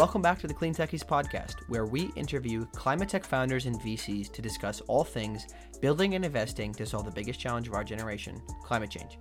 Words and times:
Welcome 0.00 0.22
back 0.22 0.38
to 0.38 0.46
the 0.46 0.54
Clean 0.54 0.74
Techies 0.74 1.04
podcast, 1.04 1.56
where 1.68 1.84
we 1.84 2.10
interview 2.16 2.64
climate 2.74 3.10
tech 3.10 3.22
founders 3.22 3.66
and 3.66 3.78
VCs 3.82 4.32
to 4.32 4.40
discuss 4.40 4.80
all 4.86 5.04
things 5.04 5.48
building 5.82 6.14
and 6.14 6.24
investing 6.24 6.72
to 6.72 6.86
solve 6.86 7.04
the 7.04 7.10
biggest 7.10 7.38
challenge 7.38 7.68
of 7.68 7.74
our 7.74 7.84
generation 7.84 8.40
climate 8.64 8.88
change. 8.88 9.18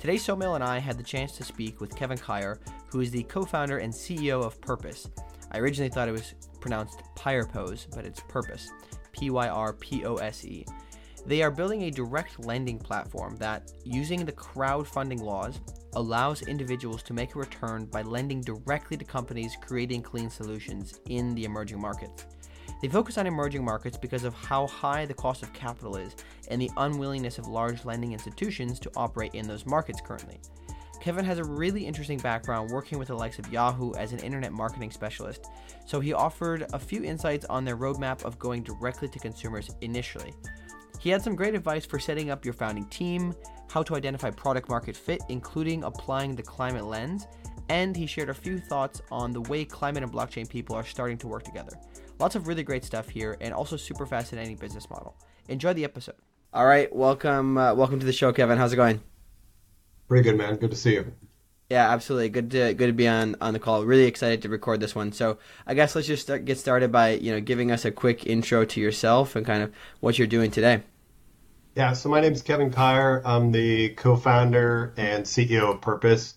Today, 0.00 0.16
Somil 0.16 0.56
and 0.56 0.64
I 0.64 0.80
had 0.80 0.98
the 0.98 1.04
chance 1.04 1.36
to 1.36 1.44
speak 1.44 1.80
with 1.80 1.94
Kevin 1.94 2.18
Kyer, 2.18 2.58
who 2.90 2.98
is 3.00 3.12
the 3.12 3.22
co 3.22 3.44
founder 3.44 3.78
and 3.78 3.92
CEO 3.92 4.44
of 4.44 4.60
Pyrpose. 4.60 5.08
I 5.52 5.60
originally 5.60 5.88
thought 5.88 6.08
it 6.08 6.12
was 6.12 6.34
pronounced 6.60 7.00
Pyrpose, 7.14 7.86
but 7.94 8.04
it's 8.04 8.18
Purpose 8.18 8.72
P 9.12 9.30
Y 9.30 9.46
R 9.46 9.74
P 9.74 10.04
O 10.04 10.16
S 10.16 10.44
E. 10.44 10.66
They 11.26 11.42
are 11.44 11.52
building 11.52 11.82
a 11.82 11.92
direct 11.92 12.44
lending 12.44 12.80
platform 12.80 13.36
that, 13.36 13.70
using 13.84 14.24
the 14.24 14.32
crowdfunding 14.32 15.20
laws, 15.20 15.60
allows 15.98 16.42
individuals 16.42 17.02
to 17.02 17.12
make 17.12 17.34
a 17.34 17.38
return 17.38 17.84
by 17.86 18.02
lending 18.02 18.40
directly 18.40 18.96
to 18.96 19.04
companies 19.04 19.56
creating 19.60 20.00
clean 20.00 20.30
solutions 20.30 21.00
in 21.08 21.34
the 21.34 21.44
emerging 21.44 21.80
markets. 21.80 22.24
They 22.80 22.88
focus 22.88 23.18
on 23.18 23.26
emerging 23.26 23.64
markets 23.64 23.98
because 23.98 24.22
of 24.22 24.32
how 24.32 24.68
high 24.68 25.06
the 25.06 25.14
cost 25.14 25.42
of 25.42 25.52
capital 25.52 25.96
is 25.96 26.14
and 26.48 26.62
the 26.62 26.70
unwillingness 26.76 27.38
of 27.38 27.48
large 27.48 27.84
lending 27.84 28.12
institutions 28.12 28.78
to 28.80 28.92
operate 28.94 29.34
in 29.34 29.48
those 29.48 29.66
markets 29.66 30.00
currently. 30.00 30.38
Kevin 31.00 31.24
has 31.24 31.38
a 31.38 31.44
really 31.44 31.84
interesting 31.84 32.18
background 32.18 32.70
working 32.70 32.98
with 32.98 33.08
the 33.08 33.14
likes 33.14 33.40
of 33.40 33.52
Yahoo 33.52 33.92
as 33.94 34.12
an 34.12 34.20
internet 34.20 34.52
marketing 34.52 34.92
specialist, 34.92 35.46
so 35.84 35.98
he 35.98 36.12
offered 36.12 36.66
a 36.72 36.78
few 36.78 37.02
insights 37.02 37.44
on 37.46 37.64
their 37.64 37.76
roadmap 37.76 38.24
of 38.24 38.38
going 38.38 38.62
directly 38.62 39.08
to 39.08 39.18
consumers 39.18 39.70
initially. 39.80 40.32
He 40.98 41.10
had 41.10 41.22
some 41.22 41.36
great 41.36 41.54
advice 41.54 41.86
for 41.86 42.00
setting 42.00 42.30
up 42.30 42.44
your 42.44 42.54
founding 42.54 42.84
team, 42.86 43.32
how 43.70 43.84
to 43.84 43.94
identify 43.94 44.30
product 44.30 44.68
market 44.68 44.96
fit, 44.96 45.22
including 45.28 45.84
applying 45.84 46.34
the 46.34 46.42
climate 46.42 46.86
lens, 46.86 47.28
and 47.68 47.96
he 47.96 48.04
shared 48.04 48.30
a 48.30 48.34
few 48.34 48.58
thoughts 48.58 49.00
on 49.12 49.32
the 49.32 49.40
way 49.42 49.64
climate 49.64 50.02
and 50.02 50.12
blockchain 50.12 50.48
people 50.48 50.74
are 50.74 50.84
starting 50.84 51.16
to 51.18 51.28
work 51.28 51.44
together. 51.44 51.78
Lots 52.18 52.34
of 52.34 52.48
really 52.48 52.64
great 52.64 52.84
stuff 52.84 53.08
here, 53.08 53.36
and 53.40 53.54
also 53.54 53.76
super 53.76 54.06
fascinating 54.06 54.56
business 54.56 54.90
model. 54.90 55.16
Enjoy 55.48 55.72
the 55.72 55.84
episode. 55.84 56.16
All 56.52 56.66
right, 56.66 56.92
welcome, 56.92 57.56
uh, 57.56 57.74
welcome 57.74 58.00
to 58.00 58.06
the 58.06 58.12
show, 58.12 58.32
Kevin. 58.32 58.58
How's 58.58 58.72
it 58.72 58.76
going? 58.76 59.00
Pretty 60.08 60.24
good, 60.24 60.36
man. 60.36 60.56
Good 60.56 60.70
to 60.70 60.76
see 60.76 60.94
you. 60.94 61.12
Yeah, 61.70 61.90
absolutely. 61.90 62.30
Good 62.30 62.50
to 62.52 62.72
good 62.72 62.86
to 62.86 62.92
be 62.94 63.06
on 63.06 63.36
on 63.42 63.52
the 63.52 63.58
call. 63.58 63.84
Really 63.84 64.06
excited 64.06 64.40
to 64.42 64.48
record 64.48 64.80
this 64.80 64.94
one. 64.94 65.12
So 65.12 65.36
I 65.66 65.74
guess 65.74 65.94
let's 65.94 66.06
just 66.06 66.22
start, 66.22 66.46
get 66.46 66.58
started 66.58 66.90
by 66.90 67.10
you 67.10 67.30
know 67.30 67.40
giving 67.40 67.70
us 67.70 67.84
a 67.84 67.90
quick 67.90 68.26
intro 68.26 68.64
to 68.64 68.80
yourself 68.80 69.36
and 69.36 69.44
kind 69.44 69.62
of 69.62 69.72
what 70.00 70.18
you're 70.18 70.26
doing 70.26 70.50
today. 70.50 70.82
Yeah, 71.76 71.92
so 71.92 72.08
my 72.08 72.20
name 72.20 72.32
is 72.32 72.42
Kevin 72.42 72.72
Kyer. 72.72 73.22
I'm 73.24 73.52
the 73.52 73.90
co-founder 73.90 74.94
and 74.96 75.24
CEO 75.24 75.74
of 75.74 75.80
Pyrpose. 75.82 76.34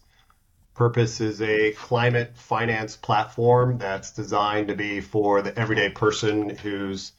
Pyrpose 0.76 1.22
is 1.22 1.42
a 1.42 1.72
climate 1.72 2.36
finance 2.36 2.98
platform 2.98 3.78
that's 3.78 4.12
designed 4.12 4.68
to 4.68 4.76
be 4.76 5.00
for 5.00 5.42
the 5.42 5.58
everyday 5.58 5.90
person 5.90 6.50
who's 6.58 7.14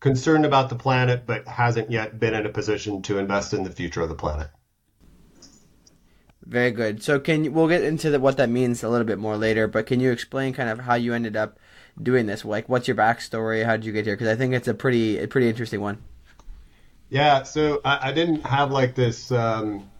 concerned 0.00 0.46
about 0.46 0.68
the 0.68 0.76
planet 0.76 1.26
but 1.26 1.46
hasn't 1.48 1.90
yet 1.90 2.20
been 2.20 2.34
in 2.34 2.46
a 2.46 2.50
position 2.50 3.02
to 3.02 3.18
invest 3.18 3.52
in 3.52 3.64
the 3.64 3.70
future 3.70 4.02
of 4.02 4.08
the 4.08 4.14
planet. 4.14 4.48
Very 6.48 6.70
good. 6.70 7.02
So 7.02 7.20
can 7.20 7.52
we'll 7.52 7.68
get 7.68 7.84
into 7.84 8.08
the, 8.08 8.18
what 8.18 8.38
that 8.38 8.48
means 8.48 8.82
a 8.82 8.88
little 8.88 9.06
bit 9.06 9.18
more 9.18 9.36
later, 9.36 9.68
but 9.68 9.84
can 9.84 10.00
you 10.00 10.10
explain 10.10 10.54
kind 10.54 10.70
of 10.70 10.80
how 10.80 10.94
you 10.94 11.12
ended 11.12 11.36
up 11.36 11.58
doing 12.02 12.24
this? 12.24 12.42
Like, 12.42 12.70
what's 12.70 12.88
your 12.88 12.96
backstory? 12.96 13.66
How 13.66 13.76
did 13.76 13.84
you 13.84 13.92
get 13.92 14.06
here? 14.06 14.16
Because 14.16 14.28
I 14.28 14.34
think 14.34 14.54
it's 14.54 14.66
a 14.66 14.72
pretty 14.72 15.18
a 15.18 15.28
pretty 15.28 15.50
interesting 15.50 15.82
one. 15.82 15.98
Yeah, 17.10 17.42
so 17.42 17.82
I, 17.84 18.08
I 18.08 18.12
didn't 18.12 18.46
have 18.46 18.70
like 18.70 18.94
this, 18.94 19.30
um, 19.30 19.90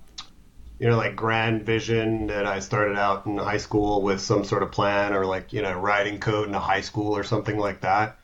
you 0.78 0.88
know, 0.88 0.96
like 0.96 1.16
grand 1.16 1.66
vision 1.66 2.28
that 2.28 2.46
I 2.46 2.60
started 2.60 2.96
out 2.96 3.26
in 3.26 3.36
high 3.36 3.58
school 3.58 4.00
with 4.00 4.22
some 4.22 4.44
sort 4.44 4.62
of 4.62 4.72
plan 4.72 5.12
or 5.12 5.26
like 5.26 5.52
you 5.52 5.60
know 5.60 5.78
writing 5.78 6.18
code 6.18 6.48
in 6.48 6.54
a 6.54 6.60
high 6.60 6.80
school 6.80 7.14
or 7.14 7.24
something 7.24 7.58
like 7.58 7.82
that. 7.82 8.16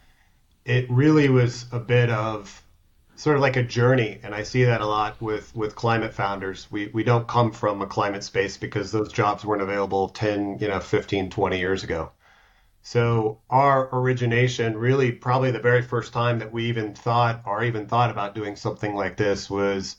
It 0.64 0.90
really 0.90 1.28
was 1.28 1.66
a 1.72 1.78
bit 1.78 2.08
of 2.08 2.63
sort 3.16 3.36
of 3.36 3.42
like 3.42 3.56
a 3.56 3.62
journey 3.62 4.18
and 4.22 4.34
i 4.34 4.42
see 4.42 4.64
that 4.64 4.80
a 4.80 4.86
lot 4.86 5.20
with 5.20 5.54
with 5.54 5.74
climate 5.74 6.12
founders. 6.12 6.66
We 6.70 6.88
we 6.88 7.04
don't 7.04 7.28
come 7.28 7.52
from 7.52 7.80
a 7.82 7.86
climate 7.86 8.24
space 8.24 8.56
because 8.56 8.90
those 8.90 9.12
jobs 9.12 9.44
weren't 9.44 9.62
available 9.62 10.08
10 10.08 10.58
you 10.60 10.68
know 10.68 10.80
15 10.80 11.30
20 11.30 11.58
years 11.58 11.84
ago. 11.84 12.10
So 12.82 13.40
our 13.48 13.88
origination 13.94 14.76
really 14.76 15.12
probably 15.12 15.50
the 15.52 15.60
very 15.60 15.82
first 15.82 16.12
time 16.12 16.40
that 16.40 16.52
we 16.52 16.66
even 16.66 16.94
thought 16.94 17.42
or 17.46 17.64
even 17.64 17.86
thought 17.86 18.10
about 18.10 18.34
doing 18.34 18.56
something 18.56 18.94
like 18.94 19.16
this 19.16 19.48
was 19.48 19.96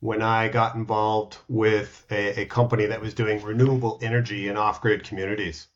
when 0.00 0.22
i 0.22 0.48
got 0.48 0.74
involved 0.74 1.38
with 1.48 2.04
a, 2.10 2.42
a 2.42 2.46
company 2.46 2.86
that 2.86 3.00
was 3.00 3.14
doing 3.14 3.42
renewable 3.42 3.98
energy 4.02 4.48
in 4.48 4.56
off-grid 4.56 5.04
communities. 5.04 5.68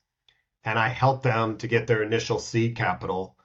And 0.64 0.78
i 0.78 0.88
helped 0.88 1.22
them 1.22 1.58
to 1.58 1.68
get 1.68 1.86
their 1.86 2.02
initial 2.02 2.38
seed 2.38 2.76
capital 2.76 3.35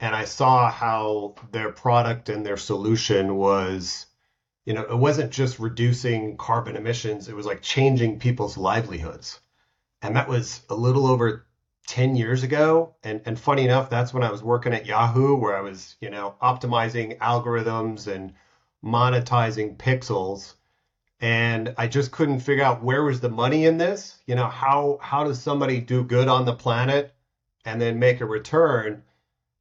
and 0.00 0.14
I 0.14 0.24
saw 0.24 0.70
how 0.70 1.36
their 1.52 1.72
product 1.72 2.28
and 2.28 2.44
their 2.44 2.56
solution 2.56 3.36
was, 3.36 4.06
you 4.64 4.74
know, 4.74 4.82
it 4.82 4.96
wasn't 4.96 5.32
just 5.32 5.58
reducing 5.58 6.36
carbon 6.36 6.76
emissions, 6.76 7.28
it 7.28 7.36
was 7.36 7.46
like 7.46 7.62
changing 7.62 8.18
people's 8.18 8.56
livelihoods. 8.56 9.40
And 10.02 10.16
that 10.16 10.28
was 10.28 10.60
a 10.68 10.74
little 10.74 11.06
over 11.06 11.46
10 11.86 12.16
years 12.16 12.42
ago. 12.42 12.94
And, 13.02 13.22
and 13.24 13.38
funny 13.38 13.64
enough, 13.64 13.88
that's 13.88 14.12
when 14.12 14.22
I 14.22 14.30
was 14.30 14.42
working 14.42 14.74
at 14.74 14.86
Yahoo, 14.86 15.36
where 15.36 15.56
I 15.56 15.60
was, 15.62 15.96
you 16.00 16.10
know, 16.10 16.34
optimizing 16.42 17.16
algorithms 17.18 18.06
and 18.06 18.34
monetizing 18.84 19.76
pixels. 19.76 20.54
And 21.20 21.74
I 21.78 21.86
just 21.86 22.10
couldn't 22.10 22.40
figure 22.40 22.64
out 22.64 22.82
where 22.82 23.02
was 23.02 23.20
the 23.20 23.30
money 23.30 23.64
in 23.64 23.78
this. 23.78 24.18
You 24.26 24.34
know, 24.34 24.48
how 24.48 24.98
how 25.00 25.24
does 25.24 25.40
somebody 25.42 25.80
do 25.80 26.04
good 26.04 26.28
on 26.28 26.44
the 26.44 26.54
planet 26.54 27.14
and 27.64 27.80
then 27.80 27.98
make 27.98 28.20
a 28.20 28.26
return? 28.26 29.02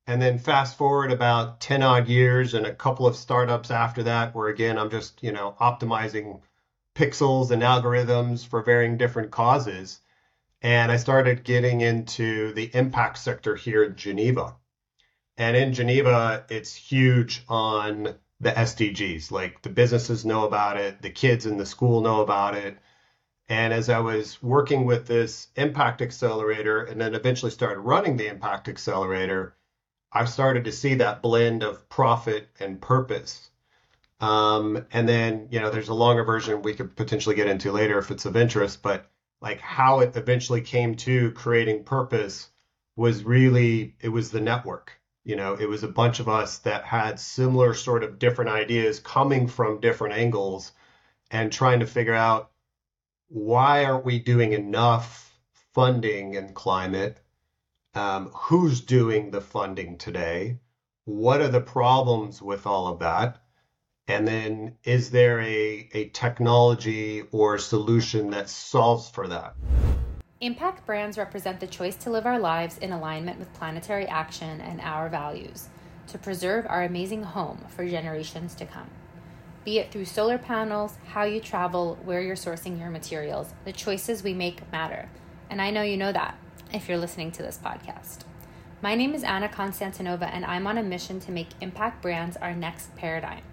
And 0.07 0.21
then 0.21 0.37
fast 0.37 0.77
forward 0.77 1.11
about 1.11 1.59
10 1.61 1.81
odd 1.81 2.07
years 2.07 2.53
and 2.53 2.65
a 2.65 2.75
couple 2.75 3.07
of 3.07 3.15
startups 3.15 3.71
after 3.71 4.03
that, 4.03 4.35
where 4.35 4.49
again, 4.49 4.77
I'm 4.77 4.91
just, 4.91 5.23
you 5.23 5.31
know, 5.31 5.55
optimizing 5.59 6.41
pixels 6.93 7.49
and 7.49 7.63
algorithms 7.63 8.45
for 8.45 8.61
varying 8.61 8.97
different 8.97 9.31
causes. 9.31 9.99
And 10.61 10.91
I 10.91 10.97
started 10.97 11.43
getting 11.43 11.81
into 11.81 12.53
the 12.53 12.69
impact 12.75 13.17
sector 13.17 13.55
here 13.55 13.83
in 13.83 13.95
Geneva. 13.95 14.55
And 15.37 15.57
in 15.57 15.73
Geneva, 15.73 16.45
it's 16.49 16.75
huge 16.75 17.43
on 17.49 18.15
the 18.39 18.51
SDGs. 18.51 19.31
Like 19.31 19.61
the 19.63 19.69
businesses 19.69 20.23
know 20.23 20.45
about 20.45 20.77
it, 20.77 21.01
the 21.01 21.09
kids 21.09 21.45
in 21.45 21.57
the 21.57 21.65
school 21.65 22.01
know 22.01 22.21
about 22.21 22.55
it. 22.55 22.77
And 23.49 23.73
as 23.73 23.89
I 23.89 23.99
was 23.99 24.41
working 24.41 24.85
with 24.85 25.07
this 25.07 25.47
impact 25.55 26.01
accelerator 26.01 26.83
and 26.83 27.01
then 27.01 27.15
eventually 27.15 27.51
started 27.51 27.79
running 27.79 28.17
the 28.17 28.27
impact 28.27 28.67
accelerator, 28.69 29.55
I've 30.11 30.29
started 30.29 30.65
to 30.65 30.71
see 30.71 30.95
that 30.95 31.21
blend 31.21 31.63
of 31.63 31.89
profit 31.89 32.49
and 32.59 32.81
purpose. 32.81 33.49
Um, 34.21 34.85
and 34.91 35.07
then, 35.07 35.49
you 35.51 35.59
know, 35.59 35.69
there's 35.69 35.89
a 35.89 35.93
longer 35.93 36.23
version 36.23 36.61
we 36.61 36.73
could 36.73 36.95
potentially 36.95 37.35
get 37.35 37.47
into 37.47 37.71
later 37.71 37.99
if 37.99 38.11
it's 38.11 38.25
of 38.25 38.37
interest, 38.37 38.81
but 38.81 39.11
like 39.41 39.59
how 39.59 39.99
it 39.99 40.15
eventually 40.15 40.61
came 40.61 40.95
to 40.95 41.31
creating 41.31 41.83
purpose 41.83 42.49
was 42.95 43.23
really, 43.23 43.95
it 43.99 44.09
was 44.09 44.31
the 44.31 44.39
network. 44.39 44.93
You 45.25 45.35
know, 45.35 45.55
it 45.55 45.67
was 45.67 45.83
a 45.83 45.87
bunch 45.87 46.19
of 46.19 46.29
us 46.29 46.59
that 46.59 46.85
had 46.85 47.19
similar 47.19 47.73
sort 47.73 48.03
of 48.03 48.19
different 48.19 48.51
ideas 48.51 48.99
coming 48.99 49.47
from 49.47 49.81
different 49.81 50.15
angles 50.15 50.71
and 51.31 51.51
trying 51.51 51.79
to 51.81 51.87
figure 51.87 52.13
out 52.13 52.51
why 53.27 53.85
aren't 53.85 54.05
we 54.05 54.19
doing 54.19 54.53
enough 54.53 55.37
funding 55.73 56.35
in 56.35 56.53
climate 56.53 57.19
um, 57.95 58.29
who's 58.33 58.81
doing 58.81 59.31
the 59.31 59.41
funding 59.41 59.97
today? 59.97 60.59
What 61.05 61.41
are 61.41 61.47
the 61.47 61.61
problems 61.61 62.41
with 62.41 62.67
all 62.67 62.87
of 62.87 62.99
that? 62.99 63.41
And 64.07 64.27
then 64.27 64.77
is 64.83 65.09
there 65.09 65.39
a, 65.39 65.89
a 65.93 66.09
technology 66.09 67.23
or 67.31 67.57
solution 67.57 68.29
that 68.31 68.49
solves 68.49 69.09
for 69.09 69.27
that? 69.29 69.55
Impact 70.41 70.85
brands 70.85 71.17
represent 71.17 71.59
the 71.59 71.67
choice 71.67 71.95
to 71.95 72.09
live 72.09 72.25
our 72.25 72.37
lives 72.37 72.77
in 72.77 72.91
alignment 72.91 73.39
with 73.39 73.53
planetary 73.53 74.05
action 74.05 74.61
and 74.61 74.81
our 74.81 75.09
values 75.09 75.69
to 76.07 76.17
preserve 76.19 76.67
our 76.67 76.83
amazing 76.83 77.23
home 77.23 77.63
for 77.69 77.87
generations 77.87 78.53
to 78.55 78.65
come. 78.65 78.89
Be 79.63 79.79
it 79.79 79.91
through 79.91 80.05
solar 80.05 80.37
panels, 80.37 80.97
how 81.07 81.23
you 81.23 81.39
travel, 81.39 81.97
where 82.03 82.21
you're 82.21 82.35
sourcing 82.35 82.77
your 82.77 82.91
materials, 82.91 83.55
the 83.63 83.71
choices 83.71 84.21
we 84.21 84.33
make 84.33 84.71
matter. 84.71 85.09
And 85.49 85.59
I 85.59 85.71
know 85.71 85.81
you 85.81 85.97
know 85.97 86.11
that 86.11 86.37
if 86.75 86.89
you're 86.89 86.97
listening 86.97 87.31
to 87.31 87.41
this 87.41 87.57
podcast. 87.57 88.25
My 88.81 88.95
name 88.95 89.13
is 89.13 89.23
Anna 89.23 89.47
Konstantinova, 89.47 90.29
and 90.29 90.43
I'm 90.43 90.67
on 90.67 90.77
a 90.77 90.83
mission 90.83 91.21
to 91.21 91.31
make 91.31 91.47
impact 91.61 92.01
brands 92.01 92.35
our 92.35 92.53
next 92.53 92.93
paradigm. 92.97 93.43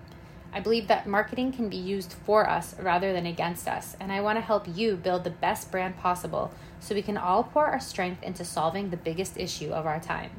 I 0.52 0.58
believe 0.58 0.88
that 0.88 1.06
marketing 1.06 1.52
can 1.52 1.68
be 1.68 1.76
used 1.76 2.12
for 2.12 2.50
us 2.50 2.74
rather 2.80 3.12
than 3.12 3.24
against 3.24 3.68
us, 3.68 3.96
and 4.00 4.10
I 4.10 4.20
want 4.20 4.38
to 4.38 4.44
help 4.44 4.66
you 4.66 4.96
build 4.96 5.22
the 5.22 5.30
best 5.30 5.70
brand 5.70 5.98
possible 5.98 6.52
so 6.80 6.96
we 6.96 7.00
can 7.00 7.16
all 7.16 7.44
pour 7.44 7.66
our 7.66 7.78
strength 7.78 8.24
into 8.24 8.44
solving 8.44 8.90
the 8.90 8.96
biggest 8.96 9.36
issue 9.36 9.70
of 9.70 9.86
our 9.86 10.00
time. 10.00 10.32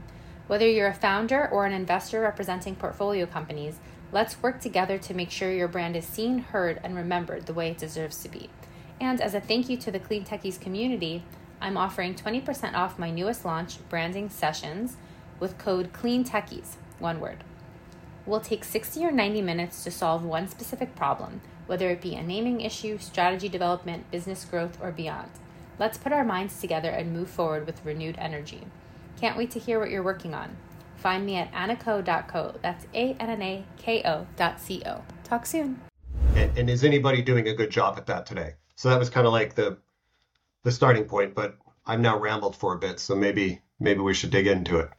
Whether 0.48 0.68
you're 0.68 0.88
a 0.88 0.94
founder 0.94 1.48
or 1.48 1.66
an 1.66 1.72
investor 1.72 2.20
representing 2.20 2.76
portfolio 2.76 3.26
companies, 3.26 3.80
let's 4.12 4.44
work 4.44 4.60
together 4.60 4.98
to 4.98 5.14
make 5.14 5.32
sure 5.32 5.54
your 5.54 5.70
brand 5.70 5.96
is 5.96 6.06
seen, 6.06 6.40
heard, 6.40 6.82
and 6.84 6.98
remembered 6.98 7.46
the 7.46 7.54
way 7.54 7.72
it 7.72 7.78
deserves 7.78 8.22
to 8.24 8.30
be. 8.30 8.50
And 9.00 9.22
as 9.22 9.34
a 9.34 9.40
thank 9.40 9.70
you 9.70 9.78
to 9.78 9.92
the 9.92 10.00
Clean 10.00 10.26
Techies 10.26 10.60
community, 10.60 11.24
I'm 11.64 11.78
offering 11.78 12.14
20% 12.14 12.74
off 12.74 13.00
my 13.00 13.10
newest 13.10 13.46
launch, 13.46 13.78
Branding 13.88 14.30
Sessions, 14.30 14.98
with 15.40 15.58
code 15.58 15.94
CLEANTECHIES, 15.94 16.76
one 17.00 17.22
word. 17.22 17.46
We'll 18.26 18.42
take 18.42 18.66
60 18.66 19.06
or 19.06 19.12
90 19.12 19.42
minutes 19.42 19.82
to 19.86 19.92
solve 19.92 20.26
one 20.26 20.50
specific 20.50 20.94
problem, 20.94 21.40
whether 21.66 21.90
it 21.90 22.02
be 22.02 22.16
a 22.16 22.22
naming 22.22 22.60
issue, 22.60 22.98
strategy 22.98 23.48
development, 23.48 24.12
business 24.12 24.44
growth, 24.44 24.78
or 24.82 24.92
beyond. 24.92 25.30
Let's 25.80 25.98
put 25.98 26.12
our 26.12 26.26
minds 26.26 26.60
together 26.60 26.90
and 26.90 27.14
move 27.14 27.30
forward 27.30 27.66
with 27.66 27.86
renewed 27.86 28.18
energy. 28.20 28.68
Can't 29.18 29.38
wait 29.38 29.52
to 29.52 29.60
hear 29.60 29.80
what 29.80 29.90
you're 29.90 30.04
working 30.04 30.34
on. 30.34 30.58
Find 30.98 31.26
me 31.26 31.38
at 31.38 31.50
anako.co. 31.54 32.56
That's 32.62 32.88
A 32.94 33.16
N 33.22 33.30
N 33.30 33.42
A 33.42 33.66
K 33.78 34.02
O 34.04 34.28
dot 34.36 34.60
C 34.60 34.84
O. 34.86 35.02
Talk 35.24 35.46
soon. 35.46 35.80
And, 36.36 36.58
and 36.58 36.70
is 36.70 36.84
anybody 36.84 37.22
doing 37.22 37.48
a 37.48 37.54
good 37.54 37.70
job 37.70 37.98
at 37.98 38.06
that 38.08 38.26
today? 38.26 38.56
So 38.76 38.90
that 38.90 39.00
was 39.00 39.10
kind 39.10 39.26
of 39.26 39.32
like 39.32 39.56
the 39.56 39.78
the 40.64 40.72
starting 40.72 41.06
point, 41.06 41.36
but 41.36 41.58
I've 41.86 42.00
now 42.00 42.18
rambled 42.18 42.56
for 42.56 42.74
a 42.74 42.80
bit, 42.80 43.00
so 43.00 43.16
maybe 43.16 43.62
maybe 43.80 44.00
we 44.00 44.14
should 44.14 44.32
dig 44.32 44.48
into 44.48 44.80
it. 44.80 44.90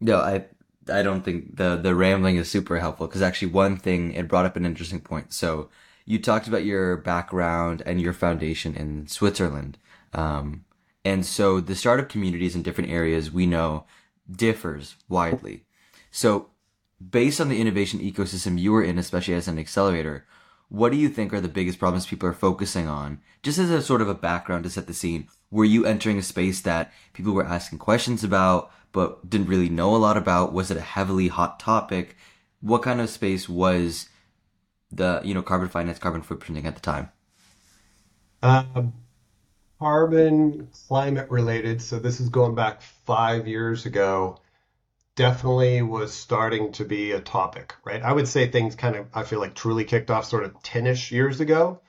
No, 0.00 0.18
I 0.18 0.44
I 0.88 1.02
don't 1.02 1.24
think 1.24 1.56
the 1.56 1.76
the 1.76 1.94
rambling 1.94 2.36
is 2.36 2.50
super 2.50 2.78
helpful 2.78 3.06
because 3.06 3.22
actually 3.22 3.52
one 3.52 3.76
thing 3.76 4.12
it 4.12 4.28
brought 4.28 4.46
up 4.46 4.56
an 4.56 4.66
interesting 4.66 5.00
point. 5.00 5.32
So 5.32 5.70
you 6.04 6.20
talked 6.20 6.46
about 6.46 6.64
your 6.64 6.96
background 6.96 7.82
and 7.86 8.00
your 8.00 8.12
foundation 8.12 8.74
in 8.76 9.06
Switzerland. 9.08 9.78
Um, 10.12 10.64
and 11.04 11.26
so 11.26 11.60
the 11.60 11.74
startup 11.74 12.08
communities 12.08 12.54
in 12.54 12.62
different 12.62 12.90
areas 12.90 13.32
we 13.32 13.46
know 13.46 13.84
differs 14.30 14.96
widely. 15.08 15.64
So 16.10 16.50
based 17.10 17.40
on 17.40 17.48
the 17.48 17.60
innovation 17.60 18.00
ecosystem 18.00 18.58
you 18.58 18.72
were 18.72 18.82
in, 18.82 18.98
especially 18.98 19.34
as 19.34 19.48
an 19.48 19.58
accelerator, 19.58 20.26
what 20.68 20.92
do 20.92 20.98
you 20.98 21.08
think 21.08 21.32
are 21.32 21.40
the 21.40 21.48
biggest 21.48 21.78
problems 21.78 22.06
people 22.06 22.28
are 22.28 22.32
focusing 22.32 22.88
on? 22.88 23.20
Just 23.42 23.58
as 23.58 23.70
a 23.70 23.82
sort 23.82 24.02
of 24.02 24.08
a 24.08 24.14
background 24.14 24.64
to 24.64 24.70
set 24.70 24.86
the 24.86 24.94
scene, 24.94 25.28
were 25.50 25.64
you 25.64 25.86
entering 25.86 26.18
a 26.18 26.22
space 26.22 26.60
that 26.62 26.92
people 27.12 27.32
were 27.32 27.46
asking 27.46 27.78
questions 27.78 28.24
about, 28.24 28.70
but 28.92 29.28
didn't 29.28 29.48
really 29.48 29.68
know 29.68 29.94
a 29.94 29.98
lot 29.98 30.16
about? 30.16 30.52
Was 30.52 30.70
it 30.70 30.76
a 30.76 30.80
heavily 30.80 31.28
hot 31.28 31.60
topic? 31.60 32.16
What 32.60 32.82
kind 32.82 33.00
of 33.00 33.10
space 33.10 33.48
was 33.48 34.08
the, 34.90 35.20
you 35.24 35.34
know, 35.34 35.42
carbon 35.42 35.68
finance, 35.68 35.98
carbon 35.98 36.22
footprinting 36.22 36.64
at 36.64 36.74
the 36.74 36.80
time? 36.80 37.10
Um, 38.42 38.92
carbon 39.78 40.68
climate 40.88 41.30
related. 41.30 41.80
So 41.80 41.98
this 41.98 42.20
is 42.20 42.28
going 42.28 42.54
back 42.54 42.82
five 42.82 43.46
years 43.46 43.86
ago. 43.86 44.40
Definitely 45.16 45.82
was 45.82 46.14
starting 46.14 46.72
to 46.72 46.84
be 46.84 47.12
a 47.12 47.20
topic, 47.20 47.74
right? 47.84 48.02
I 48.02 48.12
would 48.12 48.28
say 48.28 48.46
things 48.48 48.76
kind 48.76 48.94
of, 48.96 49.08
I 49.14 49.24
feel 49.24 49.40
like 49.40 49.54
truly 49.54 49.84
kicked 49.84 50.10
off 50.10 50.26
sort 50.26 50.44
of 50.44 50.62
10 50.62 50.86
ish 50.86 51.10
years 51.10 51.40
ago. 51.40 51.80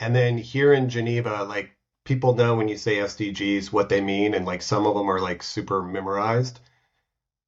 And 0.00 0.16
then 0.16 0.38
here 0.38 0.72
in 0.72 0.88
Geneva, 0.88 1.44
like 1.44 1.76
people 2.04 2.34
know 2.34 2.56
when 2.56 2.68
you 2.68 2.78
say 2.78 2.96
SDGs 2.96 3.72
what 3.72 3.90
they 3.90 4.00
mean, 4.00 4.32
and 4.34 4.46
like 4.46 4.62
some 4.62 4.86
of 4.86 4.94
them 4.94 5.10
are 5.10 5.20
like 5.20 5.42
super 5.42 5.82
memorized. 5.82 6.60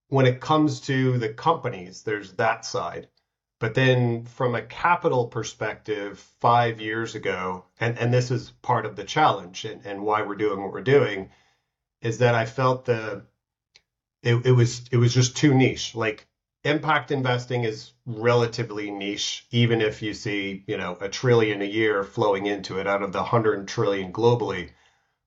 When 0.09 0.27
it 0.27 0.41
comes 0.41 0.81
to 0.83 1.19
the 1.19 1.31
companies, 1.31 2.03
there's 2.03 2.33
that 2.35 2.67
side. 2.67 3.09
But 3.61 3.75
then 3.75 4.25
from 4.25 4.55
a 4.55 4.63
capital 4.63 5.27
perspective, 5.27 6.19
five 6.41 6.81
years 6.81 7.15
ago, 7.15 7.65
and, 7.81 7.99
and 7.99 8.13
this 8.13 8.31
is 8.31 8.51
part 8.63 8.85
of 8.85 8.95
the 8.95 9.05
challenge 9.05 9.65
and, 9.65 9.85
and 9.87 10.03
why 10.03 10.23
we're 10.23 10.37
doing 10.37 10.63
what 10.63 10.73
we're 10.73 10.83
doing, 10.83 11.31
is 12.03 12.19
that 12.19 12.35
I 12.35 12.45
felt 12.47 12.85
the 12.85 13.25
it, 14.23 14.47
it 14.47 14.53
was 14.53 14.83
it 14.91 14.97
was 14.97 15.15
just 15.15 15.37
too 15.37 15.55
niche. 15.55 15.95
Like 15.95 16.27
impact 16.65 17.11
investing 17.11 17.65
is 17.65 17.93
relatively 18.07 18.91
niche, 18.91 19.47
even 19.51 19.81
if 19.81 20.03
you 20.03 20.15
see, 20.15 20.65
you 20.67 20.77
know, 20.77 20.97
a 21.01 21.09
trillion 21.09 21.63
a 21.63 21.67
year 21.67 22.05
flowing 22.05 22.47
into 22.47 22.79
it 22.79 22.87
out 22.87 23.03
of 23.03 23.13
the 23.13 23.23
hundred 23.23 23.67
trillion 23.69 24.13
globally. 24.13 24.71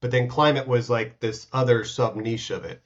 But 0.01 0.11
then 0.11 0.27
climate 0.27 0.67
was 0.67 0.89
like 0.89 1.19
this 1.19 1.47
other 1.53 1.85
sub 1.85 2.15
niche 2.15 2.49
of 2.49 2.65
it. 2.65 2.81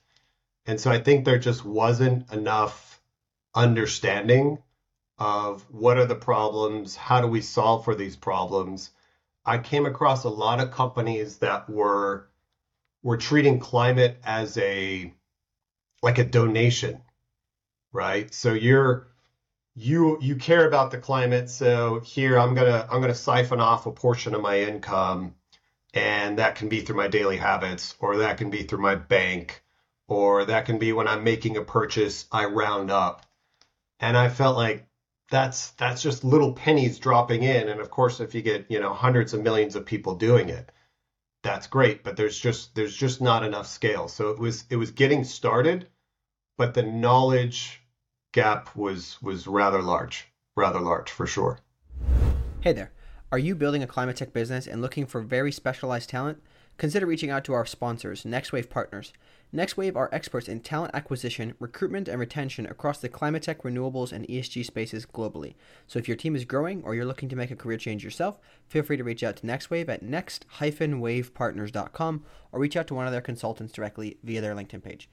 And 0.66 0.80
so 0.80 0.92
I 0.92 1.00
think 1.00 1.26
there 1.26 1.40
just 1.40 1.64
wasn't 1.64 2.32
enough 2.32 3.02
understanding 3.54 4.60
of 5.18 5.64
what 5.72 5.98
are 5.98 6.06
the 6.06 6.16
problems, 6.16 6.96
how 6.96 7.22
do 7.22 7.28
we 7.28 7.42
solve 7.42 7.86
for 7.86 7.96
these 7.96 8.16
problems. 8.16 8.92
I 9.46 9.60
came 9.60 9.86
across 9.86 10.24
a 10.24 10.30
lot 10.30 10.60
of 10.60 10.72
companies 10.72 11.38
that 11.38 11.70
were 11.70 12.28
were 13.04 13.18
treating 13.18 13.60
climate 13.60 14.20
as 14.24 14.58
a 14.58 15.14
like 16.06 16.20
a 16.20 16.24
donation, 16.24 17.02
right? 17.92 18.34
So 18.34 18.54
you're 18.54 19.08
you 19.76 20.20
you 20.22 20.36
care 20.38 20.68
about 20.68 20.92
the 20.92 21.00
climate, 21.00 21.50
so 21.50 22.00
here 22.02 22.40
I'm 22.40 22.54
gonna 22.56 22.88
I'm 22.92 23.02
gonna 23.02 23.16
siphon 23.16 23.60
off 23.60 23.88
a 23.88 23.92
portion 23.92 24.36
of 24.36 24.42
my 24.42 24.62
income, 24.62 25.36
and 25.96 26.40
that 26.40 26.56
can 26.56 26.70
be 26.70 26.82
through 26.82 26.98
my 26.98 27.08
daily 27.08 27.38
habits, 27.38 27.96
or 28.00 28.18
that 28.18 28.38
can 28.38 28.52
be 28.52 28.64
through 28.64 28.82
my 28.82 28.96
bank, 28.96 29.64
or 30.08 30.46
that 30.46 30.66
can 30.66 30.78
be 30.80 30.94
when 30.94 31.08
I'm 31.08 31.24
making 31.24 31.58
a 31.58 31.64
purchase, 31.64 32.28
I 32.32 32.46
round 32.46 32.92
up. 32.92 33.26
And 34.00 34.16
I 34.18 34.30
felt 34.30 34.58
like 34.58 34.88
that's 35.32 35.72
that's 35.72 36.04
just 36.04 36.24
little 36.24 36.54
pennies 36.54 37.00
dropping 37.00 37.42
in 37.44 37.68
and 37.70 37.82
of 37.82 37.90
course 37.90 38.20
if 38.20 38.36
you 38.36 38.42
get 38.44 38.70
you 38.70 38.80
know 38.80 38.94
hundreds 38.94 39.34
of 39.34 39.42
millions 39.42 39.76
of 39.76 39.86
people 39.86 40.16
doing 40.16 40.50
it 40.50 40.72
that's 41.42 41.68
great 41.68 42.04
but 42.04 42.16
there's 42.16 42.38
just 42.38 42.76
there's 42.76 42.96
just 42.96 43.22
not 43.22 43.44
enough 43.44 43.66
scale 43.66 44.08
so 44.08 44.30
it 44.30 44.40
was 44.40 44.66
it 44.70 44.76
was 44.76 44.92
getting 44.92 45.24
started 45.24 45.88
but 46.58 46.74
the 46.74 46.84
knowledge 46.84 47.82
gap 48.34 48.76
was 48.76 49.22
was 49.22 49.48
rather 49.48 49.82
large 49.82 50.28
rather 50.56 50.80
large 50.80 51.10
for 51.10 51.26
sure 51.26 51.60
hey 52.62 52.74
there 52.74 52.92
are 53.32 53.40
you 53.40 53.56
building 53.56 53.84
a 53.84 53.88
climate 53.88 54.18
tech 54.18 54.34
business 54.34 54.68
and 54.68 54.82
looking 54.82 55.06
for 55.06 55.22
very 55.22 55.52
specialized 55.52 56.10
talent 56.10 56.42
consider 56.78 57.06
reaching 57.06 57.30
out 57.30 57.44
to 57.44 57.54
our 57.54 57.66
sponsors 57.66 58.24
nextwave 58.24 58.70
partners 58.70 59.14
NextWave 59.56 59.96
are 59.96 60.10
experts 60.12 60.50
in 60.50 60.60
talent 60.60 60.94
acquisition, 60.94 61.54
recruitment, 61.60 62.10
and 62.10 62.20
retention 62.20 62.66
across 62.66 63.00
the 63.00 63.08
climate 63.08 63.44
tech, 63.44 63.64
renewables, 63.64 64.12
and 64.12 64.28
ESG 64.28 64.66
spaces 64.66 65.06
globally. 65.06 65.56
So 65.88 65.98
if 65.98 66.10
your 66.10 66.18
team 66.18 66.36
is 66.36 66.44
growing 66.44 66.84
or 66.84 66.94
you're 66.94 67.06
looking 67.06 67.30
to 67.30 67.38
make 67.38 67.52
a 67.52 67.56
career 67.56 67.78
change 67.78 68.04
yourself, 68.04 68.38
feel 68.68 68.84
free 68.84 68.98
to 68.98 69.06
reach 69.06 69.24
out 69.24 69.38
to 69.38 69.48
NextWave 69.48 69.88
at 69.88 70.04
next-wavepartners.com 70.04 72.26
or 72.52 72.60
reach 72.60 72.76
out 72.76 72.88
to 72.88 72.96
one 72.96 73.06
of 73.06 73.14
their 73.14 73.22
consultants 73.22 73.72
directly 73.72 74.18
via 74.24 74.42
their 74.42 74.56
LinkedIn 74.56 74.84
page. 74.84 75.08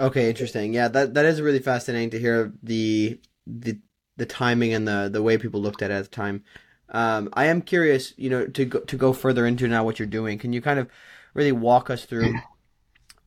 Okay, 0.00 0.28
interesting. 0.28 0.72
Yeah, 0.72 0.88
that 0.88 1.14
that 1.14 1.24
is 1.24 1.40
really 1.40 1.58
fascinating 1.58 2.10
to 2.10 2.18
hear 2.18 2.52
the 2.62 3.20
the 3.46 3.78
the 4.16 4.26
timing 4.26 4.72
and 4.72 4.86
the 4.86 5.08
the 5.12 5.22
way 5.22 5.38
people 5.38 5.60
looked 5.60 5.82
at 5.82 5.90
it 5.90 5.94
at 5.94 6.04
the 6.04 6.10
time. 6.10 6.44
Um, 6.90 7.28
I 7.34 7.46
am 7.46 7.60
curious, 7.60 8.14
you 8.16 8.30
know, 8.30 8.46
to 8.46 8.64
go, 8.64 8.80
to 8.80 8.96
go 8.96 9.12
further 9.12 9.46
into 9.46 9.68
now 9.68 9.84
what 9.84 9.98
you're 9.98 10.06
doing. 10.06 10.38
Can 10.38 10.52
you 10.52 10.62
kind 10.62 10.78
of 10.78 10.88
really 11.34 11.52
walk 11.52 11.90
us 11.90 12.04
through 12.04 12.40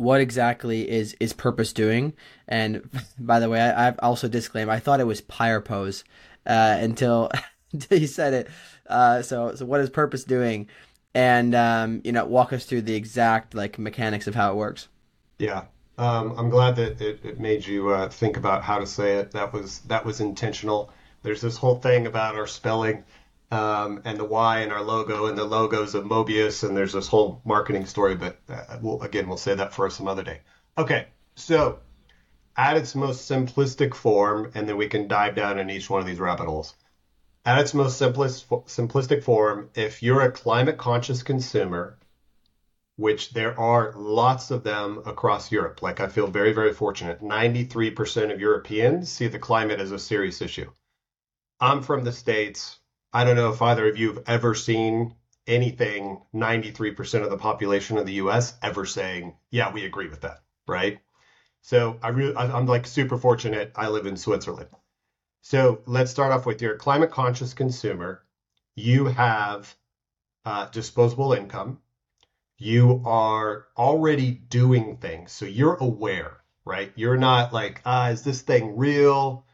what 0.02 0.20
exactly 0.20 0.90
is 0.90 1.16
is 1.20 1.32
purpose 1.32 1.72
doing 1.74 2.14
and 2.48 2.90
by 3.20 3.40
the 3.40 3.50
way 3.50 3.62
I, 3.62 3.86
have 3.86 4.00
also 4.02 4.28
disclaimed 4.28 4.72
i 4.72 4.80
thought 4.80 5.00
it 5.00 5.06
was 5.06 5.22
pyrpose 5.22 6.04
uh, 6.48 6.78
until 6.80 7.30
until 7.72 8.00
you 8.00 8.08
said 8.08 8.34
it 8.34 8.48
uh, 8.88 9.22
so 9.22 9.54
so 9.54 9.64
what 9.64 9.80
is 9.80 9.92
purpose 9.92 10.24
doing 10.24 10.68
and 11.14 11.54
um, 11.54 12.02
you 12.04 12.12
know 12.12 12.26
walk 12.26 12.52
us 12.52 12.66
through 12.66 12.82
the 12.82 12.96
exact 12.96 13.54
like 13.54 13.78
mechanics 13.78 14.26
of 14.26 14.34
how 14.34 14.52
it 14.52 14.56
works 14.56 14.88
yeah 15.38 15.66
um, 15.98 16.38
i'm 16.38 16.50
glad 16.50 16.76
that 16.76 17.02
it, 17.02 17.20
it 17.24 17.40
made 17.40 17.66
you 17.66 17.90
uh, 17.90 18.10
think 18.10 18.38
about 18.38 18.64
how 18.64 18.80
to 18.80 18.88
say 18.88 19.18
it 19.18 19.32
that 19.32 19.54
was 19.54 19.80
that 19.82 20.06
was 20.06 20.20
intentional 20.20 20.92
there's 21.24 21.42
this 21.42 21.58
whole 21.58 21.76
thing 21.76 22.08
about 22.08 22.36
our 22.36 22.48
spelling 22.48 23.04
um, 23.52 24.02
and 24.06 24.18
the 24.18 24.26
Y 24.26 24.62
in 24.62 24.72
our 24.72 24.82
logo, 24.82 25.26
and 25.26 25.38
the 25.38 25.44
logos 25.44 25.94
of 25.94 26.06
Mobius, 26.06 26.68
and 26.68 26.76
there's 26.76 26.94
this 26.94 27.08
whole 27.08 27.42
marketing 27.44 27.86
story. 27.86 28.16
But 28.16 28.40
uh, 28.50 28.78
we'll, 28.82 29.02
again, 29.02 29.28
we'll 29.28 29.38
say 29.38 29.54
that 29.54 29.74
for 29.74 29.90
some 29.90 30.08
other 30.08 30.24
day. 30.24 30.40
Okay, 30.78 31.08
so 31.36 31.80
at 32.56 32.78
its 32.78 32.96
most 32.96 33.30
simplistic 33.30 33.94
form, 33.94 34.52
and 34.56 34.68
then 34.68 34.78
we 34.78 34.88
can 34.88 35.08
dive 35.08 35.36
down 35.36 35.60
in 35.60 35.70
each 35.70 35.90
one 35.90 36.02
of 36.02 36.08
these 36.08 36.20
rabbit 36.20 36.46
holes. 36.46 36.74
At 37.46 37.60
its 37.60 37.74
most 37.74 37.98
simplest 37.98 38.48
simplistic 38.50 39.24
form, 39.24 39.70
if 39.76 40.02
you're 40.02 40.22
a 40.22 40.32
climate 40.32 40.78
conscious 40.78 41.24
consumer, 41.24 41.98
which 43.02 43.32
there 43.32 43.60
are 43.60 43.94
lots 43.96 44.52
of 44.52 44.64
them 44.64 45.02
across 45.06 45.52
Europe, 45.52 45.82
like 45.82 46.00
I 46.00 46.08
feel 46.08 46.28
very, 46.28 46.54
very 46.54 46.74
fortunate. 46.74 47.22
93% 47.22 48.32
of 48.32 48.40
Europeans 48.40 49.12
see 49.12 49.28
the 49.28 49.40
climate 49.40 49.80
as 49.80 49.92
a 49.92 50.00
serious 50.00 50.42
issue. 50.42 50.70
I'm 51.60 51.82
from 51.82 52.04
the 52.04 52.12
States 52.12 52.80
I 53.14 53.26
don't 53.26 53.36
know 53.36 53.52
if 53.52 53.62
either 53.62 53.90
of 53.90 53.98
you 53.98 54.14
have 54.14 54.24
ever 54.26 54.56
seen 54.56 55.16
anything 55.46 56.22
93% 56.34 57.24
of 57.24 57.30
the 57.30 57.38
population 57.38 57.98
of 57.98 58.06
the 58.06 58.14
US 58.14 58.54
ever 58.62 58.86
saying, 58.86 59.36
yeah, 59.50 59.74
we 59.74 59.86
agree 59.86 60.08
with 60.08 60.22
that, 60.22 60.40
right? 60.66 61.00
So 61.62 62.00
I 62.02 62.10
really, 62.10 62.36
I'm 62.36 62.68
like 62.68 62.88
super 62.88 63.18
fortunate. 63.18 63.74
I 63.76 63.90
live 63.90 64.06
in 64.06 64.16
Switzerland. 64.16 64.70
So 65.42 65.82
let's 65.86 66.12
start 66.12 66.32
off 66.32 66.46
with 66.46 66.62
your 66.62 66.78
climate 66.78 67.12
conscious 67.12 67.54
consumer. 67.54 68.24
You 68.76 69.06
have 69.06 69.76
uh, 70.46 70.68
disposable 70.68 71.34
income. 71.34 71.81
You 72.64 73.02
are 73.08 73.66
already 73.76 74.34
doing 74.34 74.98
things. 74.98 75.32
So 75.32 75.46
you're 75.46 75.78
aware, 75.78 76.42
right? 76.64 76.92
You're 76.96 77.18
not 77.18 77.52
like, 77.52 77.82
ah, 77.86 78.10
is 78.10 78.22
this 78.22 78.44
thing 78.44 78.78
real? 78.78 79.48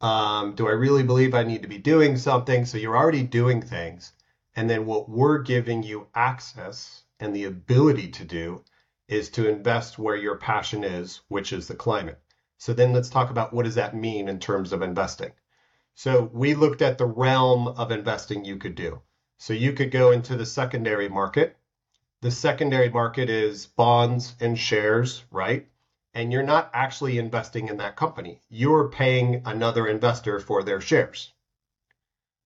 Um, 0.00 0.54
do 0.54 0.68
I 0.68 0.70
really 0.70 1.02
believe 1.02 1.34
I 1.34 1.42
need 1.42 1.62
to 1.62 1.68
be 1.68 1.78
doing 1.78 2.16
something? 2.16 2.64
So 2.64 2.78
you're 2.78 2.96
already 2.96 3.24
doing 3.24 3.62
things. 3.62 4.12
And 4.54 4.70
then 4.70 4.86
what 4.86 5.08
we're 5.08 5.38
giving 5.38 5.82
you 5.82 6.06
access 6.14 7.02
and 7.18 7.34
the 7.34 7.46
ability 7.46 8.10
to 8.10 8.24
do 8.24 8.62
is 9.08 9.28
to 9.30 9.48
invest 9.48 9.98
where 9.98 10.14
your 10.14 10.36
passion 10.36 10.84
is, 10.84 11.20
which 11.26 11.52
is 11.52 11.66
the 11.66 11.74
climate. 11.74 12.20
So 12.58 12.72
then 12.72 12.92
let's 12.92 13.10
talk 13.10 13.30
about 13.30 13.52
what 13.52 13.64
does 13.64 13.74
that 13.74 13.96
mean 13.96 14.28
in 14.28 14.38
terms 14.38 14.72
of 14.72 14.82
investing. 14.82 15.32
So 15.96 16.30
we 16.32 16.54
looked 16.54 16.80
at 16.80 16.96
the 16.96 17.06
realm 17.06 17.66
of 17.66 17.90
investing 17.90 18.44
you 18.44 18.56
could 18.56 18.76
do. 18.76 19.02
So 19.38 19.52
you 19.52 19.72
could 19.72 19.90
go 19.90 20.12
into 20.12 20.36
the 20.36 20.46
secondary 20.46 21.08
market. 21.08 21.56
The 22.22 22.30
secondary 22.30 22.88
market 22.88 23.28
is 23.28 23.66
bonds 23.66 24.36
and 24.38 24.56
shares, 24.56 25.24
right? 25.32 25.66
And 26.14 26.32
you're 26.32 26.44
not 26.44 26.70
actually 26.72 27.18
investing 27.18 27.66
in 27.66 27.78
that 27.78 27.96
company. 27.96 28.40
You're 28.48 28.90
paying 28.90 29.42
another 29.44 29.88
investor 29.88 30.38
for 30.38 30.62
their 30.62 30.80
shares. 30.80 31.32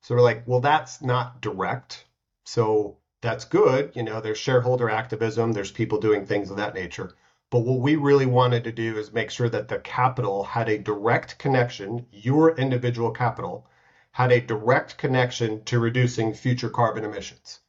So 0.01 0.15
we're 0.15 0.23
like, 0.23 0.45
well, 0.47 0.61
that's 0.61 1.03
not 1.03 1.43
direct. 1.43 2.07
So 2.45 2.97
that's 3.21 3.45
good. 3.45 3.95
You 3.95 4.03
know, 4.03 4.23
there's 4.23 4.39
shareholder 4.39 4.89
activism, 4.89 5.53
there's 5.53 5.71
people 5.71 6.01
doing 6.01 6.25
things 6.25 6.51
of 6.51 6.57
that 6.57 6.75
nature. 6.75 7.15
But 7.51 7.59
what 7.59 7.81
we 7.81 7.97
really 7.97 8.25
wanted 8.25 8.65
to 8.65 8.73
do 8.73 8.97
is 8.97 9.13
make 9.13 9.31
sure 9.31 9.51
that 9.51 9.69
the 9.69 9.81
capital 9.81 10.43
had 10.43 10.71
a 10.71 10.79
direct 10.79 11.37
connection, 11.37 12.07
your 12.11 12.57
individual 12.57 13.11
capital 13.11 13.69
had 14.13 14.33
a 14.33 14.41
direct 14.41 14.97
connection 14.97 15.63
to 15.65 15.79
reducing 15.79 16.33
future 16.33 16.71
carbon 16.71 17.05
emissions. 17.05 17.61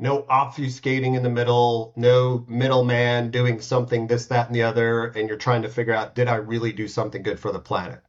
No 0.00 0.22
obfuscating 0.22 1.16
in 1.16 1.24
the 1.24 1.30
middle, 1.30 1.92
no 1.96 2.44
middleman 2.46 3.30
doing 3.30 3.60
something, 3.60 4.06
this, 4.06 4.26
that, 4.26 4.46
and 4.46 4.54
the 4.54 4.62
other, 4.62 5.06
and 5.06 5.28
you're 5.28 5.36
trying 5.36 5.62
to 5.62 5.68
figure 5.68 5.94
out, 5.94 6.14
did 6.14 6.28
I 6.28 6.36
really 6.36 6.72
do 6.72 6.86
something 6.86 7.22
good 7.22 7.40
for 7.40 7.50
the 7.50 7.58
planet? 7.58 8.00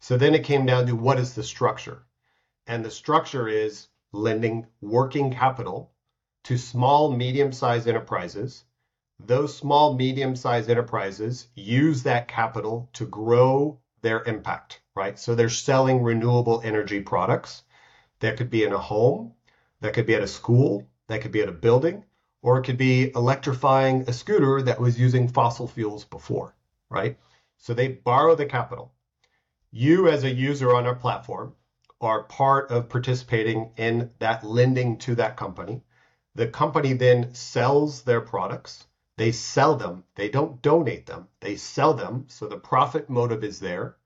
So 0.00 0.18
then 0.18 0.34
it 0.34 0.44
came 0.44 0.66
down 0.66 0.86
to 0.86 0.94
what 0.94 1.18
is 1.18 1.32
the 1.32 1.42
structure? 1.42 2.04
And 2.66 2.84
the 2.84 2.90
structure 2.90 3.48
is 3.48 3.88
lending 4.12 4.66
working 4.82 5.32
capital 5.32 5.92
to 6.44 6.58
small, 6.58 7.10
medium 7.10 7.52
sized 7.52 7.88
enterprises. 7.88 8.64
Those 9.18 9.56
small, 9.56 9.94
medium 9.94 10.36
sized 10.36 10.68
enterprises 10.68 11.48
use 11.54 12.02
that 12.02 12.28
capital 12.28 12.90
to 12.94 13.06
grow 13.06 13.80
their 14.02 14.22
impact, 14.24 14.82
right? 14.94 15.18
So 15.18 15.34
they're 15.34 15.48
selling 15.48 16.02
renewable 16.02 16.60
energy 16.62 17.00
products. 17.00 17.62
That 18.20 18.36
could 18.36 18.50
be 18.50 18.64
in 18.64 18.74
a 18.74 18.78
home, 18.78 19.32
that 19.80 19.94
could 19.94 20.06
be 20.06 20.14
at 20.14 20.22
a 20.22 20.26
school, 20.26 20.86
that 21.08 21.20
could 21.20 21.32
be 21.32 21.42
at 21.42 21.48
a 21.48 21.52
building, 21.52 22.04
or 22.42 22.58
it 22.58 22.64
could 22.64 22.76
be 22.76 23.10
electrifying 23.14 24.04
a 24.06 24.12
scooter 24.12 24.62
that 24.62 24.80
was 24.80 24.98
using 24.98 25.28
fossil 25.28 25.66
fuels 25.66 26.04
before, 26.04 26.54
right? 26.90 27.18
So 27.58 27.74
they 27.74 27.88
borrow 27.88 28.34
the 28.34 28.46
capital. 28.46 28.92
You, 29.70 30.08
as 30.08 30.24
a 30.24 30.30
user 30.30 30.74
on 30.74 30.86
our 30.86 30.94
platform, 30.94 31.54
are 32.00 32.24
part 32.24 32.70
of 32.70 32.88
participating 32.88 33.72
in 33.76 34.10
that 34.18 34.44
lending 34.44 34.98
to 34.98 35.14
that 35.14 35.36
company. 35.36 35.82
The 36.34 36.46
company 36.48 36.92
then 36.92 37.34
sells 37.34 38.02
their 38.02 38.20
products. 38.20 38.86
They 39.16 39.32
sell 39.32 39.76
them. 39.76 40.04
They 40.14 40.28
don't 40.28 40.60
donate 40.60 41.06
them. 41.06 41.28
They 41.40 41.56
sell 41.56 41.94
them. 41.94 42.26
So 42.28 42.46
the 42.46 42.58
profit 42.58 43.08
motive 43.08 43.44
is 43.44 43.60
there. 43.60 43.96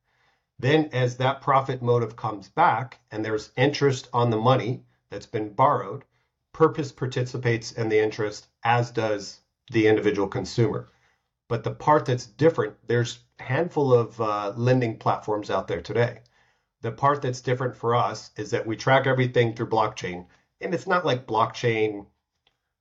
Then, 0.58 0.90
as 0.92 1.16
that 1.16 1.40
profit 1.40 1.82
motive 1.82 2.16
comes 2.16 2.48
back 2.48 3.00
and 3.10 3.24
there's 3.24 3.52
interest 3.56 4.08
on 4.12 4.30
the 4.30 4.36
money 4.36 4.84
that's 5.10 5.26
been 5.26 5.54
borrowed, 5.54 6.04
Pyrpose 6.58 6.90
participates 6.90 7.70
in 7.70 7.88
the 7.88 8.00
interest, 8.00 8.48
as 8.64 8.90
does 8.90 9.38
the 9.70 9.86
individual 9.86 10.26
consumer. 10.26 10.90
But 11.48 11.62
the 11.62 11.70
part 11.70 12.04
that's 12.04 12.26
different, 12.26 12.74
there's 12.88 13.20
a 13.38 13.44
handful 13.44 13.94
of 13.94 14.20
uh, 14.20 14.52
lending 14.56 14.98
platforms 14.98 15.50
out 15.50 15.68
there 15.68 15.80
today. 15.80 16.18
The 16.80 16.90
part 16.90 17.22
that's 17.22 17.42
different 17.42 17.76
for 17.76 17.94
us 17.94 18.32
is 18.36 18.50
that 18.50 18.66
we 18.66 18.74
track 18.74 19.06
everything 19.06 19.54
through 19.54 19.68
blockchain. 19.68 20.26
And 20.60 20.74
it's 20.74 20.88
not 20.88 21.06
like 21.06 21.28
blockchain 21.28 22.06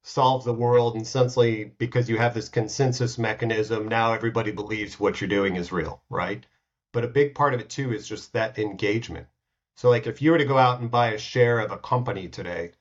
solves 0.02 0.46
the 0.46 0.54
world 0.54 0.96
and 0.96 1.06
suddenly 1.06 1.66
because 1.66 2.10
you 2.10 2.18
have 2.18 2.34
this 2.34 2.50
consensus 2.50 3.20
mechanism 3.20 3.88
now 3.90 4.14
everybody 4.14 4.52
believes 4.52 5.00
what 5.00 5.20
you're 5.20 5.28
doing 5.28 5.58
is 5.58 5.72
real 5.72 6.02
right 6.10 6.46
but 6.94 7.04
a 7.04 7.10
big 7.10 7.36
part 7.36 7.54
of 7.54 7.60
it 7.60 7.70
too 7.70 7.92
is 7.94 8.08
just 8.08 8.32
that 8.32 8.58
engagement 8.58 9.28
so 9.76 9.90
like 9.90 10.08
if 10.08 10.22
you 10.22 10.32
were 10.32 10.38
to 10.38 10.46
go 10.46 10.58
out 10.58 10.80
and 10.80 10.90
buy 10.90 11.12
a 11.12 11.18
share 11.18 11.60
of 11.60 11.72
a 11.72 11.78
company 11.78 12.30
today 12.30 12.72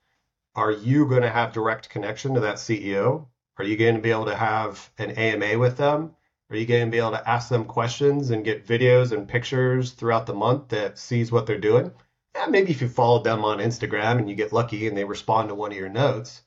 are 0.57 0.73
you 0.73 1.07
going 1.07 1.23
to 1.23 1.31
have 1.31 1.53
direct 1.53 1.89
connection 1.89 2.35
to 2.35 2.41
that 2.41 2.57
ceo 2.57 3.27
are 3.59 3.65
you 3.65 3.79
going 3.79 3.95
to 3.95 4.03
be 4.03 4.11
able 4.11 4.27
to 4.27 4.37
have 4.37 4.91
an 4.99 5.13
ama 5.13 5.59
with 5.59 5.79
them? 5.79 6.15
Are 6.51 6.57
you 6.57 6.67
going 6.67 6.85
to 6.85 6.91
be 6.91 6.99
able 6.99 7.13
to 7.13 7.27
ask 7.27 7.49
them 7.49 7.65
questions 7.65 8.29
and 8.29 8.45
get 8.45 8.67
videos 8.67 9.13
and 9.13 9.27
pictures 9.27 9.93
throughout 9.93 10.27
the 10.27 10.35
month 10.35 10.69
that 10.69 10.99
sees 10.99 11.33
what 11.33 11.47
they're 11.47 11.59
doing? 11.59 11.91
Yeah, 12.35 12.47
maybe 12.49 12.73
if 12.73 12.83
you 12.83 12.89
followed 12.89 13.25
them 13.25 13.47
on 13.47 13.61
instagram 13.61 14.19
and 14.19 14.29
you 14.29 14.37
get 14.37 14.53
lucky 14.53 14.87
and 14.87 14.95
they 14.95 15.05
respond 15.05 15.49
to 15.49 15.55
one 15.55 15.73
of 15.73 15.79
your 15.79 15.89
notes. 15.89 16.43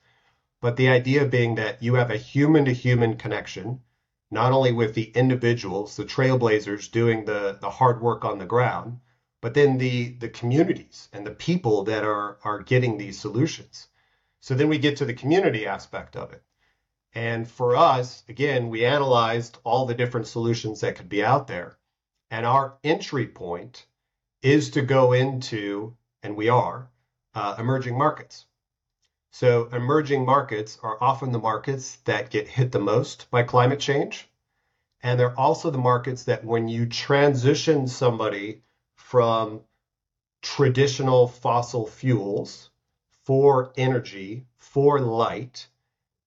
But 0.61 0.75
the 0.77 0.89
idea 0.89 1.25
being 1.25 1.55
that 1.55 1.81
you 1.81 1.95
have 1.95 2.11
a 2.11 2.17
human 2.17 2.65
to 2.65 2.73
human 2.73 3.17
connection, 3.17 3.81
not 4.29 4.51
only 4.51 4.71
with 4.71 4.93
the 4.93 5.09
individuals, 5.09 5.95
the 5.95 6.05
trailblazers 6.05 6.91
doing 6.91 7.25
the, 7.25 7.57
the 7.59 7.71
hard 7.71 8.03
work 8.03 8.23
on 8.23 8.37
the 8.37 8.45
ground, 8.45 8.99
but 9.41 9.55
then 9.55 9.79
the, 9.79 10.09
the 10.09 10.29
communities 10.29 11.09
and 11.11 11.25
the 11.25 11.31
people 11.31 11.85
that 11.85 12.03
are, 12.03 12.37
are 12.43 12.61
getting 12.61 12.99
these 12.99 13.19
solutions. 13.19 13.88
So 14.41 14.55
then 14.55 14.69
we 14.69 14.79
get 14.79 14.97
to 14.97 15.05
the 15.05 15.13
community 15.13 15.67
aspect 15.67 16.15
of 16.15 16.31
it. 16.31 16.43
And 17.13 17.49
for 17.49 17.75
us, 17.75 18.23
again, 18.29 18.69
we 18.69 18.85
analyzed 18.85 19.57
all 19.63 19.85
the 19.85 19.95
different 19.95 20.27
solutions 20.27 20.81
that 20.81 20.95
could 20.95 21.09
be 21.09 21.23
out 21.23 21.47
there. 21.47 21.77
And 22.31 22.45
our 22.45 22.77
entry 22.83 23.27
point 23.27 23.85
is 24.41 24.71
to 24.71 24.81
go 24.81 25.13
into, 25.13 25.97
and 26.23 26.37
we 26.37 26.49
are, 26.49 26.89
uh, 27.33 27.55
emerging 27.57 27.97
markets. 27.97 28.45
So 29.31 29.65
emerging 29.67 30.25
markets 30.25 30.79
are 30.81 31.01
often 31.01 31.31
the 31.31 31.39
markets 31.39 31.97
that 32.05 32.29
get 32.29 32.47
hit 32.47 32.71
the 32.71 32.79
most 32.79 33.29
by 33.31 33.43
climate 33.43 33.79
change. 33.79 34.29
And 35.01 35.19
they're 35.19 35.37
also 35.39 35.69
the 35.69 35.77
markets 35.77 36.23
that 36.23 36.43
when 36.43 36.67
you 36.67 36.85
transition 36.85 37.87
somebody 37.87 38.63
from 38.95 39.61
traditional 40.41 41.27
fossil 41.27 41.87
fuels 41.87 42.68
for 43.29 43.71
energy, 43.77 44.43
for 44.57 44.99
light, 44.99 45.67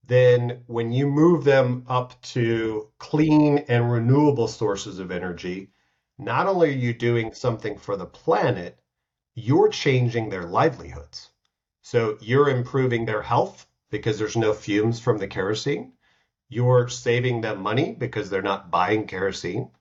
then 0.07 0.63
when 0.69 0.93
you 0.93 1.05
move 1.05 1.43
them 1.43 1.85
up 1.89 2.15
to 2.23 2.89
clean 3.01 3.59
and 3.69 3.91
renewable 3.91 4.47
sources 4.47 5.01
of 5.01 5.11
energy, 5.11 5.69
not 6.17 6.47
only 6.47 6.69
are 6.69 6.79
you 6.79 6.95
doing 6.95 7.35
something 7.35 7.77
for 7.77 7.97
the 7.97 8.07
planet, 8.07 8.79
you're 9.35 9.69
changing 9.69 10.29
their 10.29 10.45
livelihoods. 10.45 11.33
So 11.81 12.19
you're 12.21 12.51
improving 12.51 13.05
their 13.05 13.23
health 13.23 13.67
because 13.91 14.17
there's 14.17 14.37
no 14.37 14.53
fumes 14.53 15.01
from 15.01 15.19
the 15.19 15.27
kerosene. 15.27 15.95
You're 16.51 16.89
saving 16.89 17.41
them 17.41 17.63
money 17.63 17.97
because 17.99 18.31
they're 18.31 18.43
not 18.43 18.71
buying 18.71 19.09
kerosene. 19.09 19.73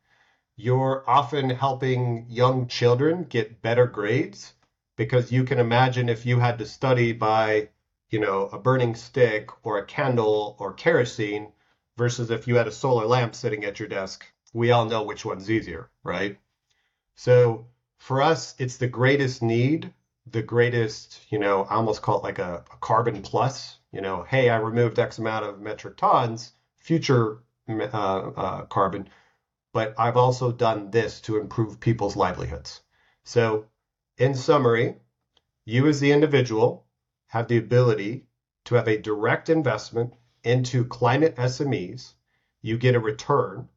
You're 0.56 1.08
often 1.08 1.52
helping 1.52 2.26
young 2.30 2.66
children 2.66 3.26
get 3.26 3.62
better 3.62 3.86
grades 3.86 4.56
because 5.04 5.32
you 5.32 5.44
can 5.44 5.58
imagine 5.58 6.10
if 6.10 6.26
you 6.26 6.40
had 6.40 6.60
to 6.60 6.66
study 6.66 7.12
by, 7.12 7.70
you 8.12 8.20
know, 8.20 8.50
a 8.54 8.60
burning 8.60 8.94
stick 8.94 9.50
or 9.66 9.80
a 9.80 9.86
candle 9.86 10.56
or 10.60 10.74
kerosene 10.74 11.52
versus 11.98 12.30
if 12.30 12.48
you 12.48 12.56
had 12.56 12.68
a 12.68 12.72
solar 12.72 13.08
lamp 13.08 13.34
sitting 13.34 13.66
at 13.66 13.80
your 13.80 13.90
desk. 13.90 14.26
We 14.54 14.70
all 14.70 14.86
know 14.86 15.02
which 15.04 15.26
one's 15.26 15.50
easier, 15.50 15.90
right? 16.04 16.38
So 17.16 17.68
for 17.98 18.22
us, 18.22 18.54
it's 18.60 18.78
the 18.78 18.88
greatest 18.88 19.42
need 19.42 19.92
the 20.30 20.42
greatest, 20.42 21.20
you 21.32 21.40
know, 21.40 21.64
I 21.64 21.76
almost 21.76 22.02
call 22.02 22.20
it 22.20 22.24
like 22.24 22.40
a, 22.40 22.64
a, 22.72 22.78
carbon 22.78 23.22
plus. 23.22 23.80
You 23.92 24.02
know, 24.02 24.24
hey, 24.24 24.50
I 24.50 24.58
removed 24.58 25.00
X 25.00 25.18
amount 25.18 25.46
of 25.46 25.60
metric 25.60 25.98
tons, 25.98 26.54
future 26.78 27.40
uh, 27.68 27.74
uh, 27.88 28.66
carbon, 28.66 29.10
but 29.74 29.96
I've 29.98 30.18
also 30.18 30.52
done 30.52 30.92
this 30.92 31.22
to 31.22 31.38
improve 31.38 31.80
people's 31.80 32.16
livelihoods. 32.16 32.82
So, 33.26 33.66
in 34.22 34.36
summary, 34.36 34.96
you 35.66 35.88
as 35.88 36.00
the 36.00 36.12
individual 36.12 36.86
have 37.26 37.48
the 37.48 37.58
ability 37.58 38.28
to 38.64 38.76
have 38.76 38.88
a 38.88 39.02
direct 39.02 39.50
investment 39.50 40.14
into 40.44 40.86
climate 40.86 41.36
SMEs. 41.38 42.14
You 42.62 42.78
get 42.78 42.94
a 42.94 43.00
return. 43.00 43.68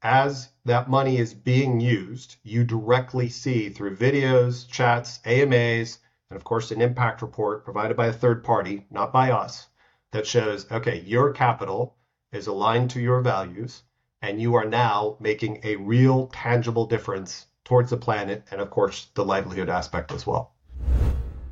As 0.00 0.48
that 0.64 0.88
money 0.88 1.18
is 1.18 1.34
being 1.34 1.80
used, 1.80 2.36
you 2.42 2.64
directly 2.64 3.28
see 3.28 3.68
through 3.68 3.98
videos, 3.98 4.66
chats, 4.66 5.20
AMAs, 5.26 5.98
and 6.30 6.36
of 6.38 6.44
course, 6.44 6.70
an 6.70 6.80
impact 6.80 7.20
report 7.20 7.66
provided 7.66 7.94
by 7.94 8.06
a 8.06 8.12
third 8.14 8.42
party, 8.42 8.86
not 8.90 9.12
by 9.12 9.30
us, 9.30 9.68
that 10.12 10.26
shows 10.26 10.64
okay, 10.72 11.00
your 11.00 11.34
capital 11.34 11.94
is 12.32 12.46
aligned 12.46 12.88
to 12.88 13.02
your 13.02 13.20
values, 13.20 13.82
and 14.22 14.40
you 14.40 14.54
are 14.54 14.64
now 14.64 15.18
making 15.20 15.60
a 15.62 15.76
real 15.76 16.28
tangible 16.28 16.86
difference 16.86 17.48
towards 17.70 17.90
the 17.90 17.96
planet 17.96 18.42
and, 18.50 18.60
of 18.60 18.68
course, 18.68 19.10
the 19.14 19.24
livelihood 19.24 19.68
aspect 19.68 20.10
as 20.10 20.26
well. 20.26 20.54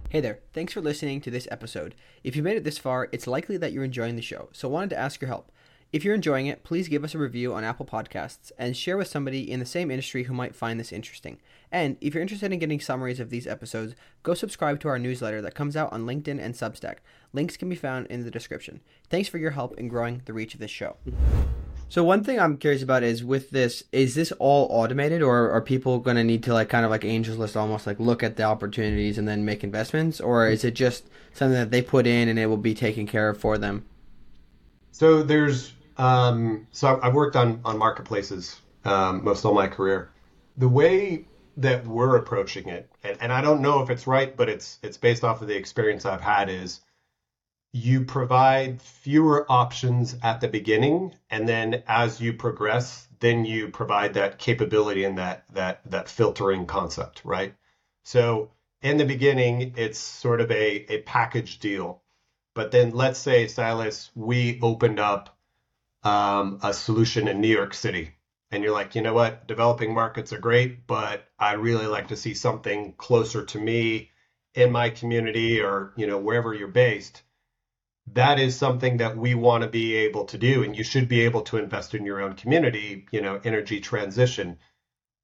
Hey 0.08 0.20
there, 0.20 0.40
thanks 0.52 0.72
for 0.72 0.80
listening 0.80 1.20
to 1.20 1.30
this 1.30 1.46
episode. 1.48 1.94
If 2.25 2.34
you 2.34 2.42
made 2.42 2.56
it 2.56 2.64
this 2.64 2.76
far, 2.76 3.08
it's 3.12 3.28
likely 3.28 3.56
that 3.58 3.70
you're 3.70 3.84
enjoying 3.84 4.16
the 4.16 4.22
show, 4.22 4.48
so 4.52 4.66
I 4.66 4.72
wanted 4.72 4.90
to 4.90 4.98
ask 4.98 5.20
your 5.20 5.28
help. 5.28 5.52
If 5.92 6.04
you're 6.04 6.16
enjoying 6.16 6.48
it, 6.48 6.64
please 6.64 6.88
give 6.88 7.04
us 7.04 7.14
a 7.14 7.18
review 7.18 7.54
on 7.54 7.62
Apple 7.62 7.87
Podcasts 7.87 8.50
and 8.58 8.76
share 8.76 8.96
with 8.96 9.06
somebody 9.06 9.48
in 9.48 9.60
the 9.60 9.64
same 9.64 9.92
industry 9.92 10.25
who 10.25 10.34
might 10.34 10.56
find 10.56 10.80
this 10.80 10.90
interesting. 10.90 11.38
And 11.70 11.96
if 12.00 12.14
you're 12.14 12.22
interested 12.22 12.52
in 12.52 12.58
getting 12.58 12.80
summaries 12.80 13.20
of 13.20 13.30
these 13.30 13.46
episodes, 13.46 13.94
go 14.25 14.34
subscribe 14.34 14.80
to 14.80 14.88
our 14.88 14.98
newsletter 14.98 15.40
that 15.42 15.54
comes 15.54 15.76
out 15.76 15.92
on 15.92 16.04
LinkedIn 16.04 16.40
and 16.40 16.52
Substack. 16.52 16.96
Links 17.32 17.56
can 17.56 17.68
be 17.68 17.76
found 17.76 18.08
in 18.08 18.25
the 18.25 18.30
description. 18.32 18.80
Thanks 19.08 19.28
for 19.28 19.38
your 19.38 19.52
help 19.52 19.78
in 19.78 19.87
growing 19.87 20.22
the 20.25 20.32
reach 20.32 20.54
of 20.54 20.58
this 20.58 20.72
show. 20.72 20.96
So 21.90 22.04
one 22.04 22.23
thing 22.23 22.38
I'm 22.38 22.59
curious 22.59 22.83
about 22.83 23.02
is 23.02 23.25
with 23.25 23.50
this, 23.50 23.83
is 23.92 24.14
this 24.14 24.30
all 24.33 24.66
automated 24.71 25.23
or 25.23 25.50
are 25.50 25.62
people 25.62 25.99
going 25.99 26.16
to 26.16 26.25
need 26.25 26.42
to 26.45 26.52
like 26.52 26.68
kind 26.68 26.85
of 26.85 26.90
like 26.90 27.04
angels 27.04 27.38
list 27.38 27.57
almost 27.57 27.87
like 27.87 27.99
look 27.99 28.23
at 28.23 28.37
the 28.37 28.42
opportunities 28.42 29.16
and 29.16 29.26
then 29.26 29.45
make 29.45 29.64
investments 29.64 30.21
or 30.21 30.49
is 30.49 30.64
it 30.64 30.75
just 30.75 31.09
something 31.33 31.59
that 31.59 31.71
they 31.71 31.80
put 31.80 32.07
in 32.07 32.28
and 32.28 32.38
it 32.38 32.47
will 32.47 32.59
be 32.59 32.75
taken 32.75 33.07
care 33.07 33.30
of 33.30 33.38
for 33.38 33.57
them? 33.57 33.87
So 34.92 35.23
there's 35.23 35.73
um, 35.97 36.66
so 36.73 36.99
I've 37.02 37.14
worked 37.14 37.37
on 37.37 37.61
on 37.64 37.78
marketplaces 37.78 38.61
um, 38.85 39.25
most 39.25 39.45
of 39.45 39.54
my 39.54 39.66
career. 39.66 40.11
The 40.57 40.68
way 40.68 41.25
that 41.57 41.87
we're 41.87 42.16
approaching 42.16 42.68
it, 42.68 42.88
and, 43.02 43.16
and 43.21 43.33
I 43.33 43.40
don't 43.40 43.61
know 43.61 43.83
if 43.83 43.90
it's 43.90 44.07
right, 44.07 44.37
but 44.37 44.49
it's 44.49 44.78
it's 44.83 44.97
based 44.97 45.25
off 45.25 45.40
of 45.42 45.49
the 45.49 45.57
experience 45.57 46.04
I've 46.04 46.21
had 46.21 46.49
is 46.49 46.80
you 47.78 48.04
provide 48.04 48.82
fewer 48.82 49.47
options 49.49 50.16
at 50.23 50.40
the 50.40 50.49
beginning 50.49 51.14
and 51.30 51.49
then 51.49 51.82
as 51.87 52.20
you 52.20 52.32
progress 52.32 53.06
then 53.20 53.44
you 53.44 53.68
provide 53.68 54.14
that 54.14 54.38
capability 54.38 55.04
and 55.04 55.18
that 55.18 55.44
that 55.52 55.80
that 55.90 56.08
filtering 56.08 56.66
concept 56.66 57.23
right? 57.25 57.54
So 58.04 58.50
in 58.82 58.97
the 58.97 59.04
beginning 59.04 59.75
it's 59.76 59.99
sort 59.99 60.40
of 60.40 60.50
a 60.50 60.87
a 60.92 61.02
package 61.02 61.58
deal. 61.61 62.02
But 62.54 62.73
then 62.73 62.90
let's 62.90 63.20
say 63.20 63.47
silas 63.47 64.11
we 64.16 64.58
opened 64.61 64.99
up 64.99 65.37
um, 66.02 66.58
a 66.62 66.73
solution 66.73 67.28
in 67.28 67.40
new 67.40 67.49
york 67.49 67.75
city 67.75 68.14
and 68.50 68.62
you're 68.62 68.73
like 68.73 68.97
you 68.97 69.02
know 69.02 69.14
what? 69.14 69.47
Developing 69.47 69.94
markets 69.94 70.32
are 70.32 70.40
great 70.40 70.87
but 70.87 71.28
i 71.38 71.52
really 71.52 71.87
like 71.87 72.08
to 72.08 72.16
see 72.16 72.35
something 72.35 72.94
closer 72.94 73.44
to 73.44 73.61
me 73.61 74.11
in 74.54 74.73
my 74.73 74.90
community 74.90 75.61
or 75.61 75.92
you 75.97 76.06
know 76.08 76.18
wherever 76.18 76.52
you're 76.52 76.68
based 76.68 77.23
that 78.15 78.38
is 78.38 78.57
something 78.57 78.99
that 78.99 79.17
we 79.17 79.35
want 79.35 79.62
to 79.62 79.69
be 79.69 79.95
able 79.97 80.25
to 80.27 80.38
do 80.38 80.62
and 80.62 80.77
you 80.77 80.85
should 80.85 81.09
be 81.09 81.23
able 81.23 81.43
to 81.43 81.57
invest 81.57 81.95
in 81.95 82.05
your 82.05 82.21
own 82.21 82.35
community 82.35 83.07
you 83.11 83.21
know 83.21 83.41
energy 83.45 83.81
transition. 83.81 84.59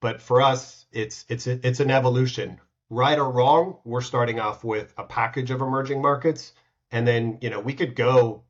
But 0.01 0.21
for 0.21 0.43
us 0.43 0.87
it's 0.93 1.25
it's 1.29 1.47
it's 1.47 1.81
an 1.81 1.91
evolution. 1.91 2.61
Right 2.91 3.19
or 3.19 3.31
wrong 3.31 3.79
we're 3.85 4.03
starting 4.03 4.41
off 4.41 4.65
with 4.65 4.93
a 4.97 5.05
package 5.05 5.51
of 5.51 5.61
emerging 5.61 6.03
markets 6.03 6.53
and 6.91 7.07
then 7.07 7.39
you 7.41 7.51
know 7.51 7.61
we 7.61 7.75
could 7.75 7.97
go 7.97 8.45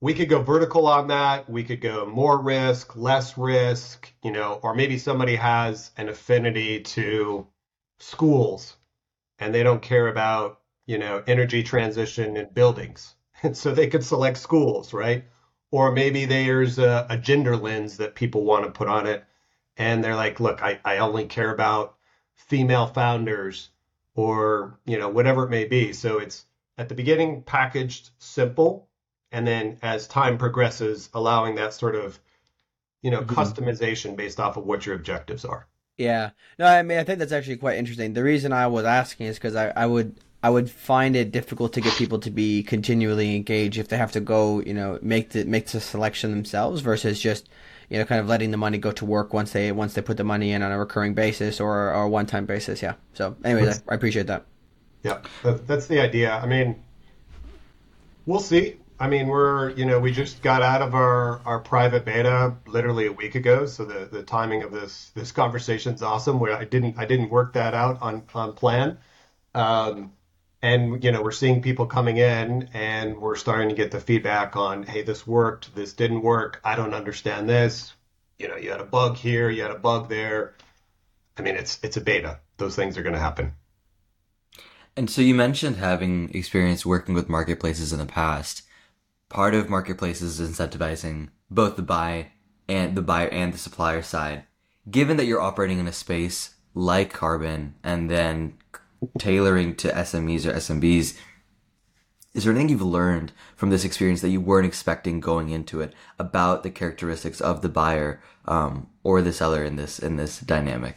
we 0.00 0.14
could 0.14 0.28
go 0.28 0.42
vertical 0.42 0.86
on 0.88 1.08
that 1.08 1.48
we 1.48 1.62
could 1.62 1.80
go 1.80 2.06
more 2.06 2.40
risk 2.40 2.96
less 2.96 3.36
risk 3.36 4.12
you 4.22 4.32
know 4.32 4.60
or 4.62 4.74
maybe 4.74 4.98
somebody 4.98 5.36
has 5.36 5.90
an 5.96 6.08
affinity 6.08 6.80
to 6.80 7.46
schools 7.98 8.76
and 9.38 9.54
they 9.54 9.62
don't 9.62 9.82
care 9.82 10.08
about 10.08 10.61
you 10.86 10.98
know, 10.98 11.22
energy 11.26 11.62
transition 11.62 12.36
in 12.36 12.48
buildings. 12.52 13.14
And 13.44 13.56
so 13.56 13.74
they 13.74 13.88
could 13.88 14.04
select 14.04 14.38
schools, 14.38 14.92
right? 14.92 15.24
Or 15.72 15.90
maybe 15.90 16.26
there's 16.26 16.78
a, 16.78 17.08
a, 17.10 17.18
gender 17.18 17.56
lens 17.56 17.96
that 17.96 18.14
people 18.14 18.44
want 18.44 18.64
to 18.64 18.70
put 18.70 18.86
on 18.86 19.08
it. 19.08 19.24
And 19.76 20.04
they're 20.04 20.14
like, 20.14 20.38
look, 20.38 20.62
I, 20.62 20.78
I 20.84 20.98
only 20.98 21.24
care 21.24 21.52
about 21.52 21.96
female 22.34 22.86
founders 22.86 23.70
or, 24.14 24.78
you 24.84 24.96
know, 24.96 25.08
whatever 25.08 25.42
it 25.42 25.50
may 25.50 25.64
be. 25.64 25.92
So 25.92 26.18
it's 26.18 26.44
at 26.78 26.88
the 26.88 26.94
beginning 26.94 27.42
packaged 27.42 28.10
simple. 28.18 28.88
And 29.32 29.44
then 29.44 29.78
as 29.82 30.06
time 30.06 30.38
progresses, 30.38 31.10
allowing 31.12 31.56
that 31.56 31.74
sort 31.74 31.96
of, 31.96 32.20
you 33.00 33.10
know, 33.10 33.22
mm-hmm. 33.22 33.34
customization 33.34 34.14
based 34.14 34.38
off 34.38 34.56
of 34.56 34.64
what 34.66 34.86
your 34.86 34.94
objectives 34.94 35.44
are. 35.44 35.66
Yeah. 35.96 36.30
No, 36.60 36.66
I 36.66 36.82
mean, 36.82 36.98
I 36.98 37.04
think 37.04 37.18
that's 37.18 37.32
actually 37.32 37.56
quite 37.56 37.78
interesting. 37.78 38.12
The 38.12 38.22
reason 38.22 38.52
I 38.52 38.68
was 38.68 38.84
asking 38.84 39.26
is 39.26 39.36
because 39.36 39.56
I, 39.56 39.70
I 39.70 39.86
would 39.86 40.16
I 40.42 40.50
would 40.50 40.68
find 40.68 41.14
it 41.14 41.30
difficult 41.30 41.72
to 41.74 41.80
get 41.80 41.94
people 41.94 42.18
to 42.18 42.30
be 42.30 42.64
continually 42.64 43.36
engaged 43.36 43.78
if 43.78 43.88
they 43.88 43.96
have 43.96 44.12
to 44.12 44.20
go, 44.20 44.60
you 44.60 44.74
know, 44.74 44.98
make 45.00 45.30
the 45.30 45.44
make 45.44 45.68
the 45.68 45.80
selection 45.80 46.32
themselves 46.32 46.80
versus 46.80 47.20
just, 47.20 47.48
you 47.88 47.98
know, 47.98 48.04
kind 48.04 48.20
of 48.20 48.26
letting 48.26 48.50
the 48.50 48.56
money 48.56 48.78
go 48.78 48.90
to 48.90 49.04
work 49.04 49.32
once 49.32 49.52
they 49.52 49.70
once 49.70 49.94
they 49.94 50.02
put 50.02 50.16
the 50.16 50.24
money 50.24 50.50
in 50.50 50.62
on 50.62 50.72
a 50.72 50.78
recurring 50.78 51.14
basis 51.14 51.60
or, 51.60 51.94
or 51.94 52.02
a 52.02 52.08
one 52.08 52.26
time 52.26 52.44
basis. 52.46 52.82
Yeah. 52.82 52.94
So, 53.14 53.36
anyways, 53.44 53.82
I, 53.88 53.92
I 53.92 53.94
appreciate 53.94 54.26
that. 54.26 54.44
Yeah, 55.04 55.20
that, 55.44 55.66
that's 55.66 55.86
the 55.86 56.00
idea. 56.00 56.32
I 56.32 56.46
mean, 56.46 56.82
we'll 58.26 58.40
see. 58.40 58.78
I 58.98 59.08
mean, 59.08 59.28
we're 59.28 59.70
you 59.70 59.84
know 59.84 60.00
we 60.00 60.10
just 60.10 60.42
got 60.42 60.62
out 60.62 60.82
of 60.82 60.94
our 60.94 61.40
our 61.44 61.60
private 61.60 62.04
beta 62.04 62.56
literally 62.66 63.06
a 63.06 63.12
week 63.12 63.36
ago, 63.36 63.66
so 63.66 63.84
the 63.84 64.08
the 64.10 64.24
timing 64.24 64.64
of 64.64 64.72
this 64.72 65.12
this 65.14 65.30
conversation 65.30 65.94
is 65.94 66.02
awesome. 66.02 66.40
Where 66.40 66.52
I 66.52 66.64
didn't 66.64 66.98
I 66.98 67.04
didn't 67.04 67.30
work 67.30 67.52
that 67.52 67.74
out 67.74 68.02
on 68.02 68.24
on 68.34 68.54
plan. 68.54 68.98
Um, 69.54 70.12
and 70.62 71.02
you 71.02 71.10
know 71.10 71.22
we're 71.22 71.32
seeing 71.32 71.60
people 71.60 71.86
coming 71.86 72.16
in 72.16 72.68
and 72.72 73.18
we're 73.18 73.36
starting 73.36 73.68
to 73.68 73.74
get 73.74 73.90
the 73.90 74.00
feedback 74.00 74.56
on 74.56 74.84
hey 74.84 75.02
this 75.02 75.26
worked 75.26 75.74
this 75.74 75.92
didn't 75.92 76.22
work 76.22 76.60
i 76.64 76.74
don't 76.76 76.94
understand 76.94 77.48
this. 77.48 77.94
You 78.38 78.48
know 78.48 78.56
you 78.56 78.70
had 78.70 78.80
a 78.80 78.84
bug 78.84 79.16
here 79.16 79.50
you 79.50 79.62
had 79.62 79.70
a 79.70 79.78
bug 79.78 80.08
there. 80.08 80.54
I 81.36 81.42
mean 81.42 81.56
it's 81.56 81.78
it's 81.82 81.96
a 81.96 82.00
beta. 82.00 82.40
Those 82.56 82.76
things 82.76 82.96
are 82.96 83.02
going 83.02 83.14
to 83.14 83.18
happen. 83.18 83.54
And 84.96 85.08
so 85.08 85.22
you 85.22 85.34
mentioned 85.34 85.76
having 85.76 86.34
experience 86.34 86.84
working 86.84 87.14
with 87.14 87.28
marketplaces 87.28 87.92
in 87.92 87.98
the 87.98 88.06
past. 88.06 88.62
Part 89.30 89.54
of 89.54 89.70
marketplaces 89.70 90.38
is 90.38 90.50
incentivizing 90.50 91.30
both 91.50 91.76
the 91.76 91.82
buy 91.82 92.32
and 92.68 92.94
the 92.94 93.02
buyer 93.02 93.28
and 93.28 93.54
the 93.54 93.58
supplier 93.58 94.02
side. 94.02 94.44
Given 94.90 95.16
that 95.16 95.24
you're 95.24 95.40
operating 95.40 95.78
in 95.78 95.88
a 95.88 95.92
space 95.92 96.56
like 96.74 97.12
carbon 97.12 97.74
and 97.82 98.10
then 98.10 98.58
tailoring 99.18 99.76
to 99.76 99.88
SMEs 99.88 100.46
or 100.46 100.52
SMBs. 100.52 101.16
Is 102.34 102.44
there 102.44 102.52
anything 102.52 102.70
you've 102.70 102.82
learned 102.82 103.32
from 103.56 103.70
this 103.70 103.84
experience 103.84 104.22
that 104.22 104.30
you 104.30 104.40
weren't 104.40 104.66
expecting 104.66 105.20
going 105.20 105.50
into 105.50 105.80
it 105.80 105.94
about 106.18 106.62
the 106.62 106.70
characteristics 106.70 107.40
of 107.40 107.60
the 107.60 107.68
buyer 107.68 108.22
um, 108.46 108.88
or 109.02 109.20
the 109.20 109.32
seller 109.32 109.62
in 109.62 109.76
this 109.76 109.98
in 109.98 110.16
this 110.16 110.40
dynamic? 110.40 110.96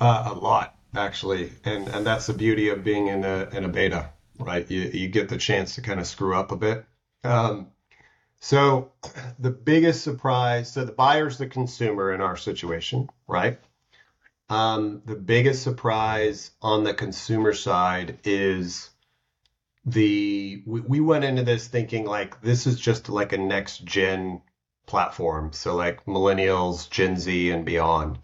Uh, 0.00 0.30
a 0.32 0.34
lot, 0.34 0.76
actually, 0.96 1.52
and 1.64 1.86
and 1.88 2.04
that's 2.04 2.26
the 2.26 2.32
beauty 2.32 2.70
of 2.70 2.82
being 2.82 3.06
in 3.06 3.24
a 3.24 3.48
in 3.52 3.64
a 3.64 3.68
beta, 3.68 4.10
right? 4.38 4.68
You 4.68 4.82
you 4.82 5.08
get 5.08 5.28
the 5.28 5.38
chance 5.38 5.76
to 5.76 5.82
kind 5.82 6.00
of 6.00 6.06
screw 6.08 6.34
up 6.34 6.50
a 6.50 6.56
bit. 6.56 6.84
Um, 7.22 7.68
so 8.40 8.90
the 9.38 9.50
biggest 9.50 10.02
surprise, 10.02 10.72
so 10.72 10.84
the 10.84 10.90
buyer's 10.90 11.38
the 11.38 11.46
consumer 11.46 12.12
in 12.12 12.20
our 12.20 12.36
situation, 12.36 13.08
right? 13.28 13.60
Um, 14.48 15.02
the 15.06 15.16
biggest 15.16 15.62
surprise 15.62 16.50
on 16.60 16.84
the 16.84 16.94
consumer 16.94 17.52
side 17.52 18.18
is 18.24 18.90
the 19.84 20.62
we, 20.66 20.80
we 20.80 21.00
went 21.00 21.24
into 21.24 21.42
this 21.42 21.66
thinking 21.68 22.04
like 22.06 22.40
this 22.42 22.66
is 22.66 22.78
just 22.78 23.08
like 23.08 23.32
a 23.32 23.38
next 23.38 23.84
gen 23.84 24.42
platform, 24.86 25.52
so 25.52 25.74
like 25.74 26.04
millennials, 26.06 26.88
Gen 26.90 27.16
Z, 27.16 27.50
and 27.50 27.64
beyond. 27.64 28.18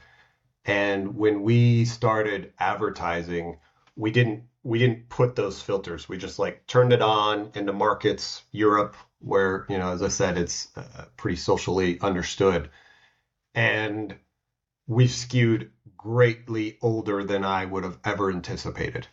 And 0.65 1.17
when 1.17 1.43
we 1.43 1.85
started 1.85 2.53
advertising, 2.59 3.59
we 3.97 4.11
didn't 4.11 4.45
we 4.63 4.79
didn't 4.79 5.09
put 5.09 5.35
those 5.35 5.63
filters. 5.63 6.09
We 6.09 6.19
just 6.19 6.39
like 6.39 6.67
turned 6.67 6.93
it 6.93 7.03
on 7.03 7.51
into 7.55 7.73
markets, 7.73 8.43
Europe, 8.53 8.97
where 9.21 9.67
you 9.69 9.79
know, 9.79 9.91
as 9.93 10.03
I 10.03 10.09
said, 10.09 10.37
it's 10.39 10.69
uh, 10.77 11.07
pretty 11.17 11.37
socially 11.37 11.99
understood, 12.01 12.71
and 13.55 14.15
we've 14.87 15.11
skewed 15.11 15.71
greatly 15.99 16.79
older 16.81 17.25
than 17.25 17.45
I 17.45 17.67
would 17.67 17.85
have 17.85 17.99
ever 18.05 18.31
anticipated. 18.31 19.07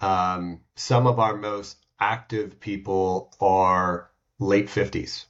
Um, 0.00 0.60
some 0.76 1.06
of 1.06 1.18
our 1.18 1.36
most 1.36 1.76
active 2.00 2.60
people 2.60 3.34
are 3.40 4.10
late 4.38 4.68
50s. 4.68 5.26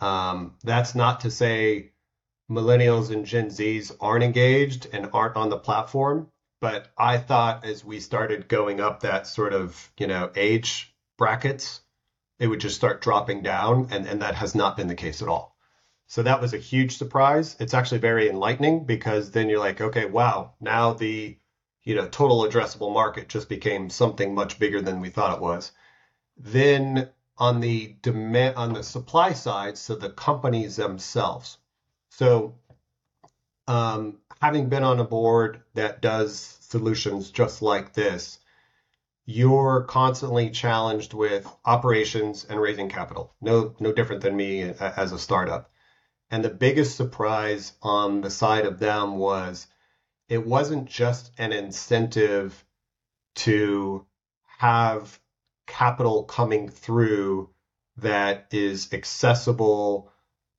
Um, 0.00 0.54
that's 0.62 0.94
not 0.94 1.20
to 1.20 1.30
say 1.30 1.92
millennials 2.50 3.10
and 3.10 3.26
Gen 3.26 3.48
Zs 3.48 3.94
aren't 4.00 4.24
engaged 4.24 4.86
and 4.92 5.10
aren't 5.12 5.36
on 5.36 5.50
the 5.50 5.58
platform, 5.58 6.28
but 6.60 6.90
I 6.96 7.18
thought 7.18 7.64
as 7.64 7.84
we 7.84 8.00
started 8.00 8.48
going 8.48 8.80
up 8.80 9.00
that 9.00 9.26
sort 9.26 9.52
of, 9.52 9.90
you 9.98 10.06
know, 10.06 10.30
age 10.34 10.94
brackets, 11.16 11.80
it 12.38 12.46
would 12.46 12.60
just 12.60 12.76
start 12.76 13.02
dropping 13.02 13.42
down, 13.42 13.88
and, 13.90 14.06
and 14.06 14.22
that 14.22 14.36
has 14.36 14.54
not 14.54 14.76
been 14.76 14.86
the 14.86 14.94
case 14.94 15.22
at 15.22 15.28
all. 15.28 15.57
So 16.10 16.22
that 16.22 16.40
was 16.40 16.54
a 16.54 16.58
huge 16.58 16.96
surprise. 16.96 17.54
It's 17.60 17.74
actually 17.74 17.98
very 17.98 18.30
enlightening 18.30 18.86
because 18.86 19.30
then 19.30 19.50
you're 19.50 19.58
like, 19.58 19.82
okay, 19.82 20.06
wow, 20.06 20.54
now 20.58 20.94
the 20.94 21.38
you 21.82 21.94
know 21.94 22.08
total 22.08 22.44
addressable 22.44 22.92
market 22.92 23.28
just 23.28 23.48
became 23.48 23.90
something 23.90 24.34
much 24.34 24.58
bigger 24.58 24.80
than 24.80 25.00
we 25.00 25.10
thought 25.10 25.36
it 25.36 25.42
was. 25.42 25.72
Then 26.38 27.10
on 27.36 27.60
the 27.60 27.96
demand 28.00 28.56
on 28.56 28.72
the 28.72 28.82
supply 28.82 29.34
side, 29.34 29.76
so 29.76 29.94
the 29.94 30.08
companies 30.08 30.76
themselves. 30.76 31.58
So 32.08 32.54
um, 33.66 34.18
having 34.40 34.70
been 34.70 34.84
on 34.84 35.00
a 35.00 35.04
board 35.04 35.60
that 35.74 36.00
does 36.00 36.56
solutions 36.60 37.30
just 37.30 37.60
like 37.60 37.92
this, 37.92 38.38
you're 39.26 39.82
constantly 39.82 40.48
challenged 40.48 41.12
with 41.12 41.46
operations 41.66 42.46
and 42.46 42.58
raising 42.58 42.88
capital. 42.88 43.34
No, 43.42 43.74
no 43.78 43.92
different 43.92 44.22
than 44.22 44.36
me 44.36 44.62
as 44.62 45.12
a 45.12 45.18
startup. 45.18 45.70
And 46.30 46.44
the 46.44 46.50
biggest 46.50 46.96
surprise 46.96 47.72
on 47.82 48.20
the 48.20 48.30
side 48.30 48.66
of 48.66 48.78
them 48.78 49.16
was 49.16 49.66
it 50.28 50.46
wasn't 50.46 50.88
just 50.88 51.32
an 51.38 51.52
incentive 51.52 52.64
to 53.36 54.04
have 54.58 55.18
capital 55.66 56.24
coming 56.24 56.68
through 56.68 57.50
that 57.96 58.46
is 58.50 58.92
accessible 58.92 60.12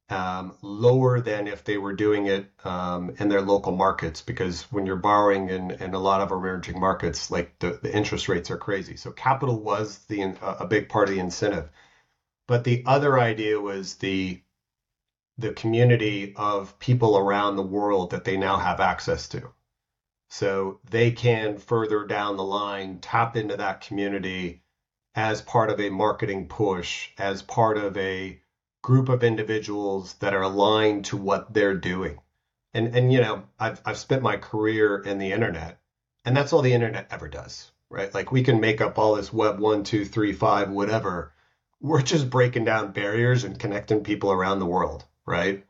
um, 0.10 0.56
lower 0.64 1.22
than 1.22 1.48
if 1.48 1.64
they 1.64 1.78
were 1.78 1.94
doing 1.94 2.26
it 2.26 2.50
um, 2.64 3.16
in 3.20 3.30
their 3.30 3.42
local 3.42 3.72
markets. 3.72 4.22
Because 4.22 4.64
when 4.72 4.86
you're 4.86 4.96
borrowing 4.96 5.50
in, 5.50 5.72
in 5.72 5.94
a 5.94 6.00
lot 6.00 6.22
of 6.22 6.32
emerging 6.32 6.80
markets 6.80 7.30
like 7.30 7.58
the, 7.60 7.80
the 7.82 7.96
interest 7.96 8.28
rates 8.28 8.50
are 8.50 8.58
crazy. 8.58 8.96
So 8.96 9.12
capital 9.12 9.60
was 9.60 10.00
the 10.06 10.36
a 10.42 10.66
big 10.66 10.90
part 10.90 11.10
of 11.10 11.16
the 11.16 11.22
incentive. 11.22 11.70
But 12.48 12.64
the 12.64 12.84
other 12.88 13.20
idea 13.20 13.60
was 13.60 13.96
the 13.96 14.42
the 15.40 15.54
community 15.54 16.34
of 16.36 16.78
people 16.80 17.18
around 17.18 17.56
the 17.56 17.64
world 17.64 18.12
that 18.12 18.24
they 18.24 18.38
now 18.38 18.58
have 18.58 18.80
access 18.80 19.28
to 19.30 19.54
so 20.30 20.80
they 20.90 21.12
can 21.12 21.58
further 21.58 22.06
down 22.06 22.38
the 22.38 22.44
line 22.44 23.00
tap 23.00 23.36
into 23.36 23.58
that 23.58 23.82
community 23.82 24.62
as 25.16 25.42
part 25.42 25.72
of 25.72 25.80
a 25.80 25.90
marketing 25.90 26.48
push, 26.48 27.10
as 27.18 27.42
part 27.42 27.78
of 27.78 27.98
a 27.98 28.40
group 28.84 29.10
of 29.10 29.24
individuals 29.24 30.14
that 30.16 30.36
are 30.36 30.44
aligned 30.44 31.04
to 31.06 31.18
what 31.18 31.52
they're 31.52 31.76
doing. 31.76 32.20
And 32.74 32.96
and 32.96 33.12
you 33.12 33.22
know, 33.22 33.44
I've 33.60 33.82
I've 33.84 33.98
spent 33.98 34.22
my 34.22 34.38
career 34.38 35.00
in 35.00 35.18
the 35.18 35.32
internet, 35.32 35.80
and 36.24 36.38
that's 36.38 36.54
all 36.54 36.62
the 36.62 36.74
internet 36.74 37.08
ever 37.10 37.28
does, 37.28 37.72
right? 37.90 38.14
Like 38.14 38.32
we 38.32 38.44
can 38.44 38.60
make 38.60 38.82
up 38.82 39.00
all 39.00 39.16
this 39.16 39.34
web 39.34 39.60
one, 39.60 39.84
two, 39.84 40.06
three, 40.06 40.34
five, 40.34 40.70
whatever. 40.70 41.34
We're 41.82 42.04
just 42.04 42.30
breaking 42.30 42.66
down 42.66 42.92
barriers 42.92 43.44
and 43.46 43.58
connecting 43.58 44.04
people 44.04 44.32
around 44.32 44.60
the 44.60 44.68
world, 44.68 45.06
right? 45.30 45.66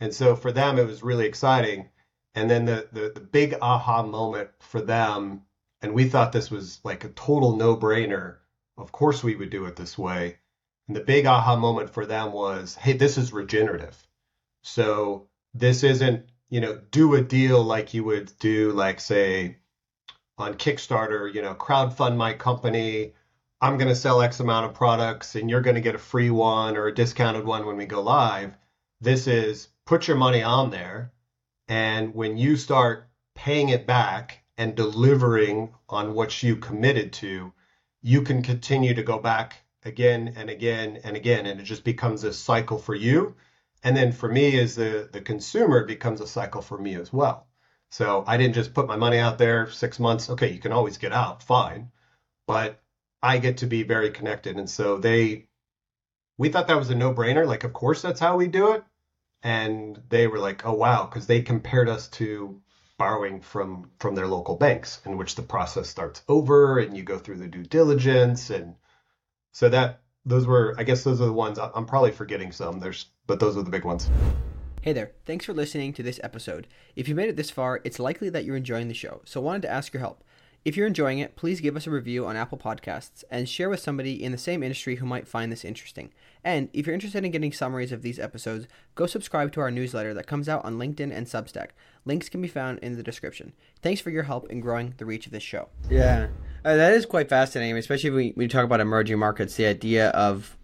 And 0.00 0.12
so 0.12 0.34
for 0.34 0.52
them, 0.52 0.78
it 0.78 0.86
was 0.86 1.02
really 1.02 1.26
exciting 1.26 1.90
and 2.36 2.50
then 2.50 2.66
the, 2.66 2.86
the, 2.92 3.12
the 3.14 3.20
big 3.20 3.56
aha 3.62 4.02
moment 4.02 4.50
for 4.60 4.82
them, 4.82 5.40
and 5.80 5.94
we 5.94 6.06
thought 6.06 6.32
this 6.32 6.50
was 6.50 6.80
like 6.84 7.02
a 7.02 7.08
total 7.08 7.56
no 7.56 7.74
brainer. 7.74 8.36
Of 8.76 8.92
course, 8.92 9.24
we 9.24 9.34
would 9.34 9.48
do 9.48 9.64
it 9.64 9.74
this 9.74 9.96
way. 9.96 10.36
And 10.86 10.94
the 10.94 11.00
big 11.00 11.24
aha 11.24 11.56
moment 11.56 11.88
for 11.88 12.04
them 12.04 12.32
was, 12.32 12.74
hey, 12.74 12.92
this 12.92 13.16
is 13.16 13.32
regenerative. 13.32 13.96
So 14.62 15.28
this 15.54 15.82
isn't, 15.82 16.26
you 16.50 16.60
know, 16.60 16.78
do 16.90 17.14
a 17.14 17.22
deal 17.22 17.64
like 17.64 17.94
you 17.94 18.04
would 18.04 18.30
do, 18.38 18.70
like, 18.72 19.00
say, 19.00 19.56
on 20.36 20.54
Kickstarter, 20.54 21.32
you 21.32 21.40
know, 21.40 21.54
crowdfund 21.54 22.16
my 22.16 22.34
company. 22.34 23.14
I'm 23.62 23.78
going 23.78 23.88
to 23.88 23.96
sell 23.96 24.20
X 24.20 24.40
amount 24.40 24.66
of 24.66 24.74
products 24.74 25.36
and 25.36 25.48
you're 25.48 25.62
going 25.62 25.76
to 25.76 25.80
get 25.80 25.94
a 25.94 25.98
free 25.98 26.28
one 26.28 26.76
or 26.76 26.86
a 26.86 26.94
discounted 26.94 27.46
one 27.46 27.64
when 27.64 27.78
we 27.78 27.86
go 27.86 28.02
live. 28.02 28.52
This 29.00 29.26
is 29.26 29.68
put 29.84 30.08
your 30.08 30.16
money 30.16 30.42
on 30.42 30.70
there 30.70 31.12
and 31.68 32.14
when 32.14 32.36
you 32.36 32.56
start 32.56 33.08
paying 33.34 33.70
it 33.70 33.86
back 33.86 34.44
and 34.56 34.74
delivering 34.74 35.74
on 35.88 36.14
what 36.14 36.42
you 36.42 36.56
committed 36.56 37.12
to, 37.12 37.52
you 38.02 38.22
can 38.22 38.42
continue 38.42 38.94
to 38.94 39.02
go 39.02 39.18
back 39.18 39.56
again 39.84 40.34
and 40.36 40.48
again 40.48 41.00
and 41.04 41.16
again. 41.16 41.46
And 41.46 41.60
it 41.60 41.64
just 41.64 41.84
becomes 41.84 42.24
a 42.24 42.32
cycle 42.32 42.78
for 42.78 42.94
you. 42.94 43.34
And 43.82 43.96
then 43.96 44.12
for 44.12 44.28
me, 44.28 44.58
as 44.58 44.76
the, 44.76 45.08
the 45.12 45.20
consumer, 45.20 45.80
it 45.80 45.86
becomes 45.86 46.20
a 46.20 46.26
cycle 46.26 46.62
for 46.62 46.78
me 46.78 46.94
as 46.94 47.12
well. 47.12 47.48
So 47.90 48.24
I 48.26 48.36
didn't 48.36 48.54
just 48.54 48.74
put 48.74 48.88
my 48.88 48.96
money 48.96 49.18
out 49.18 49.38
there 49.38 49.70
six 49.70 49.98
months. 49.98 50.30
Okay, 50.30 50.52
you 50.52 50.58
can 50.58 50.72
always 50.72 50.98
get 50.98 51.12
out, 51.12 51.42
fine. 51.42 51.90
But 52.46 52.80
I 53.22 53.38
get 53.38 53.58
to 53.58 53.66
be 53.66 53.82
very 53.82 54.10
connected. 54.10 54.56
And 54.56 54.68
so 54.68 54.98
they, 54.98 55.48
we 56.38 56.48
thought 56.48 56.68
that 56.68 56.78
was 56.78 56.90
a 56.90 56.94
no 56.94 57.12
brainer. 57.12 57.46
Like, 57.46 57.64
of 57.64 57.72
course, 57.72 58.02
that's 58.02 58.20
how 58.20 58.36
we 58.36 58.46
do 58.46 58.72
it 58.72 58.84
and 59.46 60.02
they 60.08 60.26
were 60.26 60.40
like, 60.40 60.66
"Oh 60.66 60.72
wow," 60.72 61.06
because 61.06 61.26
they 61.26 61.40
compared 61.40 61.88
us 61.88 62.08
to 62.08 62.60
borrowing 62.98 63.40
from 63.40 63.90
from 64.00 64.14
their 64.14 64.26
local 64.26 64.56
banks, 64.56 65.00
in 65.06 65.16
which 65.16 65.36
the 65.36 65.42
process 65.42 65.88
starts 65.88 66.22
over 66.28 66.78
and 66.80 66.96
you 66.96 67.04
go 67.04 67.18
through 67.18 67.36
the 67.36 67.46
due 67.46 67.62
diligence, 67.62 68.50
and 68.50 68.74
so 69.52 69.68
that 69.68 70.00
those 70.24 70.46
were, 70.46 70.74
I 70.78 70.82
guess, 70.82 71.04
those 71.04 71.20
are 71.20 71.26
the 71.26 71.32
ones. 71.32 71.58
I'm 71.58 71.86
probably 71.86 72.10
forgetting 72.10 72.50
some. 72.50 72.80
There's, 72.80 73.06
but 73.28 73.38
those 73.38 73.56
are 73.56 73.62
the 73.62 73.70
big 73.70 73.84
ones. 73.84 74.10
Hey 74.82 74.92
there, 74.92 75.12
thanks 75.24 75.44
for 75.44 75.52
listening 75.52 75.92
to 75.94 76.02
this 76.02 76.18
episode. 76.24 76.66
If 76.96 77.08
you 77.08 77.14
made 77.14 77.28
it 77.28 77.36
this 77.36 77.50
far, 77.50 77.80
it's 77.84 78.00
likely 78.00 78.28
that 78.30 78.44
you're 78.44 78.56
enjoying 78.56 78.88
the 78.88 78.94
show, 78.94 79.22
so 79.24 79.40
wanted 79.40 79.62
to 79.62 79.70
ask 79.70 79.92
your 79.92 80.00
help. 80.00 80.24
If 80.66 80.76
you're 80.76 80.88
enjoying 80.88 81.20
it, 81.20 81.36
please 81.36 81.60
give 81.60 81.76
us 81.76 81.86
a 81.86 81.92
review 81.92 82.26
on 82.26 82.34
Apple 82.34 82.58
Podcasts 82.58 83.22
and 83.30 83.48
share 83.48 83.70
with 83.70 83.78
somebody 83.78 84.20
in 84.20 84.32
the 84.32 84.36
same 84.36 84.64
industry 84.64 84.96
who 84.96 85.06
might 85.06 85.28
find 85.28 85.52
this 85.52 85.64
interesting. 85.64 86.12
And 86.42 86.68
if 86.72 86.86
you're 86.86 86.94
interested 86.94 87.24
in 87.24 87.30
getting 87.30 87.52
summaries 87.52 87.92
of 87.92 88.02
these 88.02 88.18
episodes, 88.18 88.66
go 88.96 89.06
subscribe 89.06 89.52
to 89.52 89.60
our 89.60 89.70
newsletter 89.70 90.12
that 90.14 90.26
comes 90.26 90.48
out 90.48 90.64
on 90.64 90.76
LinkedIn 90.76 91.16
and 91.16 91.28
Substack. 91.28 91.68
Links 92.04 92.28
can 92.28 92.42
be 92.42 92.48
found 92.48 92.80
in 92.80 92.96
the 92.96 93.04
description. 93.04 93.52
Thanks 93.80 94.00
for 94.00 94.10
your 94.10 94.24
help 94.24 94.50
in 94.50 94.58
growing 94.58 94.94
the 94.96 95.06
reach 95.06 95.26
of 95.26 95.30
this 95.30 95.44
show. 95.44 95.68
Yeah, 95.88 96.30
uh, 96.64 96.74
that 96.74 96.94
is 96.94 97.06
quite 97.06 97.28
fascinating, 97.28 97.76
especially 97.76 98.10
when 98.10 98.32
we, 98.34 98.48
talk 98.48 98.64
about 98.64 98.80
emerging 98.80 99.20
markets. 99.20 99.54
The 99.54 99.66
idea 99.66 100.08
of 100.08 100.56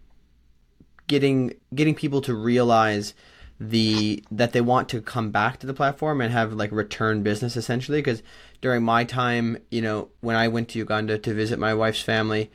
getting 1.07 1.55
getting 1.73 1.95
people 1.95 2.21
to 2.23 2.35
realize 2.35 3.15
the 3.61 4.25
that 4.33 4.53
they 4.53 4.61
want 4.61 4.89
to 4.89 5.01
come 5.01 5.31
back 5.31 5.61
to 5.61 5.67
the 5.69 5.75
platform 5.75 6.21
and 6.21 6.33
have 6.33 6.53
like 6.53 6.73
return 6.73 7.23
business 7.23 7.57
essentially 7.57 8.01
because 8.01 8.21
during 8.63 8.83
my 8.83 9.05
time 9.05 9.59
you 9.71 9.83
know 9.83 10.09
when 10.21 10.35
i 10.35 10.49
went 10.49 10.69
to 10.69 10.79
uganda 10.79 11.19
to 11.19 11.35
visit 11.35 11.59
my 11.59 11.75
wife's 11.75 12.01
family 12.01 12.51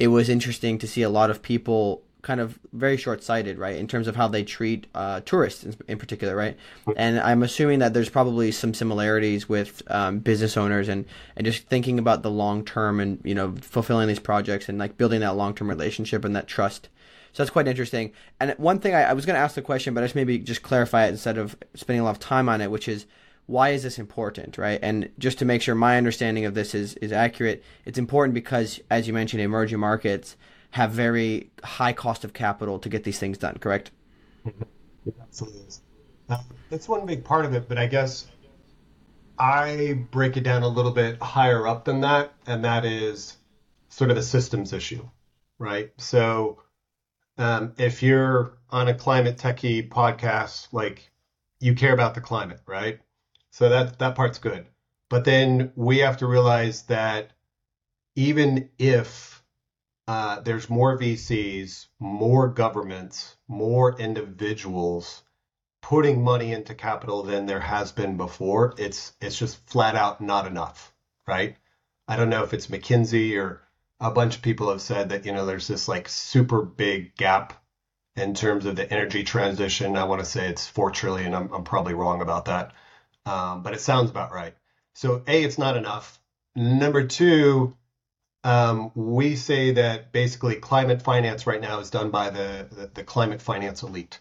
it 0.00 0.08
was 0.08 0.28
interesting 0.28 0.76
to 0.78 0.88
see 0.88 1.02
a 1.02 1.08
lot 1.08 1.30
of 1.30 1.40
people 1.40 2.02
kind 2.22 2.40
of 2.40 2.58
very 2.72 2.96
short-sighted 2.96 3.58
right 3.58 3.76
in 3.76 3.86
terms 3.86 4.08
of 4.08 4.16
how 4.16 4.26
they 4.26 4.42
treat 4.42 4.86
uh, 4.94 5.20
tourists 5.26 5.62
in, 5.62 5.76
in, 5.86 5.98
particular 5.98 6.34
right 6.34 6.56
and 6.96 7.20
i'm 7.20 7.42
assuming 7.42 7.78
that 7.78 7.92
there's 7.92 8.08
probably 8.08 8.50
some 8.50 8.72
similarities 8.72 9.46
with 9.48 9.82
um, 9.88 10.18
business 10.18 10.56
owners 10.56 10.88
and 10.88 11.04
and 11.36 11.44
just 11.44 11.68
thinking 11.68 11.98
about 11.98 12.22
the 12.22 12.30
long 12.30 12.64
term 12.64 12.98
and 12.98 13.20
you 13.24 13.34
know 13.34 13.54
fulfilling 13.60 14.08
these 14.08 14.18
projects 14.18 14.68
and 14.68 14.78
like 14.78 14.96
building 14.96 15.20
that 15.20 15.36
long-term 15.36 15.68
relationship 15.68 16.24
and 16.24 16.34
that 16.34 16.48
trust 16.48 16.88
so 17.34 17.42
that's 17.42 17.50
quite 17.50 17.66
interesting. 17.66 18.12
And 18.38 18.54
one 18.58 18.78
thing 18.78 18.94
I, 18.94 19.02
I 19.02 19.12
was 19.12 19.26
going 19.26 19.34
to 19.34 19.40
ask 19.40 19.56
the 19.56 19.62
question, 19.62 19.92
but 19.92 20.04
I 20.04 20.06
just 20.06 20.14
maybe 20.14 20.38
just 20.38 20.62
clarify 20.62 21.06
it 21.06 21.08
instead 21.08 21.36
of 21.36 21.56
spending 21.74 22.00
a 22.00 22.04
lot 22.04 22.12
of 22.12 22.20
time 22.20 22.48
on 22.48 22.60
it, 22.60 22.70
which 22.70 22.86
is 22.86 23.06
why 23.46 23.70
is 23.70 23.82
this 23.82 23.98
important, 23.98 24.56
right? 24.58 24.78
And 24.82 25.10
just 25.18 25.38
to 25.38 25.44
make 25.44 25.62
sure 25.62 25.74
my 25.74 25.96
understanding 25.96 26.44
of 26.44 26.54
this 26.54 26.74
is 26.74 26.94
is 26.96 27.12
accurate, 27.12 27.62
it's 27.84 27.98
important 27.98 28.34
because, 28.34 28.80
as 28.90 29.06
you 29.06 29.12
mentioned, 29.12 29.42
emerging 29.42 29.80
markets 29.80 30.36
have 30.70 30.90
very 30.90 31.50
high 31.62 31.92
cost 31.92 32.24
of 32.24 32.32
capital 32.32 32.78
to 32.78 32.88
get 32.88 33.04
these 33.04 33.18
things 33.18 33.38
done. 33.38 33.58
Correct? 33.58 33.90
It 35.06 35.14
absolutely 35.20 35.60
is. 35.60 35.82
Um, 36.30 36.40
that's 36.70 36.88
one 36.88 37.04
big 37.04 37.24
part 37.24 37.44
of 37.44 37.52
it, 37.52 37.68
but 37.68 37.76
I 37.76 37.86
guess 37.86 38.26
I 39.38 40.06
break 40.10 40.36
it 40.36 40.44
down 40.44 40.62
a 40.62 40.68
little 40.68 40.92
bit 40.92 41.20
higher 41.20 41.66
up 41.66 41.84
than 41.84 42.00
that, 42.00 42.32
and 42.46 42.64
that 42.64 42.84
is 42.84 43.36
sort 43.90 44.10
of 44.10 44.16
a 44.16 44.22
systems 44.22 44.72
issue, 44.72 45.06
right? 45.58 45.92
So 45.98 46.62
um, 47.36 47.74
if 47.76 48.02
you're 48.02 48.56
on 48.70 48.88
a 48.88 48.94
climate 48.94 49.36
techie 49.36 49.88
podcast, 49.88 50.68
like 50.72 51.10
you 51.60 51.74
care 51.74 51.92
about 51.92 52.14
the 52.14 52.20
climate, 52.20 52.60
right? 52.66 53.00
So 53.54 53.68
that 53.68 54.00
that 54.00 54.16
part's 54.16 54.38
good. 54.38 54.66
But 55.08 55.24
then 55.24 55.70
we 55.76 55.98
have 55.98 56.16
to 56.16 56.26
realize 56.26 56.82
that 56.86 57.30
even 58.16 58.68
if 58.80 59.44
uh, 60.08 60.40
there's 60.40 60.68
more 60.68 60.98
VCs, 60.98 61.86
more 62.00 62.48
governments, 62.48 63.36
more 63.46 63.96
individuals 63.96 65.22
putting 65.82 66.24
money 66.24 66.52
into 66.52 66.74
capital 66.74 67.22
than 67.22 67.46
there 67.46 67.60
has 67.60 67.92
been 67.92 68.16
before, 68.16 68.74
it's 68.76 69.12
it's 69.20 69.38
just 69.38 69.64
flat 69.68 69.94
out 69.94 70.20
not 70.20 70.48
enough, 70.48 70.92
right? 71.28 71.54
I 72.08 72.16
don't 72.16 72.30
know 72.30 72.42
if 72.42 72.54
it's 72.54 72.66
McKinsey 72.66 73.38
or 73.38 73.62
a 74.00 74.10
bunch 74.10 74.34
of 74.34 74.42
people 74.42 74.68
have 74.70 74.82
said 74.82 75.10
that 75.10 75.26
you 75.26 75.32
know 75.32 75.46
there's 75.46 75.68
this 75.68 75.86
like 75.86 76.08
super 76.08 76.62
big 76.62 77.14
gap 77.14 77.52
in 78.16 78.34
terms 78.34 78.66
of 78.66 78.74
the 78.74 78.92
energy 78.92 79.22
transition. 79.22 79.96
I 79.96 80.04
want 80.04 80.18
to 80.22 80.26
say 80.26 80.48
it's 80.48 80.66
four 80.66 80.90
trillion. 80.90 81.32
I'm, 81.34 81.52
I'm 81.52 81.62
probably 81.62 81.94
wrong 81.94 82.20
about 82.20 82.46
that, 82.46 82.72
um, 83.26 83.62
but 83.62 83.74
it 83.74 83.80
sounds 83.80 84.10
about 84.10 84.32
right. 84.32 84.54
So 84.94 85.22
a, 85.26 85.42
it's 85.42 85.58
not 85.58 85.76
enough. 85.76 86.18
Number 86.54 87.06
two, 87.06 87.76
um, 88.44 88.92
we 88.94 89.36
say 89.36 89.72
that 89.72 90.12
basically 90.12 90.56
climate 90.56 91.02
finance 91.02 91.46
right 91.46 91.60
now 91.60 91.80
is 91.80 91.90
done 91.90 92.10
by 92.10 92.30
the, 92.30 92.68
the, 92.70 92.90
the 92.94 93.04
climate 93.04 93.40
finance 93.40 93.82
elite. 93.82 94.20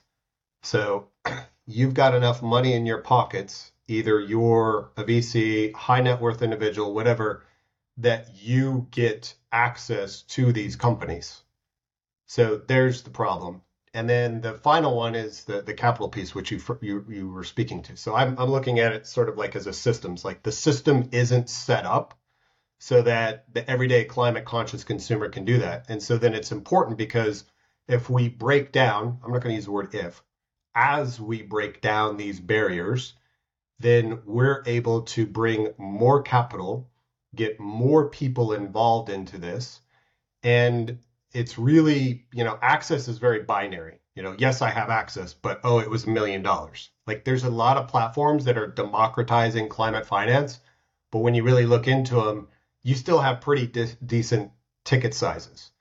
So 0.64 1.10
you've 1.68 1.94
got 1.94 2.16
enough 2.16 2.42
money 2.42 2.74
in 2.74 2.86
your 2.86 3.00
pockets, 3.00 3.72
either 3.88 4.20
you're 4.20 4.92
a 4.98 5.04
VC, 5.04 5.74
high 5.74 6.02
net 6.02 6.22
worth 6.22 6.42
individual, 6.42 6.94
whatever 6.94 7.44
that 7.98 8.30
you 8.42 8.88
get 8.92 9.36
access 9.52 10.24
to 10.24 10.52
these 10.52 10.76
companies. 10.76 11.42
So 12.26 12.58
there's 12.58 13.04
the 13.04 13.12
problem. 13.12 13.62
And 13.94 14.10
then 14.10 14.42
the 14.42 14.54
final 14.54 14.96
one 14.96 15.14
is 15.16 15.44
the, 15.44 15.62
the 15.62 15.74
capital 15.74 16.10
piece, 16.10 16.34
which 16.34 16.52
you, 16.52 16.60
you 16.82 17.06
you 17.10 17.30
were 17.30 17.44
speaking 17.44 17.84
to. 17.84 17.96
So 17.96 18.16
I'm 18.16 18.38
I'm 18.40 18.50
looking 18.50 18.80
at 18.80 18.94
it 18.94 19.06
sort 19.08 19.30
of 19.30 19.38
like 19.38 19.56
as 19.56 19.68
a 19.68 19.74
systems, 19.74 20.26
like 20.26 20.42
the 20.44 20.52
system 20.52 21.10
isn't 21.12 21.50
set 21.50 21.86
up 21.86 22.18
so 22.80 23.02
that 23.04 23.46
the 23.54 23.70
everyday 23.70 24.04
climate 24.04 24.46
conscious 24.46 24.84
consumer 24.84 25.30
can 25.30 25.46
do 25.46 25.60
that. 25.60 25.86
And 25.90 26.04
so 26.04 26.18
then 26.18 26.34
it's 26.34 26.52
important 26.52 26.98
because 26.98 27.46
if 27.88 28.10
we 28.10 28.30
break 28.30 28.72
down, 28.72 29.20
I'm 29.24 29.32
not 29.32 29.42
going 29.42 29.54
to 29.54 29.56
use 29.56 29.66
the 29.66 29.72
word 29.72 29.96
if, 29.96 30.22
as 30.76 31.20
we 31.20 31.44
break 31.44 31.80
down 31.80 32.18
these 32.18 32.40
barriers, 32.40 33.14
then 33.80 34.22
we're 34.26 34.64
able 34.66 35.04
to 35.04 35.26
bring 35.26 35.74
more 35.78 36.24
capital, 36.24 36.90
get 37.36 37.60
more 37.60 38.10
people 38.10 38.54
involved 38.54 39.10
into 39.10 39.38
this. 39.38 39.80
And 40.44 41.00
it's 41.34 41.58
really, 41.58 42.26
you 42.34 42.44
know, 42.44 42.58
access 42.62 43.08
is 43.08 43.18
very 43.18 43.44
binary. 43.44 44.00
You 44.16 44.22
know, 44.24 44.36
yes, 44.38 44.62
I 44.62 44.70
have 44.70 44.90
access, 44.90 45.34
but 45.34 45.60
oh, 45.64 45.80
it 45.80 45.90
was 45.90 46.06
a 46.06 46.10
million 46.10 46.44
dollars. 46.44 46.92
Like 47.08 47.26
there's 47.26 47.44
a 47.44 47.50
lot 47.50 47.78
of 47.78 47.88
platforms 47.88 48.46
that 48.46 48.58
are 48.58 48.68
democratizing 48.68 49.70
climate 49.70 50.06
finance, 50.06 50.60
but 51.12 51.20
when 51.20 51.34
you 51.34 51.44
really 51.44 51.66
look 51.66 51.88
into 51.88 52.16
them, 52.16 52.48
you 52.84 52.96
still 52.96 53.20
have 53.20 53.42
pretty 53.42 53.66
de- 53.66 53.96
decent 54.06 54.52
ticket 54.86 55.14
sizes. 55.14 55.72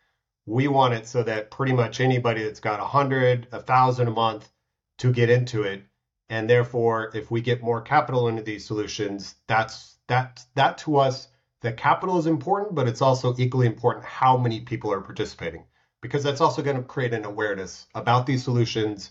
We 0.46 0.66
want 0.68 0.94
it 0.94 1.06
so 1.06 1.22
that 1.24 1.50
pretty 1.50 1.72
much 1.72 2.00
anybody 2.00 2.42
that's 2.42 2.60
got 2.60 2.80
a 2.80 2.84
hundred, 2.84 3.48
a 3.52 3.60
thousand 3.60 4.08
a 4.08 4.12
month 4.12 4.50
to 4.98 5.12
get 5.12 5.30
into 5.30 5.62
it, 5.64 5.82
and 6.28 6.48
therefore, 6.48 7.10
if 7.14 7.30
we 7.30 7.42
get 7.42 7.62
more 7.62 7.82
capital 7.82 8.28
into 8.28 8.42
these 8.42 8.66
solutions, 8.66 9.34
that's 9.46 9.96
that 10.08 10.44
that 10.54 10.78
to 10.78 10.96
us, 10.96 11.28
the 11.62 11.72
capital 11.72 12.18
is 12.18 12.27
important, 12.27 12.75
but 12.75 12.88
it's 12.88 13.01
also 13.01 13.35
equally 13.38 13.66
important 13.66 14.05
how 14.05 14.37
many 14.37 14.61
people 14.61 14.92
are 14.92 15.01
participating 15.01 15.64
because 16.01 16.22
that's 16.22 16.40
also 16.40 16.62
going 16.62 16.77
to 16.77 16.83
create 16.83 17.14
an 17.14 17.25
awareness 17.25 17.87
about 17.94 18.27
these 18.27 18.42
solutions 18.44 19.11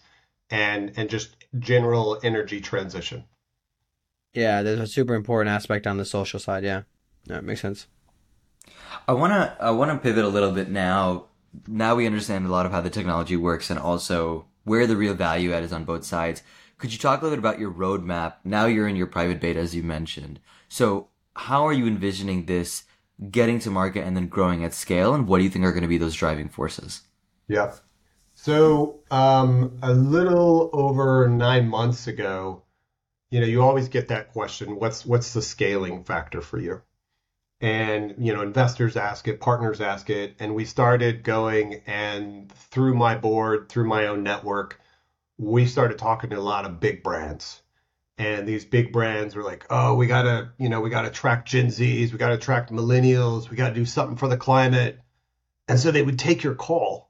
and 0.49 0.91
and 0.97 1.09
just 1.09 1.35
general 1.57 2.19
energy 2.23 2.59
transition. 2.59 3.23
Yeah, 4.33 4.61
there's 4.61 4.79
a 4.79 4.87
super 4.87 5.15
important 5.15 5.53
aspect 5.53 5.87
on 5.87 5.97
the 5.97 6.05
social 6.05 6.39
side. 6.39 6.63
Yeah, 6.63 6.83
that 7.27 7.43
makes 7.43 7.61
sense. 7.61 7.87
I 9.07 9.13
wanna 9.13 9.55
I 9.59 9.71
wanna 9.71 9.97
pivot 9.97 10.25
a 10.25 10.29
little 10.29 10.51
bit 10.51 10.69
now. 10.69 11.25
Now 11.67 11.95
we 11.95 12.05
understand 12.05 12.45
a 12.45 12.49
lot 12.51 12.65
of 12.65 12.71
how 12.71 12.81
the 12.81 12.89
technology 12.89 13.37
works 13.37 13.69
and 13.69 13.79
also 13.79 14.45
where 14.63 14.85
the 14.85 14.97
real 14.97 15.13
value 15.13 15.53
add 15.53 15.63
is 15.63 15.73
on 15.73 15.85
both 15.85 16.03
sides. 16.03 16.43
Could 16.77 16.91
you 16.91 16.99
talk 16.99 17.21
a 17.21 17.23
little 17.23 17.37
bit 17.37 17.39
about 17.39 17.59
your 17.59 17.71
roadmap? 17.71 18.35
Now 18.43 18.65
you're 18.65 18.87
in 18.87 18.95
your 18.95 19.07
private 19.07 19.39
beta, 19.39 19.59
as 19.59 19.75
you 19.75 19.83
mentioned. 19.83 20.39
So 20.67 21.07
how 21.41 21.65
are 21.65 21.73
you 21.73 21.87
envisioning 21.87 22.45
this 22.45 22.83
getting 23.31 23.59
to 23.59 23.71
market 23.71 24.05
and 24.05 24.15
then 24.15 24.27
growing 24.27 24.63
at 24.63 24.73
scale? 24.73 25.13
And 25.15 25.27
what 25.27 25.39
do 25.39 25.43
you 25.43 25.49
think 25.49 25.65
are 25.65 25.71
going 25.71 25.81
to 25.81 25.87
be 25.87 25.97
those 25.97 26.15
driving 26.15 26.49
forces? 26.49 27.01
Yeah. 27.47 27.73
So 28.35 28.99
um, 29.09 29.77
a 29.81 29.93
little 29.93 30.69
over 30.71 31.27
nine 31.27 31.67
months 31.67 32.07
ago, 32.07 32.63
you 33.31 33.39
know, 33.39 33.47
you 33.47 33.61
always 33.61 33.89
get 33.89 34.09
that 34.09 34.31
question: 34.33 34.77
what's 34.77 35.05
what's 35.05 35.33
the 35.33 35.41
scaling 35.41 36.03
factor 36.03 36.41
for 36.41 36.59
you? 36.59 36.81
And 37.59 38.15
you 38.19 38.33
know, 38.33 38.41
investors 38.41 38.95
ask 38.95 39.27
it, 39.27 39.39
partners 39.39 39.81
ask 39.81 40.09
it, 40.09 40.35
and 40.39 40.53
we 40.55 40.65
started 40.65 41.23
going 41.23 41.81
and 41.87 42.51
through 42.51 42.93
my 42.93 43.15
board, 43.15 43.69
through 43.69 43.87
my 43.87 44.07
own 44.07 44.23
network, 44.23 44.79
we 45.37 45.65
started 45.65 45.97
talking 45.97 46.29
to 46.29 46.37
a 46.37 46.49
lot 46.53 46.65
of 46.65 46.79
big 46.79 47.03
brands. 47.03 47.61
And 48.21 48.47
these 48.47 48.65
big 48.65 48.93
brands 48.93 49.35
were 49.35 49.41
like, 49.41 49.65
oh, 49.71 49.95
we 49.95 50.05
gotta, 50.05 50.51
you 50.59 50.69
know, 50.69 50.79
we 50.79 50.91
gotta 50.91 51.09
track 51.09 51.43
Gen 51.43 51.69
Zs, 51.69 52.11
we 52.11 52.19
gotta 52.19 52.37
track 52.37 52.69
millennials, 52.69 53.49
we 53.49 53.57
gotta 53.57 53.73
do 53.73 53.83
something 53.83 54.15
for 54.15 54.27
the 54.27 54.37
climate. 54.37 54.99
And 55.67 55.79
so 55.79 55.89
they 55.89 56.03
would 56.03 56.19
take 56.19 56.43
your 56.43 56.53
call. 56.53 57.09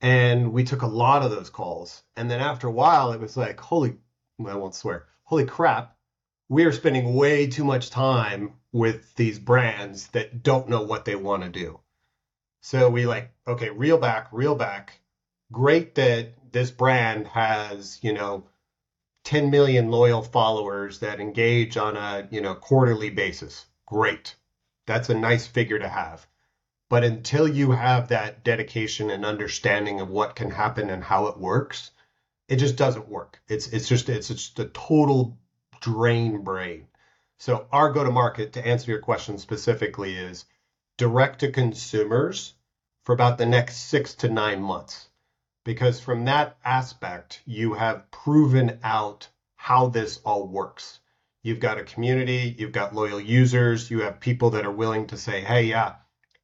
And 0.00 0.52
we 0.52 0.64
took 0.64 0.82
a 0.82 0.88
lot 0.88 1.22
of 1.22 1.30
those 1.30 1.50
calls. 1.50 2.02
And 2.16 2.28
then 2.28 2.40
after 2.40 2.66
a 2.66 2.72
while, 2.72 3.12
it 3.12 3.20
was 3.20 3.36
like, 3.36 3.60
holy, 3.60 3.98
I 4.44 4.56
won't 4.56 4.74
swear, 4.74 5.06
holy 5.22 5.44
crap, 5.44 5.96
we 6.48 6.64
are 6.64 6.72
spending 6.72 7.14
way 7.14 7.46
too 7.46 7.64
much 7.64 7.90
time 7.90 8.54
with 8.72 9.14
these 9.14 9.38
brands 9.38 10.08
that 10.08 10.42
don't 10.42 10.68
know 10.68 10.82
what 10.82 11.04
they 11.04 11.14
want 11.14 11.44
to 11.44 11.48
do. 11.48 11.78
So 12.60 12.90
we 12.90 13.06
like, 13.06 13.30
okay, 13.46 13.70
reel 13.70 13.98
back, 13.98 14.30
reel 14.32 14.56
back. 14.56 14.98
Great 15.52 15.94
that 15.94 16.32
this 16.50 16.72
brand 16.72 17.28
has, 17.28 18.00
you 18.02 18.12
know, 18.12 18.48
10 19.24 19.50
million 19.50 19.90
loyal 19.90 20.22
followers 20.22 20.98
that 20.98 21.18
engage 21.18 21.76
on 21.78 21.96
a, 21.96 22.28
you 22.30 22.40
know, 22.40 22.54
quarterly 22.54 23.08
basis. 23.10 23.66
Great. 23.86 24.36
That's 24.86 25.08
a 25.08 25.14
nice 25.14 25.46
figure 25.46 25.78
to 25.78 25.88
have. 25.88 26.26
But 26.90 27.04
until 27.04 27.48
you 27.48 27.70
have 27.70 28.08
that 28.08 28.44
dedication 28.44 29.10
and 29.10 29.24
understanding 29.24 30.00
of 30.00 30.10
what 30.10 30.36
can 30.36 30.50
happen 30.50 30.90
and 30.90 31.02
how 31.02 31.26
it 31.28 31.38
works, 31.38 31.90
it 32.48 32.56
just 32.56 32.76
doesn't 32.76 33.08
work. 33.08 33.40
It's 33.48 33.66
it's 33.68 33.88
just 33.88 34.10
it's 34.10 34.28
just 34.28 34.58
a 34.58 34.66
total 34.66 35.38
drain 35.80 36.44
brain. 36.44 36.88
So 37.38 37.66
our 37.72 37.90
go 37.92 38.04
to 38.04 38.10
market 38.10 38.52
to 38.52 38.66
answer 38.66 38.90
your 38.90 39.00
question 39.00 39.38
specifically 39.38 40.16
is 40.16 40.44
direct 40.98 41.40
to 41.40 41.50
consumers 41.50 42.54
for 43.04 43.14
about 43.14 43.38
the 43.38 43.46
next 43.46 43.88
6 43.88 44.14
to 44.16 44.28
9 44.28 44.60
months 44.62 45.08
because 45.64 45.98
from 45.98 46.26
that 46.26 46.56
aspect, 46.64 47.42
you 47.46 47.74
have 47.74 48.10
proven 48.10 48.78
out 48.82 49.28
how 49.56 49.88
this 49.88 50.18
all 50.18 50.46
works. 50.46 51.00
You've 51.42 51.60
got 51.60 51.78
a 51.78 51.84
community, 51.84 52.54
you've 52.58 52.72
got 52.72 52.94
loyal 52.94 53.20
users, 53.20 53.90
you 53.90 54.02
have 54.02 54.20
people 54.20 54.50
that 54.50 54.64
are 54.64 54.70
willing 54.70 55.06
to 55.08 55.16
say, 55.16 55.40
hey, 55.40 55.64
yeah, 55.64 55.96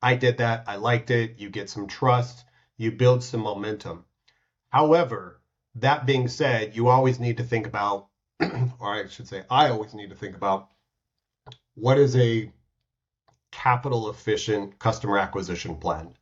I 0.03 0.17
did 0.17 0.39
that, 0.39 0.65
I 0.67 0.77
liked 0.77 1.11
it. 1.11 1.39
You 1.39 1.51
get 1.51 1.71
some 1.71 1.87
trust, 1.87 2.45
you 2.77 2.93
build 2.93 3.23
some 3.23 3.41
momentum. 3.41 4.05
However, 4.71 5.41
that 5.77 6.07
being 6.07 6.29
said, 6.29 6.75
you 6.75 6.89
always 6.89 7.21
need 7.21 7.37
to 7.37 7.45
think 7.45 7.67
about, 7.67 8.09
or 8.41 8.95
I 8.95 9.07
should 9.09 9.29
say, 9.29 9.45
I 9.51 9.69
always 9.69 9.95
need 9.95 10.11
to 10.11 10.17
think 10.17 10.35
about 10.35 10.69
what 11.75 11.99
is 11.99 12.17
a 12.17 12.51
capital 13.51 14.11
efficient 14.11 14.79
customer 14.79 15.19
acquisition 15.19 15.77
plan. 15.77 16.15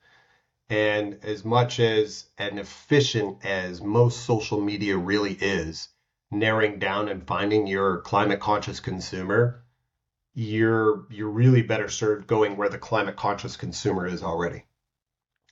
And 0.71 1.19
as 1.23 1.45
much 1.45 1.81
as 1.81 2.27
and 2.37 2.59
efficient 2.59 3.45
as 3.45 3.81
most 3.81 4.25
social 4.25 4.61
media 4.61 4.97
really 4.97 5.33
is, 5.33 5.89
narrowing 6.31 6.79
down 6.79 7.09
and 7.09 7.27
finding 7.27 7.67
your 7.67 8.03
climate 8.03 8.41
conscious 8.41 8.81
consumer, 8.81 9.65
you're 10.35 11.07
you're 11.11 11.31
really 11.31 11.63
better 11.63 11.89
served 11.89 12.27
going 12.27 12.57
where 12.57 12.69
the 12.69 12.79
climate 12.79 13.17
conscious 13.17 13.57
consumer 13.57 14.07
is 14.07 14.23
already. 14.23 14.65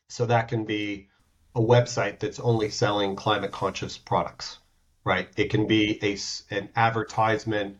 So 0.08 0.26
that 0.26 0.48
can 0.48 0.64
be 0.64 1.08
a 1.54 1.60
website 1.60 2.20
that's 2.20 2.38
only 2.38 2.68
selling 2.68 3.16
climate 3.16 3.52
conscious 3.52 3.96
products, 3.96 4.58
right? 5.04 5.28
It 5.36 5.50
can 5.50 5.66
be 5.66 5.98
a 6.02 6.18
an 6.54 6.68
advertisement 6.76 7.78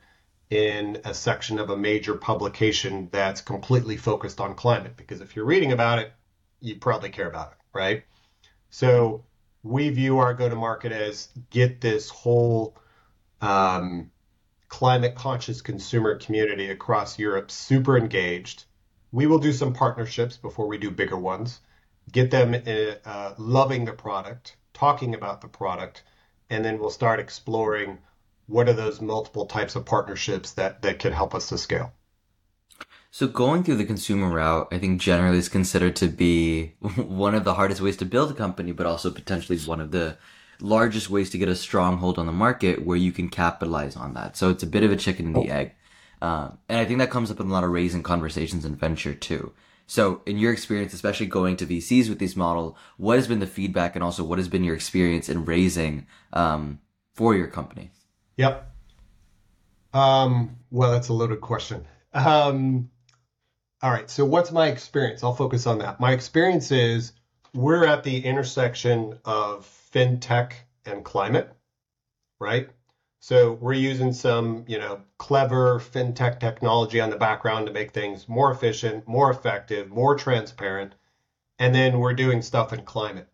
in 0.48 1.00
a 1.04 1.12
section 1.12 1.58
of 1.58 1.70
a 1.70 1.76
major 1.76 2.14
publication 2.14 3.08
that's 3.12 3.40
completely 3.40 3.96
focused 3.96 4.40
on 4.40 4.54
climate 4.54 4.96
because 4.96 5.20
if 5.20 5.36
you're 5.36 5.44
reading 5.44 5.72
about 5.72 5.98
it, 5.98 6.12
you 6.66 6.76
probably 6.76 7.10
care 7.10 7.28
about 7.28 7.52
it, 7.52 7.58
right? 7.72 8.04
So 8.70 9.24
we 9.62 9.90
view 9.90 10.18
our 10.18 10.34
go 10.34 10.48
to 10.48 10.56
market 10.56 10.92
as 10.92 11.28
get 11.50 11.80
this 11.80 12.08
whole 12.08 12.76
um, 13.40 14.10
climate 14.68 15.14
conscious 15.14 15.60
consumer 15.60 16.18
community 16.18 16.70
across 16.70 17.18
Europe 17.18 17.50
super 17.50 17.96
engaged. 17.96 18.64
We 19.12 19.26
will 19.26 19.38
do 19.38 19.52
some 19.52 19.72
partnerships 19.72 20.36
before 20.36 20.66
we 20.66 20.78
do 20.78 20.90
bigger 20.90 21.16
ones, 21.16 21.60
get 22.10 22.30
them 22.30 22.54
uh, 22.54 23.08
uh, 23.08 23.34
loving 23.38 23.84
the 23.84 23.92
product, 23.92 24.56
talking 24.74 25.14
about 25.14 25.40
the 25.40 25.48
product, 25.48 26.02
and 26.50 26.64
then 26.64 26.78
we'll 26.78 26.90
start 26.90 27.20
exploring 27.20 27.98
what 28.46 28.68
are 28.68 28.74
those 28.74 29.00
multiple 29.00 29.46
types 29.46 29.74
of 29.74 29.84
partnerships 29.84 30.52
that, 30.52 30.82
that 30.82 30.98
could 30.98 31.12
help 31.12 31.34
us 31.34 31.48
to 31.48 31.58
scale. 31.58 31.92
So 33.16 33.26
going 33.26 33.64
through 33.64 33.76
the 33.76 33.86
consumer 33.86 34.28
route, 34.28 34.68
I 34.70 34.76
think 34.76 35.00
generally 35.00 35.38
is 35.38 35.48
considered 35.48 35.96
to 35.96 36.08
be 36.08 36.74
one 36.96 37.34
of 37.34 37.44
the 37.44 37.54
hardest 37.54 37.80
ways 37.80 37.96
to 37.96 38.04
build 38.04 38.30
a 38.30 38.34
company, 38.34 38.72
but 38.72 38.84
also 38.84 39.10
potentially 39.10 39.56
one 39.60 39.80
of 39.80 39.90
the 39.90 40.18
largest 40.60 41.08
ways 41.08 41.30
to 41.30 41.38
get 41.38 41.48
a 41.48 41.56
stronghold 41.56 42.18
on 42.18 42.26
the 42.26 42.32
market 42.32 42.84
where 42.84 42.98
you 42.98 43.12
can 43.12 43.30
capitalize 43.30 43.96
on 43.96 44.12
that. 44.12 44.36
So 44.36 44.50
it's 44.50 44.62
a 44.62 44.66
bit 44.66 44.82
of 44.82 44.92
a 44.92 44.96
chicken 44.96 45.28
and 45.28 45.34
the 45.34 45.50
egg. 45.50 45.72
Um, 46.20 46.58
and 46.68 46.78
I 46.78 46.84
think 46.84 46.98
that 46.98 47.10
comes 47.10 47.30
up 47.30 47.40
in 47.40 47.46
a 47.46 47.50
lot 47.50 47.64
of 47.64 47.70
raising 47.70 48.02
conversations 48.02 48.66
in 48.66 48.76
venture 48.76 49.14
too. 49.14 49.54
So 49.86 50.20
in 50.26 50.36
your 50.36 50.52
experience, 50.52 50.92
especially 50.92 51.24
going 51.24 51.56
to 51.56 51.66
VCs 51.66 52.10
with 52.10 52.18
this 52.18 52.36
model, 52.36 52.76
what 52.98 53.16
has 53.16 53.26
been 53.26 53.40
the 53.40 53.46
feedback 53.46 53.94
and 53.94 54.04
also 54.04 54.24
what 54.24 54.36
has 54.36 54.48
been 54.48 54.62
your 54.62 54.74
experience 54.74 55.30
in 55.30 55.46
raising 55.46 56.06
um, 56.34 56.80
for 57.14 57.34
your 57.34 57.46
company? 57.46 57.92
Yep. 58.36 58.70
Um, 59.94 60.58
well, 60.70 60.90
that's 60.92 61.08
a 61.08 61.14
loaded 61.14 61.40
question. 61.40 61.86
Um, 62.12 62.90
all 63.82 63.90
right. 63.90 64.08
So 64.08 64.24
what's 64.24 64.52
my 64.52 64.68
experience? 64.68 65.22
I'll 65.22 65.34
focus 65.34 65.66
on 65.66 65.78
that. 65.78 66.00
My 66.00 66.12
experience 66.12 66.70
is 66.70 67.12
we're 67.54 67.86
at 67.86 68.04
the 68.04 68.24
intersection 68.24 69.18
of 69.24 69.66
fintech 69.92 70.52
and 70.86 71.04
climate, 71.04 71.52
right? 72.40 72.70
So 73.20 73.52
we're 73.54 73.74
using 73.74 74.12
some, 74.12 74.64
you 74.66 74.78
know, 74.78 75.02
clever 75.18 75.80
fintech 75.80 76.38
technology 76.40 77.00
on 77.00 77.10
the 77.10 77.16
background 77.16 77.66
to 77.66 77.72
make 77.72 77.92
things 77.92 78.28
more 78.28 78.50
efficient, 78.50 79.08
more 79.08 79.30
effective, 79.30 79.90
more 79.90 80.16
transparent. 80.16 80.94
And 81.58 81.74
then 81.74 81.98
we're 81.98 82.14
doing 82.14 82.42
stuff 82.42 82.72
in 82.72 82.84
climate. 82.84 83.28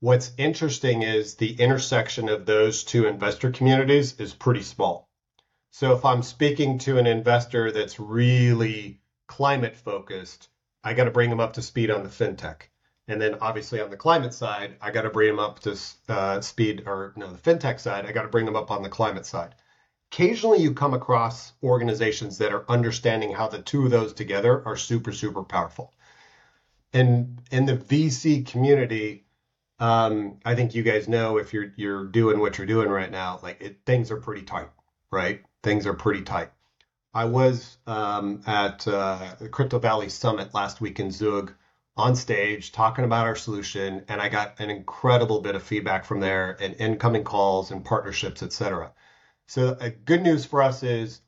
What's 0.00 0.32
interesting 0.38 1.02
is 1.02 1.34
the 1.34 1.60
intersection 1.60 2.28
of 2.28 2.46
those 2.46 2.84
two 2.84 3.06
investor 3.06 3.50
communities 3.50 4.14
is 4.20 4.32
pretty 4.32 4.62
small. 4.62 5.08
So 5.70 5.92
if 5.92 6.04
I'm 6.04 6.22
speaking 6.22 6.78
to 6.80 6.98
an 6.98 7.06
investor 7.06 7.72
that's 7.72 7.98
really 7.98 9.00
climate 9.28 9.76
focused, 9.76 10.48
I 10.82 10.94
got 10.94 11.04
to 11.04 11.12
bring 11.12 11.30
them 11.30 11.40
up 11.40 11.52
to 11.52 11.62
speed 11.62 11.90
on 11.90 12.02
the 12.02 12.08
fintech. 12.08 12.62
And 13.06 13.20
then 13.22 13.36
obviously 13.40 13.80
on 13.80 13.90
the 13.90 13.96
climate 13.96 14.34
side, 14.34 14.76
I 14.82 14.90
got 14.90 15.02
to 15.02 15.10
bring 15.10 15.28
them 15.28 15.38
up 15.38 15.60
to 15.60 15.78
uh, 16.08 16.40
speed, 16.40 16.82
or 16.86 17.14
no, 17.16 17.30
the 17.30 17.38
fintech 17.38 17.80
side, 17.80 18.04
I 18.04 18.12
got 18.12 18.22
to 18.22 18.28
bring 18.28 18.44
them 18.44 18.56
up 18.56 18.70
on 18.70 18.82
the 18.82 18.88
climate 18.88 19.24
side. 19.24 19.54
Occasionally, 20.10 20.58
you 20.58 20.74
come 20.74 20.94
across 20.94 21.52
organizations 21.62 22.38
that 22.38 22.52
are 22.52 22.70
understanding 22.70 23.32
how 23.32 23.48
the 23.48 23.62
two 23.62 23.84
of 23.84 23.90
those 23.90 24.12
together 24.12 24.66
are 24.66 24.76
super, 24.76 25.12
super 25.12 25.42
powerful. 25.42 25.94
And 26.92 27.40
in 27.50 27.66
the 27.66 27.76
VC 27.76 28.46
community, 28.46 29.26
um, 29.78 30.38
I 30.44 30.54
think 30.54 30.74
you 30.74 30.82
guys 30.82 31.08
know 31.08 31.36
if 31.38 31.52
you're 31.52 31.72
you're 31.76 32.06
doing 32.06 32.40
what 32.40 32.58
you're 32.58 32.66
doing 32.66 32.88
right 32.88 33.10
now, 33.10 33.38
like 33.42 33.60
it, 33.60 33.80
things 33.84 34.10
are 34.10 34.16
pretty 34.16 34.42
tight, 34.42 34.70
right? 35.10 35.42
Things 35.62 35.86
are 35.86 35.94
pretty 35.94 36.22
tight. 36.22 36.50
I 37.14 37.24
was 37.24 37.78
um, 37.86 38.42
at 38.46 38.86
uh, 38.86 39.34
the 39.38 39.48
Crypto 39.48 39.78
Valley 39.78 40.08
Summit 40.08 40.54
last 40.54 40.80
week 40.80 41.00
in 41.00 41.10
Zug 41.10 41.52
on 41.96 42.14
stage 42.14 42.70
talking 42.70 43.04
about 43.04 43.26
our 43.26 43.34
solution, 43.34 44.04
and 44.08 44.20
I 44.20 44.28
got 44.28 44.60
an 44.60 44.70
incredible 44.70 45.40
bit 45.40 45.56
of 45.56 45.62
feedback 45.62 46.04
from 46.04 46.20
there 46.20 46.56
and 46.60 46.76
incoming 46.78 47.24
calls 47.24 47.70
and 47.70 47.84
partnerships, 47.84 48.42
et 48.42 48.52
cetera. 48.52 48.92
So, 49.48 49.76
uh, 49.80 49.90
good 50.04 50.22
news 50.22 50.44
for 50.44 50.62
us 50.62 50.82
is, 50.82 51.22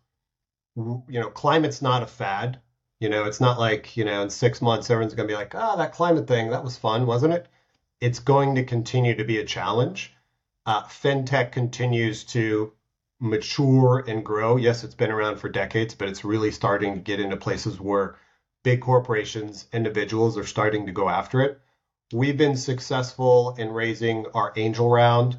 you 0.76 1.02
know, 1.08 1.30
climate's 1.30 1.82
not 1.82 2.02
a 2.02 2.06
fad. 2.06 2.60
You 3.00 3.08
know, 3.08 3.24
it's 3.24 3.40
not 3.40 3.58
like, 3.58 3.96
you 3.96 4.04
know, 4.04 4.22
in 4.22 4.30
six 4.30 4.60
months, 4.60 4.90
everyone's 4.90 5.14
going 5.14 5.26
to 5.26 5.32
be 5.32 5.38
like, 5.38 5.54
oh, 5.54 5.76
that 5.78 5.94
climate 5.94 6.28
thing, 6.28 6.50
that 6.50 6.62
was 6.62 6.76
fun, 6.76 7.06
wasn't 7.06 7.32
it? 7.34 7.48
It's 8.00 8.20
going 8.20 8.54
to 8.56 8.64
continue 8.64 9.14
to 9.16 9.24
be 9.24 9.38
a 9.38 9.44
challenge. 9.44 10.12
Uh, 10.66 10.82
fintech 10.84 11.50
continues 11.50 12.24
to 12.24 12.74
mature 13.20 14.04
and 14.06 14.24
grow. 14.24 14.56
Yes, 14.56 14.82
it's 14.82 14.94
been 14.94 15.10
around 15.10 15.36
for 15.36 15.48
decades, 15.48 15.94
but 15.94 16.08
it's 16.08 16.24
really 16.24 16.50
starting 16.50 16.94
to 16.94 17.00
get 17.00 17.20
into 17.20 17.36
places 17.36 17.80
where 17.80 18.16
big 18.62 18.80
corporations, 18.80 19.66
individuals 19.72 20.36
are 20.38 20.46
starting 20.46 20.86
to 20.86 20.92
go 20.92 21.08
after 21.08 21.40
it. 21.42 21.60
We've 22.12 22.36
been 22.36 22.56
successful 22.56 23.54
in 23.58 23.70
raising 23.70 24.26
our 24.34 24.52
angel 24.56 24.88
round, 24.88 25.38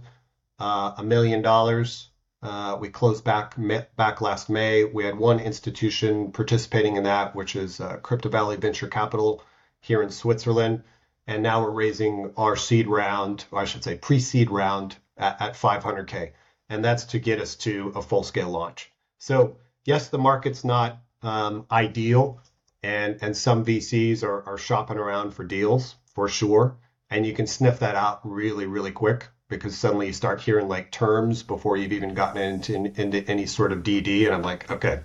uh, 0.60 0.94
a 0.98 1.04
million 1.04 1.42
dollars 1.42 2.12
uh, 2.44 2.76
we 2.80 2.90
closed 2.90 3.24
back 3.24 3.56
back 3.96 4.20
last 4.22 4.50
May. 4.50 4.84
We 4.84 5.04
had 5.04 5.18
one 5.18 5.40
institution 5.40 6.32
participating 6.32 6.96
in 6.96 7.04
that, 7.04 7.36
which 7.36 7.56
is 7.56 7.80
uh, 7.80 7.98
Crypto 7.98 8.30
Valley 8.30 8.58
Venture 8.58 8.88
Capital 8.88 9.44
here 9.80 10.02
in 10.02 10.10
Switzerland. 10.10 10.84
And 11.28 11.44
now 11.44 11.62
we're 11.62 11.70
raising 11.70 12.34
our 12.36 12.56
seed 12.56 12.88
round, 12.88 13.46
or 13.52 13.60
I 13.60 13.66
should 13.66 13.84
say 13.84 13.96
pre-seed 13.96 14.50
round 14.50 14.96
at, 15.18 15.40
at 15.40 15.54
500k, 15.54 16.32
and 16.72 16.84
that's 16.84 17.04
to 17.04 17.20
get 17.20 17.40
us 17.40 17.56
to 17.58 17.92
a 17.96 18.02
full-scale 18.02 18.50
launch. 18.50 18.92
So 19.20 19.58
yes, 19.86 20.08
the 20.08 20.18
market's 20.18 20.64
not 20.64 21.00
um, 21.22 21.66
ideal, 21.70 22.42
and 22.82 23.20
and 23.22 23.36
some 23.36 23.66
VCs 23.66 24.24
are, 24.24 24.44
are 24.48 24.58
shopping 24.58 24.98
around 24.98 25.34
for 25.36 25.44
deals 25.44 25.96
for 26.16 26.28
sure, 26.30 26.78
and 27.10 27.26
you 27.26 27.34
can 27.34 27.46
sniff 27.46 27.80
that 27.80 27.96
out 27.96 28.22
really 28.24 28.66
really 28.66 28.92
quick 28.92 29.28
because 29.50 29.78
suddenly 29.78 30.08
you 30.08 30.14
start 30.14 30.40
hearing 30.40 30.70
like 30.70 30.92
terms 30.92 31.44
before 31.44 31.76
you've 31.76 31.92
even 31.92 32.14
gotten 32.14 32.42
into, 32.42 32.74
into 32.74 33.30
any 33.30 33.46
sort 33.46 33.74
of 33.74 33.80
DD. 33.84 34.26
And 34.26 34.34
I'm 34.34 34.42
like, 34.42 34.72
okay, 34.72 35.02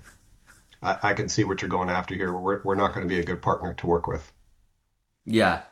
I, 0.81 0.98
I 1.02 1.14
can 1.14 1.29
see 1.29 1.42
what 1.42 1.61
you're 1.61 1.68
going 1.68 1.90
after 1.90 2.14
here. 2.14 2.33
We're, 2.33 2.62
we're 2.62 2.76
not 2.76 2.94
going 2.94 3.07
to 3.07 3.12
be 3.12 3.18
a 3.18 3.24
good 3.24 3.42
partner 3.42 3.74
to 3.74 3.87
work 3.88 4.07
with. 4.07 4.33
Yeah. 5.24 5.62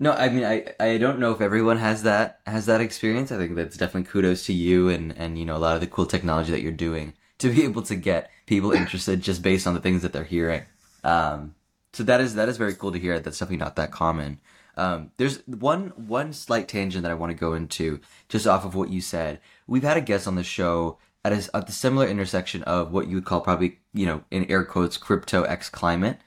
No, 0.00 0.12
I 0.12 0.28
mean, 0.28 0.44
I, 0.44 0.74
I 0.78 0.96
don't 0.96 1.18
know 1.18 1.32
if 1.32 1.40
everyone 1.40 1.78
has 1.78 2.04
that, 2.04 2.40
has 2.46 2.66
that 2.66 2.80
experience. 2.80 3.32
I 3.32 3.36
think 3.36 3.56
that's 3.56 3.76
definitely 3.76 4.08
kudos 4.08 4.46
to 4.46 4.52
you 4.52 4.88
and, 4.88 5.12
and, 5.16 5.36
you 5.36 5.44
know, 5.44 5.56
a 5.56 5.58
lot 5.58 5.74
of 5.74 5.80
the 5.80 5.88
cool 5.88 6.06
technology 6.06 6.52
that 6.52 6.62
you're 6.62 6.70
doing 6.70 7.14
to 7.38 7.52
be 7.52 7.64
able 7.64 7.82
to 7.82 7.96
get 7.96 8.30
people 8.46 8.70
interested 8.70 9.20
just 9.20 9.42
based 9.42 9.66
on 9.66 9.74
the 9.74 9.80
things 9.80 10.02
that 10.02 10.12
they're 10.12 10.22
hearing. 10.22 10.62
Um, 11.02 11.56
so 11.92 12.04
that 12.04 12.20
is, 12.20 12.36
that 12.36 12.48
is 12.48 12.56
very 12.56 12.74
cool 12.74 12.92
to 12.92 12.98
hear. 12.98 13.18
That's 13.18 13.38
definitely 13.38 13.64
not 13.64 13.74
that 13.76 13.90
common. 13.90 14.38
Um, 14.78 15.10
there's 15.16 15.44
one 15.48 15.88
one 15.96 16.32
slight 16.32 16.68
tangent 16.68 17.02
that 17.02 17.10
I 17.10 17.14
want 17.14 17.32
to 17.32 17.36
go 17.36 17.52
into 17.52 18.00
just 18.28 18.46
off 18.46 18.64
of 18.64 18.76
what 18.76 18.90
you 18.90 19.00
said. 19.00 19.40
We've 19.66 19.82
had 19.82 19.96
a 19.96 20.00
guest 20.00 20.28
on 20.28 20.36
the 20.36 20.44
show 20.44 20.98
at 21.24 21.32
a, 21.32 21.56
at 21.56 21.66
the 21.66 21.72
similar 21.72 22.06
intersection 22.06 22.62
of 22.62 22.92
what 22.92 23.08
you 23.08 23.16
would 23.16 23.24
call 23.24 23.40
probably 23.40 23.80
you 23.92 24.06
know 24.06 24.22
in 24.30 24.44
air 24.44 24.64
quotes 24.64 24.96
crypto 24.96 25.42
x 25.42 25.68
climate, 25.68 26.20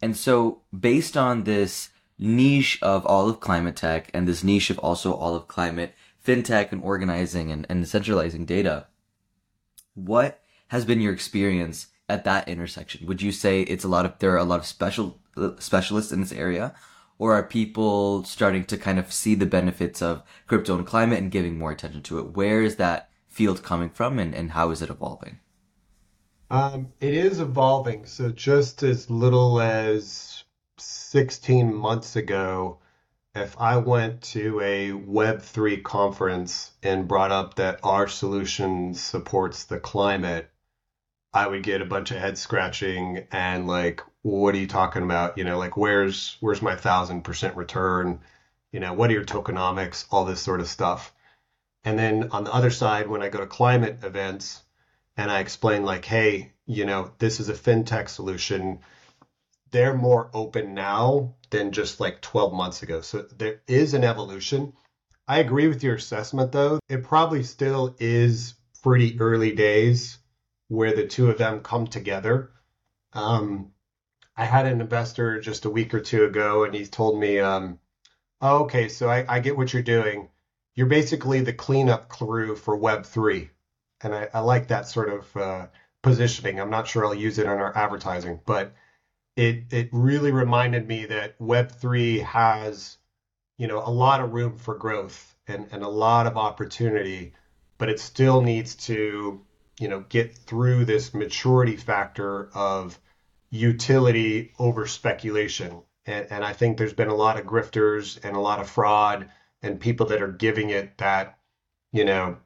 and 0.00 0.16
so 0.16 0.62
based 0.76 1.18
on 1.18 1.44
this 1.44 1.90
niche 2.18 2.78
of 2.82 3.06
all 3.06 3.28
of 3.28 3.40
climate 3.40 3.76
tech 3.76 4.10
and 4.12 4.26
this 4.26 4.42
niche 4.42 4.70
of 4.70 4.78
also 4.78 5.12
all 5.14 5.34
of 5.34 5.48
climate 5.48 5.94
fintech 6.24 6.72
and 6.72 6.82
organizing 6.82 7.50
and, 7.50 7.66
and 7.68 7.86
centralizing 7.88 8.44
data, 8.44 8.86
what 9.94 10.42
has 10.68 10.84
been 10.84 11.00
your 11.00 11.12
experience 11.12 11.88
at 12.08 12.24
that 12.24 12.48
intersection? 12.48 13.06
Would 13.06 13.22
you 13.22 13.32
say 13.32 13.62
it's 13.62 13.84
a 13.84 13.88
lot 13.88 14.04
of 14.04 14.18
there 14.18 14.32
are 14.32 14.38
a 14.38 14.44
lot 14.44 14.60
of 14.60 14.66
special 14.66 15.18
specialists 15.58 16.12
in 16.12 16.20
this 16.20 16.32
area, 16.32 16.74
or 17.18 17.34
are 17.34 17.42
people 17.42 18.24
starting 18.24 18.64
to 18.64 18.76
kind 18.76 18.98
of 18.98 19.12
see 19.12 19.34
the 19.34 19.46
benefits 19.46 20.02
of 20.02 20.22
crypto 20.46 20.76
and 20.76 20.86
climate 20.86 21.18
and 21.18 21.30
giving 21.30 21.58
more 21.58 21.70
attention 21.70 22.02
to 22.02 22.18
it? 22.18 22.36
Where 22.36 22.62
is 22.62 22.76
that 22.76 23.10
field 23.28 23.62
coming 23.62 23.90
from 23.90 24.18
and, 24.18 24.34
and 24.34 24.52
how 24.52 24.70
is 24.70 24.82
it 24.82 24.90
evolving? 24.90 25.38
Um, 26.50 26.92
it 27.00 27.14
is 27.14 27.40
evolving. 27.40 28.06
So 28.06 28.30
just 28.30 28.82
as 28.82 29.10
little 29.10 29.60
as 29.60 30.37
16 30.80 31.74
months 31.74 32.16
ago, 32.16 32.78
if 33.34 33.60
I 33.60 33.76
went 33.76 34.22
to 34.22 34.60
a 34.60 34.90
Web3 34.90 35.82
conference 35.82 36.72
and 36.82 37.08
brought 37.08 37.30
up 37.32 37.54
that 37.54 37.80
our 37.82 38.08
solution 38.08 38.94
supports 38.94 39.64
the 39.64 39.78
climate, 39.78 40.50
I 41.32 41.46
would 41.46 41.62
get 41.62 41.82
a 41.82 41.86
bunch 41.86 42.10
of 42.10 42.18
head 42.18 42.38
scratching 42.38 43.26
and 43.30 43.66
like, 43.66 44.02
what 44.22 44.54
are 44.54 44.58
you 44.58 44.66
talking 44.66 45.02
about? 45.02 45.38
You 45.38 45.44
know, 45.44 45.58
like 45.58 45.76
where's 45.76 46.36
where's 46.40 46.62
my 46.62 46.74
thousand 46.74 47.22
percent 47.22 47.56
return? 47.56 48.20
You 48.72 48.80
know, 48.80 48.92
what 48.92 49.10
are 49.10 49.14
your 49.14 49.24
tokenomics? 49.24 50.06
All 50.10 50.24
this 50.24 50.40
sort 50.40 50.60
of 50.60 50.68
stuff. 50.68 51.12
And 51.84 51.98
then 51.98 52.30
on 52.32 52.44
the 52.44 52.52
other 52.52 52.70
side, 52.70 53.08
when 53.08 53.22
I 53.22 53.28
go 53.28 53.38
to 53.38 53.46
climate 53.46 53.98
events 54.02 54.62
and 55.16 55.30
I 55.30 55.40
explain 55.40 55.84
like, 55.84 56.04
hey, 56.04 56.52
you 56.66 56.84
know, 56.84 57.12
this 57.18 57.40
is 57.40 57.48
a 57.48 57.54
fintech 57.54 58.08
solution, 58.08 58.80
they're 59.70 59.94
more 59.94 60.30
open 60.32 60.74
now 60.74 61.34
than 61.50 61.72
just 61.72 62.00
like 62.00 62.20
12 62.20 62.52
months 62.52 62.82
ago. 62.82 63.00
So 63.00 63.22
there 63.22 63.62
is 63.66 63.94
an 63.94 64.04
evolution. 64.04 64.72
I 65.26 65.38
agree 65.40 65.68
with 65.68 65.82
your 65.82 65.96
assessment 65.96 66.52
though. 66.52 66.80
It 66.88 67.04
probably 67.04 67.42
still 67.42 67.94
is 67.98 68.54
pretty 68.82 69.18
early 69.20 69.52
days 69.52 70.18
where 70.68 70.94
the 70.94 71.06
two 71.06 71.30
of 71.30 71.38
them 71.38 71.60
come 71.60 71.86
together. 71.86 72.50
Um, 73.12 73.72
I 74.36 74.44
had 74.44 74.66
an 74.66 74.80
investor 74.80 75.40
just 75.40 75.64
a 75.64 75.70
week 75.70 75.94
or 75.94 76.00
two 76.00 76.24
ago, 76.24 76.64
and 76.64 76.74
he 76.74 76.86
told 76.86 77.18
me, 77.18 77.40
um, 77.40 77.80
oh, 78.40 78.64
okay, 78.64 78.88
so 78.88 79.08
I, 79.08 79.24
I, 79.28 79.40
get 79.40 79.56
what 79.56 79.72
you're 79.72 79.82
doing. 79.82 80.28
You're 80.76 80.86
basically 80.86 81.40
the 81.40 81.52
cleanup 81.52 82.08
crew 82.08 82.54
for 82.54 82.78
Web3. 82.78 83.48
And 84.02 84.14
I, 84.14 84.28
I 84.32 84.40
like 84.40 84.68
that 84.68 84.86
sort 84.86 85.08
of 85.08 85.36
uh, 85.36 85.66
positioning. 86.02 86.60
I'm 86.60 86.70
not 86.70 86.86
sure 86.86 87.04
I'll 87.04 87.14
use 87.14 87.38
it 87.38 87.46
in 87.46 87.48
our 87.48 87.76
advertising, 87.76 88.40
but 88.46 88.74
it, 89.38 89.72
it 89.72 89.88
really 89.92 90.32
reminded 90.32 90.88
me 90.88 91.06
that 91.06 91.38
Web3 91.38 92.24
has, 92.24 92.98
you 93.56 93.68
know, 93.68 93.78
a 93.78 93.88
lot 93.88 94.20
of 94.20 94.32
room 94.32 94.56
for 94.56 94.74
growth 94.74 95.36
and, 95.46 95.68
and 95.70 95.84
a 95.84 95.88
lot 95.88 96.26
of 96.26 96.36
opportunity, 96.36 97.34
but 97.78 97.88
it 97.88 98.00
still 98.00 98.42
needs 98.42 98.74
to, 98.74 99.40
you 99.78 99.88
know, 99.88 100.00
get 100.08 100.34
through 100.34 100.86
this 100.86 101.14
maturity 101.14 101.76
factor 101.76 102.50
of 102.52 102.98
utility 103.50 104.54
over 104.58 104.88
speculation. 104.88 105.82
And, 106.04 106.26
and 106.30 106.44
I 106.44 106.52
think 106.52 106.76
there's 106.76 106.92
been 106.92 107.06
a 107.06 107.14
lot 107.14 107.38
of 107.38 107.46
grifters 107.46 108.18
and 108.24 108.34
a 108.34 108.40
lot 108.40 108.58
of 108.58 108.68
fraud 108.68 109.30
and 109.62 109.78
people 109.78 110.06
that 110.06 110.20
are 110.20 110.32
giving 110.32 110.70
it 110.70 110.98
that, 110.98 111.38
you 111.92 112.04
know, 112.04 112.38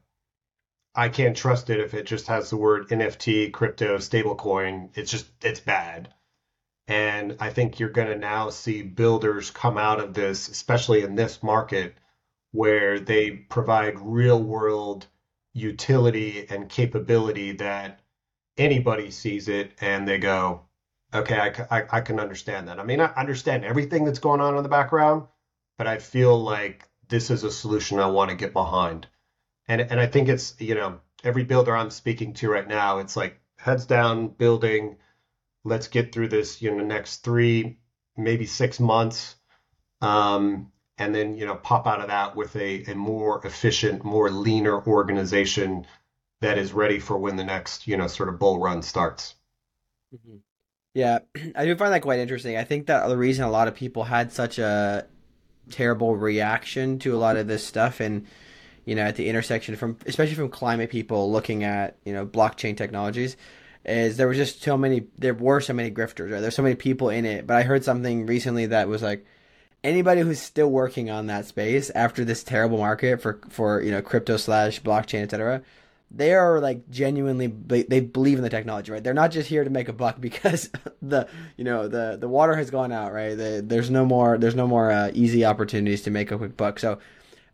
I 0.93 1.09
can't 1.09 1.35
trust 1.35 1.71
it 1.71 1.79
if 1.79 1.95
it 1.95 2.05
just 2.05 2.27
has 2.27 2.51
the 2.51 2.57
word 2.57 2.89
NFT, 2.89 3.51
crypto, 3.51 3.97
stablecoin. 3.97 4.91
It's 4.93 5.09
just, 5.09 5.25
it's 5.41 5.59
bad. 5.59 6.13
And 6.87 7.37
I 7.39 7.49
think 7.49 7.79
you're 7.79 7.89
going 7.89 8.09
to 8.09 8.17
now 8.17 8.49
see 8.49 8.81
builders 8.81 9.51
come 9.51 9.77
out 9.77 9.99
of 9.99 10.13
this, 10.13 10.49
especially 10.49 11.03
in 11.03 11.15
this 11.15 11.41
market, 11.41 11.95
where 12.51 12.99
they 12.99 13.31
provide 13.31 13.99
real 13.99 14.41
world 14.41 15.07
utility 15.53 16.45
and 16.49 16.69
capability 16.69 17.53
that 17.53 17.99
anybody 18.57 19.11
sees 19.11 19.47
it 19.47 19.71
and 19.81 20.07
they 20.07 20.17
go, 20.17 20.65
okay, 21.13 21.37
I, 21.37 21.77
I, 21.79 21.85
I 21.91 22.01
can 22.01 22.19
understand 22.19 22.67
that. 22.67 22.79
I 22.79 22.83
mean, 22.83 22.99
I 22.99 23.13
understand 23.15 23.63
everything 23.63 24.03
that's 24.05 24.19
going 24.19 24.41
on 24.41 24.57
in 24.57 24.63
the 24.63 24.69
background, 24.69 25.27
but 25.77 25.87
I 25.87 25.97
feel 25.99 26.37
like 26.41 26.87
this 27.07 27.29
is 27.29 27.43
a 27.43 27.51
solution 27.51 27.99
I 27.99 28.07
want 28.07 28.29
to 28.31 28.35
get 28.35 28.53
behind. 28.53 29.07
And 29.67 29.81
and 29.81 29.99
I 29.99 30.07
think 30.07 30.27
it's 30.27 30.55
you 30.59 30.75
know 30.75 30.99
every 31.23 31.43
builder 31.43 31.75
I'm 31.75 31.91
speaking 31.91 32.33
to 32.35 32.49
right 32.49 32.67
now, 32.67 32.99
it's 32.99 33.15
like 33.15 33.39
heads 33.57 33.85
down 33.85 34.27
building. 34.27 34.97
Let's 35.63 35.87
get 35.87 36.11
through 36.11 36.29
this 36.29 36.61
you 36.61 36.75
know 36.75 36.83
next 36.83 37.23
three 37.23 37.77
maybe 38.17 38.45
six 38.45 38.79
months, 38.79 39.35
um, 40.01 40.71
and 40.97 41.13
then 41.13 41.37
you 41.37 41.45
know 41.45 41.55
pop 41.55 41.87
out 41.87 42.01
of 42.01 42.07
that 42.07 42.35
with 42.35 42.55
a, 42.55 42.83
a 42.91 42.95
more 42.95 43.45
efficient, 43.45 44.03
more 44.03 44.29
leaner 44.29 44.81
organization 44.85 45.85
that 46.41 46.57
is 46.57 46.73
ready 46.73 46.99
for 46.99 47.17
when 47.17 47.35
the 47.35 47.43
next 47.43 47.87
you 47.87 47.97
know 47.97 48.07
sort 48.07 48.29
of 48.29 48.39
bull 48.39 48.59
run 48.59 48.81
starts. 48.81 49.35
Mm-hmm. 50.13 50.37
Yeah, 50.93 51.19
I 51.55 51.65
do 51.65 51.75
find 51.75 51.93
that 51.93 52.01
quite 52.01 52.19
interesting. 52.19 52.57
I 52.57 52.63
think 52.63 52.87
that 52.87 53.07
the 53.07 53.17
reason 53.17 53.45
a 53.45 53.51
lot 53.51 53.67
of 53.67 53.75
people 53.75 54.03
had 54.03 54.31
such 54.31 54.59
a 54.59 55.05
terrible 55.71 56.15
reaction 56.15 56.99
to 56.99 57.15
a 57.15 57.17
lot 57.17 57.37
of 57.37 57.47
this 57.47 57.65
stuff 57.65 58.01
and 58.01 58.27
you 58.83 58.95
know 58.95 59.01
at 59.01 59.15
the 59.15 59.29
intersection 59.29 59.77
from 59.77 59.97
especially 60.05 60.35
from 60.35 60.49
climate 60.49 60.89
people 60.89 61.31
looking 61.31 61.63
at 61.63 61.97
you 62.03 62.11
know 62.11 62.25
blockchain 62.25 62.75
technologies 62.75 63.37
is 63.85 64.17
there 64.17 64.27
was 64.27 64.37
just 64.37 64.61
so 64.61 64.77
many 64.77 65.07
there 65.17 65.33
were 65.33 65.59
so 65.59 65.73
many 65.73 65.91
grifters 65.91 66.31
right? 66.31 66.39
There's 66.39 66.55
so 66.55 66.63
many 66.63 66.75
people 66.75 67.09
in 67.09 67.25
it 67.25 67.45
but 67.45 67.57
i 67.57 67.63
heard 67.63 67.83
something 67.83 68.25
recently 68.25 68.67
that 68.67 68.87
was 68.87 69.01
like 69.01 69.25
anybody 69.83 70.21
who's 70.21 70.39
still 70.39 70.69
working 70.69 71.09
on 71.09 71.27
that 71.27 71.45
space 71.45 71.89
after 71.89 72.23
this 72.23 72.43
terrible 72.43 72.77
market 72.77 73.21
for 73.21 73.39
for 73.49 73.81
you 73.81 73.91
know 73.91 74.01
crypto 74.01 74.37
slash 74.37 74.81
blockchain 74.81 75.23
etc 75.23 75.61
they 76.13 76.33
are 76.33 76.59
like 76.59 76.89
genuinely 76.89 77.47
they 77.47 77.99
believe 77.99 78.37
in 78.37 78.43
the 78.43 78.49
technology 78.49 78.91
right? 78.91 79.03
They're 79.03 79.13
not 79.13 79.31
just 79.31 79.49
here 79.49 79.63
to 79.63 79.69
make 79.69 79.89
a 79.89 79.93
buck 79.93 80.21
because 80.21 80.69
the 81.01 81.27
you 81.57 81.63
know 81.63 81.87
the 81.87 82.17
the 82.19 82.27
water 82.27 82.55
has 82.55 82.69
gone 82.69 82.91
out 82.91 83.11
right? 83.11 83.35
The, 83.35 83.63
there's 83.65 83.89
no 83.89 84.05
more 84.05 84.37
there's 84.37 84.55
no 84.55 84.67
more 84.67 84.91
uh, 84.91 85.11
easy 85.13 85.43
opportunities 85.43 86.03
to 86.03 86.11
make 86.11 86.31
a 86.31 86.37
quick 86.37 86.55
buck. 86.55 86.79
So 86.79 86.99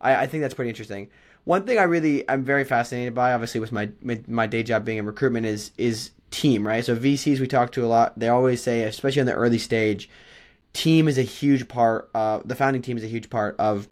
I, 0.00 0.16
I 0.16 0.26
think 0.26 0.42
that's 0.42 0.54
pretty 0.54 0.68
interesting. 0.68 1.08
One 1.44 1.64
thing 1.64 1.78
i 1.78 1.84
really 1.84 2.28
i'm 2.28 2.44
very 2.44 2.64
fascinated 2.64 3.14
by 3.14 3.32
obviously 3.32 3.60
with 3.60 3.72
my, 3.72 3.90
my 4.02 4.20
my 4.28 4.46
day 4.46 4.62
job 4.62 4.84
being 4.84 4.98
in 4.98 5.06
recruitment 5.06 5.46
is 5.46 5.72
is 5.78 6.10
team 6.30 6.66
right 6.66 6.84
so 6.84 6.96
vcs 6.96 7.40
we 7.40 7.46
talk 7.46 7.72
to 7.72 7.84
a 7.84 7.88
lot 7.88 8.18
they 8.18 8.28
always 8.28 8.62
say 8.62 8.84
especially 8.84 9.20
in 9.20 9.26
the 9.26 9.34
early 9.34 9.58
stage 9.58 10.08
team 10.72 11.08
is 11.08 11.18
a 11.18 11.22
huge 11.22 11.66
part 11.68 12.08
uh, 12.14 12.40
the 12.44 12.54
founding 12.54 12.82
team 12.82 12.96
is 12.96 13.04
a 13.04 13.08
huge 13.08 13.28
part 13.28 13.56
of 13.58 13.88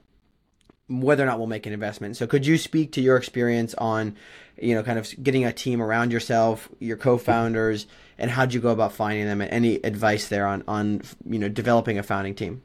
whether 0.88 1.22
or 1.22 1.26
not 1.26 1.38
we'll 1.38 1.46
make 1.46 1.66
an 1.66 1.72
investment. 1.72 2.16
So 2.16 2.26
could 2.26 2.46
you 2.46 2.56
speak 2.56 2.92
to 2.92 3.00
your 3.00 3.16
experience 3.16 3.74
on, 3.74 4.16
you 4.60 4.74
know, 4.74 4.82
kind 4.82 4.98
of 4.98 5.08
getting 5.22 5.44
a 5.44 5.52
team 5.52 5.82
around 5.82 6.12
yourself, 6.12 6.68
your 6.78 6.96
co-founders, 6.96 7.86
and 8.16 8.30
how'd 8.30 8.54
you 8.54 8.60
go 8.60 8.70
about 8.70 8.92
finding 8.92 9.26
them? 9.26 9.40
And 9.40 9.50
any 9.52 9.76
advice 9.76 10.28
there 10.28 10.46
on 10.46 10.64
on 10.66 11.02
you 11.26 11.38
know 11.38 11.48
developing 11.48 11.98
a 11.98 12.02
founding 12.02 12.34
team? 12.34 12.62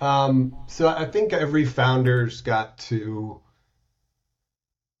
Um, 0.00 0.56
so 0.68 0.88
I 0.88 1.06
think 1.06 1.32
every 1.32 1.64
founder's 1.64 2.42
got 2.42 2.78
to 2.78 3.40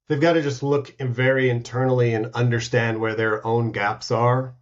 they've 0.08 0.20
got 0.20 0.34
to 0.34 0.42
just 0.42 0.62
look 0.62 0.94
very 0.98 1.50
internally 1.50 2.14
and 2.14 2.34
understand 2.34 3.00
where 3.00 3.14
their 3.14 3.46
own 3.46 3.72
gaps 3.72 4.10
are, 4.10 4.54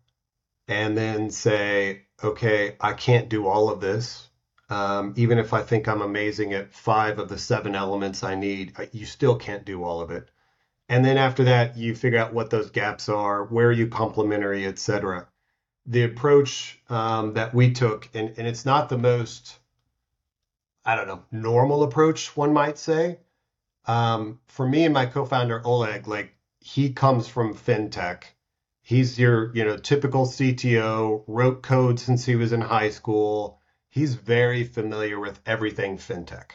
and 0.69 0.97
then 0.97 1.31
say, 1.31 2.03
okay, 2.23 2.77
I 2.81 2.93
can't 2.93 3.29
do 3.29 3.47
all 3.47 3.69
of 3.69 3.81
this 3.81 4.29
um, 4.71 5.13
even 5.17 5.39
if 5.39 5.53
I 5.53 5.63
think 5.63 5.89
I'm 5.89 6.03
amazing 6.03 6.53
at 6.53 6.73
five 6.73 7.19
of 7.19 7.29
the 7.29 7.39
seven 7.39 7.75
elements 7.75 8.23
I 8.23 8.35
need, 8.35 8.75
you 8.93 9.07
still 9.07 9.37
can't 9.37 9.65
do 9.65 9.85
all 9.85 10.01
of 10.01 10.11
it. 10.11 10.29
And 10.89 11.05
then 11.05 11.17
after 11.17 11.45
that, 11.45 11.77
you 11.77 11.95
figure 11.95 12.19
out 12.19 12.35
what 12.35 12.51
those 12.51 12.71
gaps 12.71 13.09
are, 13.09 13.45
where 13.45 13.69
are 13.69 13.73
you 13.73 13.89
complementary, 13.89 14.67
etc. 14.67 15.29
The 15.87 16.05
approach 16.05 16.81
um, 16.89 17.35
that 17.35 17.55
we 17.55 17.73
took, 17.73 18.09
and, 18.15 18.35
and 18.39 18.47
it's 18.47 18.65
not 18.67 18.89
the 18.89 18.99
most, 18.99 19.59
I 20.85 20.97
don't 20.97 21.09
know, 21.09 21.23
normal 21.31 21.83
approach, 21.83 22.37
one 22.37 22.53
might 22.53 22.79
say. 22.79 23.19
Um, 23.87 24.41
for 24.47 24.67
me 24.67 24.85
and 24.85 24.95
my 24.95 25.07
co-founder 25.07 25.63
Oleg, 25.65 26.09
like 26.09 26.35
he 26.61 26.93
comes 26.93 27.29
from 27.29 27.55
fintech. 27.55 28.25
He's 28.83 29.19
your, 29.19 29.55
you 29.55 29.65
know, 29.65 29.77
typical 29.77 30.27
CTO, 30.27 31.25
wrote 31.27 31.63
code 31.63 31.99
since 31.99 32.25
he 32.25 32.37
was 32.37 32.53
in 32.53 32.61
high 32.61 32.91
school 32.91 33.61
he's 33.95 34.17
very 34.17 34.65
familiar 34.65 35.21
with 35.21 35.41
everything 35.47 35.97
fintech, 35.97 36.51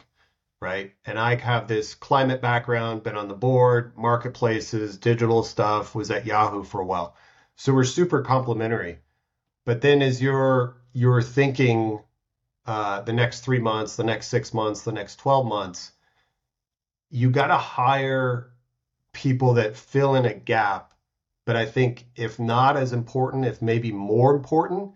right? 0.60 0.92
And 1.06 1.18
I 1.18 1.36
have 1.36 1.68
this 1.68 1.94
climate 1.94 2.42
background, 2.42 3.02
been 3.02 3.16
on 3.16 3.28
the 3.28 3.34
board, 3.34 3.96
marketplaces, 3.96 4.98
digital 4.98 5.42
stuff, 5.42 5.94
was 5.94 6.10
at 6.10 6.26
Yahoo 6.26 6.64
for 6.64 6.82
a 6.82 6.84
while. 6.84 7.16
So 7.56 7.72
we're 7.72 7.84
super 7.84 8.20
complementary. 8.20 8.98
But 9.64 9.80
then 9.80 10.02
as 10.02 10.20
you're 10.20 10.76
you're 10.92 11.22
thinking 11.22 12.00
uh, 12.66 13.00
the 13.02 13.14
next 13.14 13.40
three 13.40 13.58
months, 13.58 13.96
the 13.96 14.04
next 14.04 14.26
six 14.28 14.52
months, 14.52 14.82
the 14.82 14.92
next 14.92 15.16
12 15.16 15.46
months, 15.46 15.92
you 17.10 17.30
got 17.30 17.48
to 17.48 17.58
hire 17.58 18.52
people 19.12 19.54
that 19.54 19.76
fill 19.76 20.14
in 20.14 20.24
a 20.24 20.34
gap. 20.34 20.94
But 21.44 21.56
I 21.56 21.66
think 21.66 22.06
if 22.14 22.38
not 22.38 22.76
as 22.76 22.92
important, 22.92 23.44
if 23.44 23.60
maybe 23.60 23.92
more 23.92 24.34
important, 24.34 24.92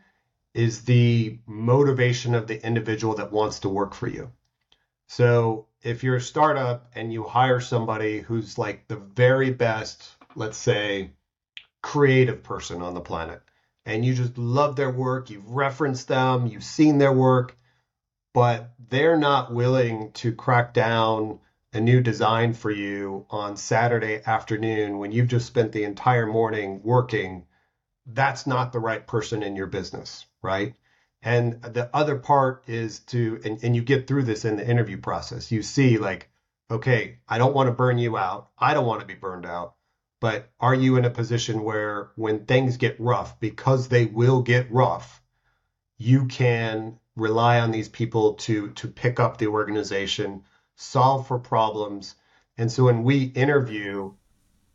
is 0.53 0.83
the 0.83 1.39
motivation 1.47 2.35
of 2.35 2.47
the 2.47 2.65
individual 2.65 3.17
that 3.17 3.33
wants 3.33 3.61
to 3.61 3.69
work 3.69 3.95
for 3.95 4.07
you. 4.07 4.31
So 5.09 5.67
if 5.83 6.05
you're 6.05 6.17
a 6.17 6.21
startup 6.21 6.91
and 6.95 7.13
you 7.13 7.25
hire 7.25 7.61
somebody 7.61 8.21
who's 8.21 8.57
like 8.57 8.87
the 8.87 8.97
very 8.97 9.51
best, 9.51 10.09
let's 10.37 10.57
say, 10.57 11.11
creative 11.83 12.43
person 12.43 12.81
on 12.83 12.95
the 12.95 13.01
planet, 13.01 13.43
and 13.85 14.05
you 14.05 14.15
just 14.15 14.39
love 14.39 14.77
their 14.77 14.91
work, 14.91 15.29
you've 15.31 15.51
referenced 15.51 16.09
them, 16.09 16.47
you've 16.47 16.65
seen 16.65 16.99
their 16.99 17.13
work, 17.13 17.57
but 18.33 18.73
they're 18.89 19.19
not 19.19 19.53
willing 19.53 20.13
to 20.13 20.33
crack 20.33 20.73
down 20.73 21.41
a 21.75 21.81
new 21.81 22.01
design 22.01 22.55
for 22.55 22.71
you 22.71 23.27
on 23.31 23.57
Saturday 23.57 24.23
afternoon 24.25 24.99
when 24.99 25.13
you've 25.13 25.29
just 25.29 25.47
spent 25.47 25.73
the 25.73 25.85
entire 25.85 26.27
morning 26.27 26.81
working, 26.83 27.47
that's 28.07 28.47
not 28.47 28.73
the 28.73 28.79
right 28.81 29.07
person 29.07 29.43
in 29.43 29.57
your 29.57 29.67
business 29.67 30.27
right? 30.45 30.75
And 31.23 31.63
the 31.63 31.89
other 31.97 32.17
part 32.17 32.65
is 32.69 33.01
to, 33.07 33.41
and, 33.45 33.59
and 33.65 33.75
you 33.75 33.83
get 33.83 34.07
through 34.07 34.25
this 34.25 34.45
in 34.45 34.57
the 34.57 34.69
interview 34.69 34.99
process. 34.99 35.51
You 35.51 35.63
see, 35.63 35.97
like, 35.97 36.29
okay, 36.71 37.19
I 37.27 37.39
don't 37.39 37.55
want 37.55 37.69
to 37.69 37.73
burn 37.73 37.99
you 37.99 38.17
out. 38.19 38.51
I 38.59 38.75
don't 38.75 38.87
want 38.87 39.01
to 39.01 39.07
be 39.07 39.15
burned 39.15 39.47
out. 39.47 39.75
But 40.21 40.51
are 40.61 40.75
you 40.75 40.97
in 40.97 41.07
a 41.07 41.11
position 41.11 41.65
where 41.65 42.11
when 42.17 42.45
things 42.45 42.77
get 42.77 43.01
rough, 43.01 43.41
because 43.41 43.89
they 43.89 44.05
will 44.05 44.43
get 44.43 44.71
rough, 44.71 45.23
you 45.97 46.27
can 46.27 46.99
rely 47.17 47.61
on 47.61 47.71
these 47.71 47.89
people 47.89 48.35
to 48.35 48.71
to 48.73 48.89
pick 48.89 49.21
up 49.21 49.39
the 49.39 49.47
organization, 49.47 50.43
solve 50.77 51.27
for 51.27 51.39
problems. 51.39 52.17
And 52.59 52.71
so 52.71 52.85
when 52.85 53.03
we 53.03 53.25
interview, 53.25 54.13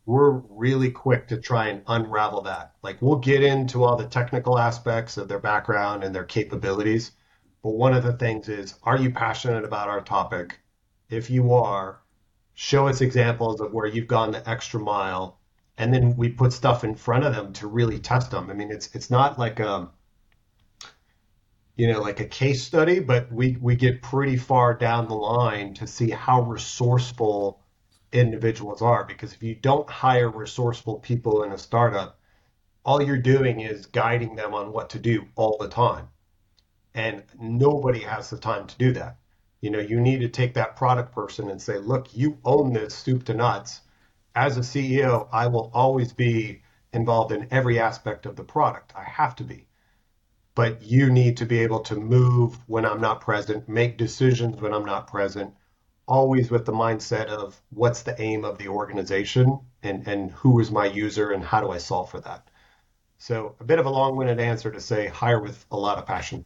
we're 0.06 0.30
really 0.48 0.90
quick 0.90 1.28
to 1.28 1.36
try 1.36 1.68
and 1.68 1.82
unravel 1.86 2.42
that. 2.42 2.74
Like 2.82 3.00
we'll 3.00 3.16
get 3.16 3.42
into 3.42 3.84
all 3.84 3.96
the 3.96 4.06
technical 4.06 4.58
aspects 4.58 5.16
of 5.16 5.28
their 5.28 5.38
background 5.38 6.02
and 6.04 6.14
their 6.14 6.24
capabilities. 6.24 7.12
But 7.62 7.70
one 7.70 7.94
of 7.94 8.02
the 8.02 8.14
things 8.14 8.48
is, 8.48 8.74
are 8.82 8.98
you 8.98 9.10
passionate 9.12 9.64
about 9.64 9.88
our 9.88 10.00
topic? 10.00 10.58
If 11.10 11.30
you 11.30 11.52
are, 11.52 12.00
show 12.54 12.88
us 12.88 13.00
examples 13.00 13.60
of 13.60 13.72
where 13.72 13.86
you've 13.86 14.06
gone 14.06 14.32
the 14.32 14.48
extra 14.48 14.80
mile. 14.80 15.38
And 15.78 15.92
then 15.92 16.16
we 16.16 16.28
put 16.28 16.52
stuff 16.52 16.84
in 16.84 16.94
front 16.94 17.24
of 17.24 17.34
them 17.34 17.52
to 17.54 17.66
really 17.66 17.98
test 17.98 18.30
them. 18.30 18.50
I 18.50 18.54
mean, 18.54 18.70
it's 18.70 18.94
it's 18.94 19.10
not 19.10 19.38
like 19.38 19.60
a 19.60 19.90
you 21.80 21.90
know 21.90 22.02
like 22.02 22.20
a 22.20 22.26
case 22.26 22.62
study, 22.62 23.00
but 23.00 23.32
we 23.32 23.56
we 23.58 23.74
get 23.74 24.02
pretty 24.02 24.36
far 24.36 24.74
down 24.74 25.08
the 25.08 25.14
line 25.14 25.72
to 25.72 25.86
see 25.86 26.10
how 26.10 26.42
resourceful 26.42 27.62
individuals 28.12 28.82
are 28.82 29.02
because 29.04 29.32
if 29.32 29.42
you 29.42 29.54
don't 29.54 29.88
hire 29.88 30.28
resourceful 30.28 30.98
people 30.98 31.42
in 31.42 31.52
a 31.52 31.58
startup 31.58 32.18
all 32.84 33.00
you're 33.00 33.16
doing 33.16 33.60
is 33.60 33.86
guiding 33.86 34.36
them 34.36 34.52
on 34.52 34.72
what 34.72 34.90
to 34.90 34.98
do 34.98 35.26
all 35.36 35.56
the 35.58 35.68
time. 35.68 36.08
And 36.92 37.22
nobody 37.40 38.00
has 38.00 38.28
the 38.28 38.36
time 38.36 38.66
to 38.66 38.76
do 38.76 38.92
that. 38.92 39.16
You 39.62 39.70
know 39.70 39.78
you 39.78 40.00
need 40.02 40.20
to 40.20 40.28
take 40.28 40.52
that 40.54 40.76
product 40.76 41.14
person 41.14 41.48
and 41.48 41.62
say 41.62 41.78
look 41.78 42.14
you 42.14 42.36
own 42.44 42.74
this 42.74 42.94
soup 42.94 43.24
to 43.24 43.32
nuts. 43.32 43.80
As 44.34 44.58
a 44.58 44.60
ceo 44.60 45.28
i 45.32 45.46
will 45.46 45.70
always 45.72 46.12
be 46.12 46.60
involved 46.92 47.32
in 47.32 47.48
every 47.50 47.78
aspect 47.78 48.26
of 48.26 48.36
the 48.36 48.44
product. 48.44 48.92
I 48.94 49.04
have 49.04 49.34
to 49.36 49.44
be 49.44 49.69
but 50.54 50.82
you 50.82 51.10
need 51.10 51.36
to 51.36 51.46
be 51.46 51.60
able 51.60 51.80
to 51.80 51.94
move 51.94 52.58
when 52.66 52.84
i'm 52.84 53.00
not 53.00 53.20
present 53.20 53.68
make 53.68 53.96
decisions 53.96 54.60
when 54.60 54.72
i'm 54.72 54.84
not 54.84 55.06
present 55.06 55.52
always 56.10 56.50
with 56.50 56.66
the 56.66 56.72
mindset 56.72 57.26
of 57.26 57.62
what's 57.70 58.02
the 58.02 58.20
aim 58.20 58.44
of 58.44 58.58
the 58.58 58.66
organization 58.66 59.60
and, 59.82 60.06
and 60.08 60.32
who 60.32 60.58
is 60.58 60.70
my 60.70 60.86
user 60.86 61.30
and 61.30 61.42
how 61.42 61.60
do 61.60 61.70
I 61.70 61.78
solve 61.78 62.10
for 62.10 62.20
that. 62.20 62.48
So 63.18 63.54
a 63.60 63.64
bit 63.64 63.78
of 63.78 63.86
a 63.86 63.90
long-winded 63.90 64.40
answer 64.40 64.72
to 64.72 64.80
say 64.80 65.06
hire 65.06 65.40
with 65.40 65.64
a 65.70 65.76
lot 65.76 65.98
of 65.98 66.06
passion. 66.06 66.44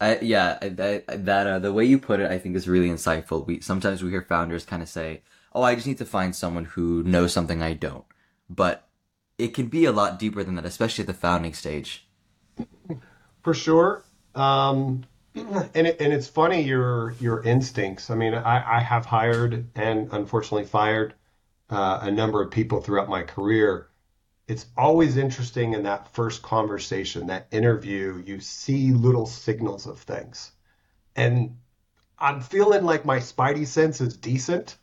Yeah, 0.00 0.58
that 0.62 1.24
that 1.24 1.46
uh, 1.48 1.58
the 1.58 1.72
way 1.72 1.84
you 1.84 1.98
put 1.98 2.20
it, 2.20 2.30
I 2.30 2.38
think 2.38 2.54
is 2.54 2.68
really 2.68 2.88
insightful. 2.88 3.44
We 3.44 3.60
sometimes 3.60 4.00
we 4.00 4.10
hear 4.10 4.22
founders 4.22 4.64
kind 4.64 4.80
of 4.80 4.88
say, 4.88 5.22
"Oh, 5.52 5.62
I 5.62 5.74
just 5.74 5.88
need 5.88 5.98
to 5.98 6.04
find 6.04 6.36
someone 6.36 6.66
who 6.66 7.02
knows 7.02 7.32
something 7.32 7.60
I 7.60 7.72
don't," 7.72 8.04
but 8.48 8.88
it 9.38 9.54
can 9.54 9.66
be 9.66 9.86
a 9.86 9.90
lot 9.90 10.20
deeper 10.20 10.44
than 10.44 10.54
that, 10.54 10.64
especially 10.64 11.02
at 11.02 11.08
the 11.08 11.14
founding 11.14 11.52
stage. 11.52 12.07
For 13.42 13.54
sure, 13.54 14.04
um, 14.34 15.04
and 15.34 15.86
it, 15.86 16.00
and 16.00 16.12
it's 16.12 16.28
funny 16.28 16.62
your 16.62 17.12
your 17.20 17.42
instincts. 17.42 18.10
I 18.10 18.14
mean, 18.14 18.34
I, 18.34 18.78
I 18.78 18.80
have 18.80 19.06
hired 19.06 19.68
and 19.74 20.08
unfortunately 20.12 20.66
fired 20.66 21.14
uh, 21.70 22.00
a 22.02 22.10
number 22.10 22.42
of 22.42 22.50
people 22.50 22.80
throughout 22.80 23.08
my 23.08 23.22
career. 23.22 23.88
It's 24.48 24.66
always 24.76 25.16
interesting 25.16 25.74
in 25.74 25.82
that 25.84 26.12
first 26.14 26.42
conversation, 26.42 27.26
that 27.28 27.48
interview, 27.50 28.22
you 28.26 28.40
see 28.40 28.92
little 28.92 29.26
signals 29.26 29.86
of 29.86 29.98
things, 30.00 30.52
and 31.14 31.56
I'm 32.18 32.40
feeling 32.40 32.84
like 32.84 33.04
my 33.04 33.18
spidey 33.18 33.66
sense 33.66 34.00
is 34.00 34.16
decent 34.16 34.76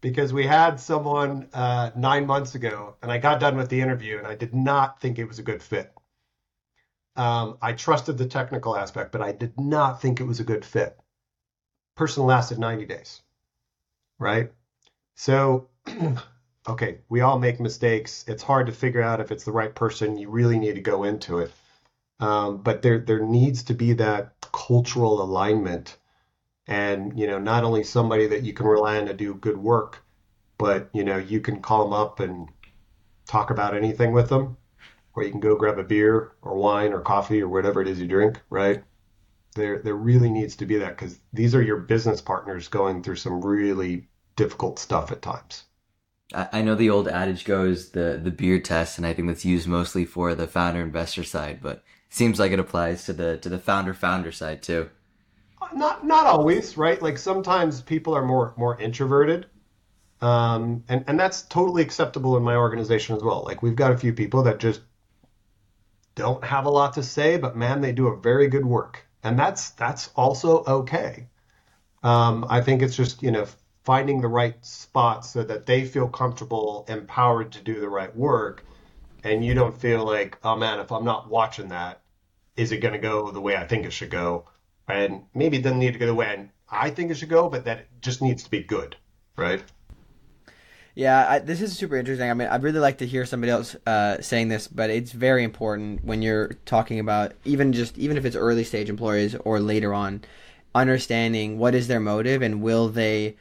because 0.00 0.32
we 0.32 0.46
had 0.46 0.80
someone 0.80 1.48
uh, 1.52 1.90
nine 1.96 2.26
months 2.26 2.54
ago, 2.54 2.96
and 3.02 3.12
I 3.12 3.18
got 3.18 3.40
done 3.40 3.56
with 3.56 3.68
the 3.68 3.80
interview, 3.80 4.18
and 4.18 4.26
I 4.26 4.34
did 4.34 4.54
not 4.54 5.00
think 5.00 5.18
it 5.18 5.26
was 5.26 5.38
a 5.38 5.42
good 5.42 5.62
fit. 5.62 5.92
Um, 7.18 7.58
I 7.60 7.72
trusted 7.72 8.16
the 8.16 8.26
technical 8.26 8.76
aspect, 8.76 9.10
but 9.10 9.20
I 9.20 9.32
did 9.32 9.58
not 9.58 10.00
think 10.00 10.20
it 10.20 10.24
was 10.24 10.38
a 10.38 10.44
good 10.44 10.64
fit. 10.64 10.96
Person 11.96 12.24
lasted 12.24 12.60
90 12.60 12.86
days, 12.86 13.20
right? 14.20 14.52
So, 15.16 15.68
okay, 16.68 16.98
we 17.08 17.20
all 17.20 17.40
make 17.40 17.58
mistakes. 17.58 18.24
It's 18.28 18.44
hard 18.44 18.66
to 18.66 18.72
figure 18.72 19.02
out 19.02 19.20
if 19.20 19.32
it's 19.32 19.42
the 19.42 19.50
right 19.50 19.74
person. 19.74 20.16
You 20.16 20.30
really 20.30 20.60
need 20.60 20.76
to 20.76 20.80
go 20.80 21.02
into 21.02 21.38
it. 21.38 21.50
Um, 22.20 22.58
but 22.58 22.82
there 22.82 23.00
there 23.00 23.20
needs 23.20 23.64
to 23.64 23.74
be 23.74 23.94
that 23.94 24.34
cultural 24.52 25.20
alignment, 25.20 25.96
and 26.68 27.18
you 27.18 27.26
know, 27.26 27.40
not 27.40 27.64
only 27.64 27.82
somebody 27.82 28.28
that 28.28 28.42
you 28.42 28.52
can 28.52 28.66
rely 28.66 28.98
on 28.98 29.06
to 29.06 29.14
do 29.14 29.34
good 29.34 29.58
work, 29.58 30.04
but 30.56 30.88
you 30.92 31.02
know, 31.04 31.16
you 31.18 31.40
can 31.40 31.62
call 31.62 31.84
them 31.84 31.92
up 31.92 32.20
and 32.20 32.48
talk 33.26 33.50
about 33.50 33.76
anything 33.76 34.12
with 34.12 34.28
them, 34.28 34.56
or 35.18 35.24
you 35.24 35.30
can 35.30 35.40
go 35.40 35.56
grab 35.56 35.78
a 35.78 35.84
beer 35.84 36.32
or 36.42 36.56
wine 36.56 36.92
or 36.92 37.00
coffee 37.00 37.42
or 37.42 37.48
whatever 37.48 37.82
it 37.82 37.88
is 37.88 38.00
you 38.00 38.06
drink, 38.06 38.40
right? 38.50 38.84
There 39.54 39.82
there 39.82 39.96
really 39.96 40.30
needs 40.30 40.56
to 40.56 40.66
be 40.66 40.76
that 40.78 40.96
because 40.96 41.18
these 41.32 41.54
are 41.54 41.62
your 41.62 41.78
business 41.78 42.20
partners 42.20 42.68
going 42.68 43.02
through 43.02 43.16
some 43.16 43.44
really 43.44 44.08
difficult 44.36 44.78
stuff 44.78 45.10
at 45.10 45.22
times. 45.22 45.64
I 46.34 46.60
know 46.60 46.74
the 46.74 46.90
old 46.90 47.08
adage 47.08 47.44
goes 47.44 47.90
the 47.90 48.20
the 48.22 48.30
beer 48.30 48.60
test, 48.60 48.98
and 48.98 49.06
I 49.06 49.14
think 49.14 49.28
that's 49.28 49.44
used 49.44 49.66
mostly 49.66 50.04
for 50.04 50.34
the 50.34 50.46
founder 50.46 50.82
investor 50.82 51.24
side, 51.24 51.60
but 51.62 51.82
seems 52.10 52.38
like 52.38 52.52
it 52.52 52.58
applies 52.58 53.04
to 53.06 53.12
the 53.12 53.38
to 53.38 53.48
the 53.48 53.58
founder 53.58 53.94
founder 53.94 54.30
side 54.30 54.62
too. 54.62 54.90
Not 55.74 56.06
not 56.06 56.26
always, 56.26 56.76
right? 56.76 57.00
Like 57.00 57.18
sometimes 57.18 57.80
people 57.82 58.14
are 58.14 58.24
more 58.24 58.54
more 58.56 58.78
introverted, 58.78 59.46
um, 60.20 60.84
and 60.88 61.02
and 61.06 61.18
that's 61.18 61.42
totally 61.42 61.82
acceptable 61.82 62.36
in 62.36 62.42
my 62.42 62.56
organization 62.56 63.16
as 63.16 63.22
well. 63.22 63.42
Like 63.44 63.62
we've 63.62 63.76
got 63.76 63.92
a 63.92 63.98
few 63.98 64.12
people 64.12 64.42
that 64.44 64.58
just 64.58 64.82
don't 66.18 66.44
have 66.44 66.66
a 66.66 66.70
lot 66.70 66.94
to 66.94 67.02
say, 67.02 67.38
but 67.38 67.56
man, 67.56 67.80
they 67.80 67.92
do 67.92 68.08
a 68.08 68.16
very 68.20 68.48
good 68.48 68.66
work, 68.66 69.06
and 69.22 69.38
that's 69.38 69.70
that's 69.70 70.10
also 70.16 70.64
okay. 70.64 71.28
Um, 72.02 72.44
I 72.50 72.60
think 72.60 72.82
it's 72.82 72.96
just 72.96 73.22
you 73.22 73.30
know 73.30 73.46
finding 73.84 74.20
the 74.20 74.28
right 74.28 74.62
spot 74.64 75.24
so 75.24 75.42
that 75.44 75.64
they 75.64 75.84
feel 75.84 76.08
comfortable, 76.08 76.84
empowered 76.88 77.52
to 77.52 77.62
do 77.62 77.80
the 77.80 77.88
right 77.88 78.14
work, 78.14 78.64
and 79.24 79.44
you 79.44 79.54
don't 79.54 79.80
feel 79.80 80.04
like, 80.04 80.38
oh 80.44 80.56
man, 80.56 80.80
if 80.80 80.92
I'm 80.92 81.04
not 81.04 81.30
watching 81.30 81.68
that, 81.68 82.02
is 82.56 82.72
it 82.72 82.78
going 82.78 82.94
to 82.94 83.00
go 83.00 83.30
the 83.30 83.40
way 83.40 83.56
I 83.56 83.66
think 83.66 83.86
it 83.86 83.92
should 83.92 84.10
go? 84.10 84.46
And 84.88 85.24
maybe 85.34 85.58
it 85.58 85.62
doesn't 85.62 85.78
need 85.78 85.92
to 85.92 85.98
go 85.98 86.06
the 86.06 86.14
way 86.14 86.50
I 86.68 86.90
think 86.90 87.10
it 87.10 87.14
should 87.14 87.28
go, 87.28 87.48
but 87.48 87.64
that 87.64 87.78
it 87.78 87.88
just 88.02 88.20
needs 88.20 88.42
to 88.42 88.50
be 88.50 88.62
good, 88.62 88.96
right? 89.36 89.62
Yeah, 90.98 91.30
I, 91.30 91.38
this 91.38 91.60
is 91.60 91.78
super 91.78 91.94
interesting. 91.94 92.28
I 92.28 92.34
mean, 92.34 92.48
I'd 92.48 92.64
really 92.64 92.80
like 92.80 92.98
to 92.98 93.06
hear 93.06 93.24
somebody 93.24 93.52
else 93.52 93.76
uh, 93.86 94.20
saying 94.20 94.48
this, 94.48 94.66
but 94.66 94.90
it's 94.90 95.12
very 95.12 95.44
important 95.44 96.04
when 96.04 96.22
you're 96.22 96.48
talking 96.66 96.98
about 96.98 97.34
even 97.44 97.72
just 97.72 97.96
even 97.96 98.16
if 98.16 98.24
it's 98.24 98.34
early 98.34 98.64
stage 98.64 98.90
employees 98.90 99.36
or 99.44 99.60
later 99.60 99.94
on, 99.94 100.22
understanding 100.74 101.56
what 101.56 101.76
is 101.76 101.86
their 101.86 102.00
motive 102.00 102.42
and 102.42 102.62
will 102.62 102.88
they 102.88 103.36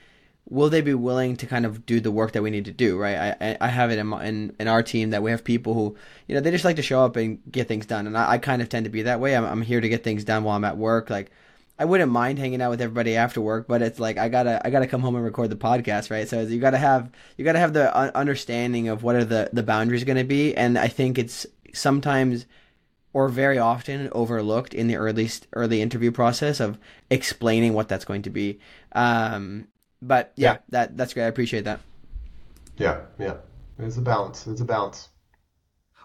will 0.48 0.70
they 0.70 0.82
be 0.82 0.94
willing 0.94 1.36
to 1.38 1.48
kind 1.48 1.66
of 1.66 1.84
do 1.88 2.00
the 2.00 2.12
work 2.12 2.34
that 2.34 2.44
we 2.44 2.52
need 2.52 2.66
to 2.66 2.72
do, 2.72 2.96
right? 2.96 3.36
I, 3.42 3.58
I 3.60 3.70
have 3.70 3.90
it 3.90 3.98
in, 3.98 4.06
my, 4.06 4.24
in, 4.24 4.56
in 4.60 4.68
our 4.68 4.84
team 4.84 5.10
that 5.10 5.24
we 5.24 5.32
have 5.32 5.44
people 5.44 5.74
who, 5.74 5.98
you 6.28 6.36
know, 6.36 6.42
they 6.42 6.52
just 6.52 6.64
like 6.64 6.76
to 6.76 6.84
show 6.84 7.04
up 7.04 7.16
and 7.16 7.42
get 7.52 7.68
things 7.68 7.88
done. 7.88 8.06
And 8.06 8.16
I, 8.16 8.34
I 8.34 8.38
kind 8.38 8.62
of 8.62 8.70
tend 8.70 8.84
to 8.86 8.92
be 8.92 9.02
that 9.02 9.20
way. 9.20 9.36
I'm, 9.36 9.46
I'm 9.46 9.62
here 9.64 9.82
to 9.82 9.90
get 9.90 10.04
things 10.04 10.24
done 10.24 10.44
while 10.44 10.56
I'm 10.56 10.64
at 10.64 10.78
work. 10.78 11.10
Like, 11.10 11.32
I 11.80 11.86
wouldn't 11.86 12.12
mind 12.12 12.40
hanging 12.40 12.62
out 12.62 12.72
with 12.72 12.82
everybody 12.82 13.16
after 13.16 13.40
work, 13.40 13.68
but 13.68 13.82
it's 13.82 14.00
like 14.00 14.18
I 14.18 14.30
gotta 14.30 14.66
I 14.66 14.72
gotta 14.72 14.88
come 14.88 15.02
home 15.02 15.16
and 15.16 15.24
record 15.24 15.50
the 15.52 15.56
podcast, 15.56 16.10
right? 16.10 16.28
So 16.28 16.42
you 16.42 16.60
gotta 16.60 16.78
have 16.78 17.12
you 17.38 17.46
gotta 17.46 17.60
have 17.60 17.74
the 17.74 17.96
understanding 18.18 18.88
of 18.88 19.04
what 19.04 19.16
are 19.16 19.26
the 19.26 19.50
the 19.54 19.64
boundaries 19.64 20.04
going 20.04 20.18
to 20.18 20.24
be, 20.24 20.56
and 20.56 20.78
I 20.78 20.88
think 20.88 21.20
it's 21.20 21.46
sometimes 21.74 22.46
or 23.14 23.30
very 23.30 23.58
often 23.60 24.10
overlooked 24.12 24.74
in 24.74 24.88
the 24.88 24.96
early 24.96 25.30
early 25.54 25.82
interview 25.82 26.12
process 26.12 26.60
of 26.60 26.80
explaining 27.10 27.74
what 27.74 27.88
that's 27.88 28.06
going 28.06 28.24
to 28.24 28.30
be. 28.32 28.60
Um, 28.94 29.68
but 30.02 30.34
yeah, 30.36 30.54
yeah, 30.54 30.58
that 30.70 30.98
that's 30.98 31.14
great. 31.14 31.26
I 31.26 31.28
appreciate 31.28 31.66
that. 31.66 31.80
Yeah, 32.78 33.02
yeah. 33.20 33.36
It's 33.80 33.98
a 33.98 34.02
balance. 34.02 34.48
It's 34.48 34.62
a 34.62 34.66
balance. 34.66 35.10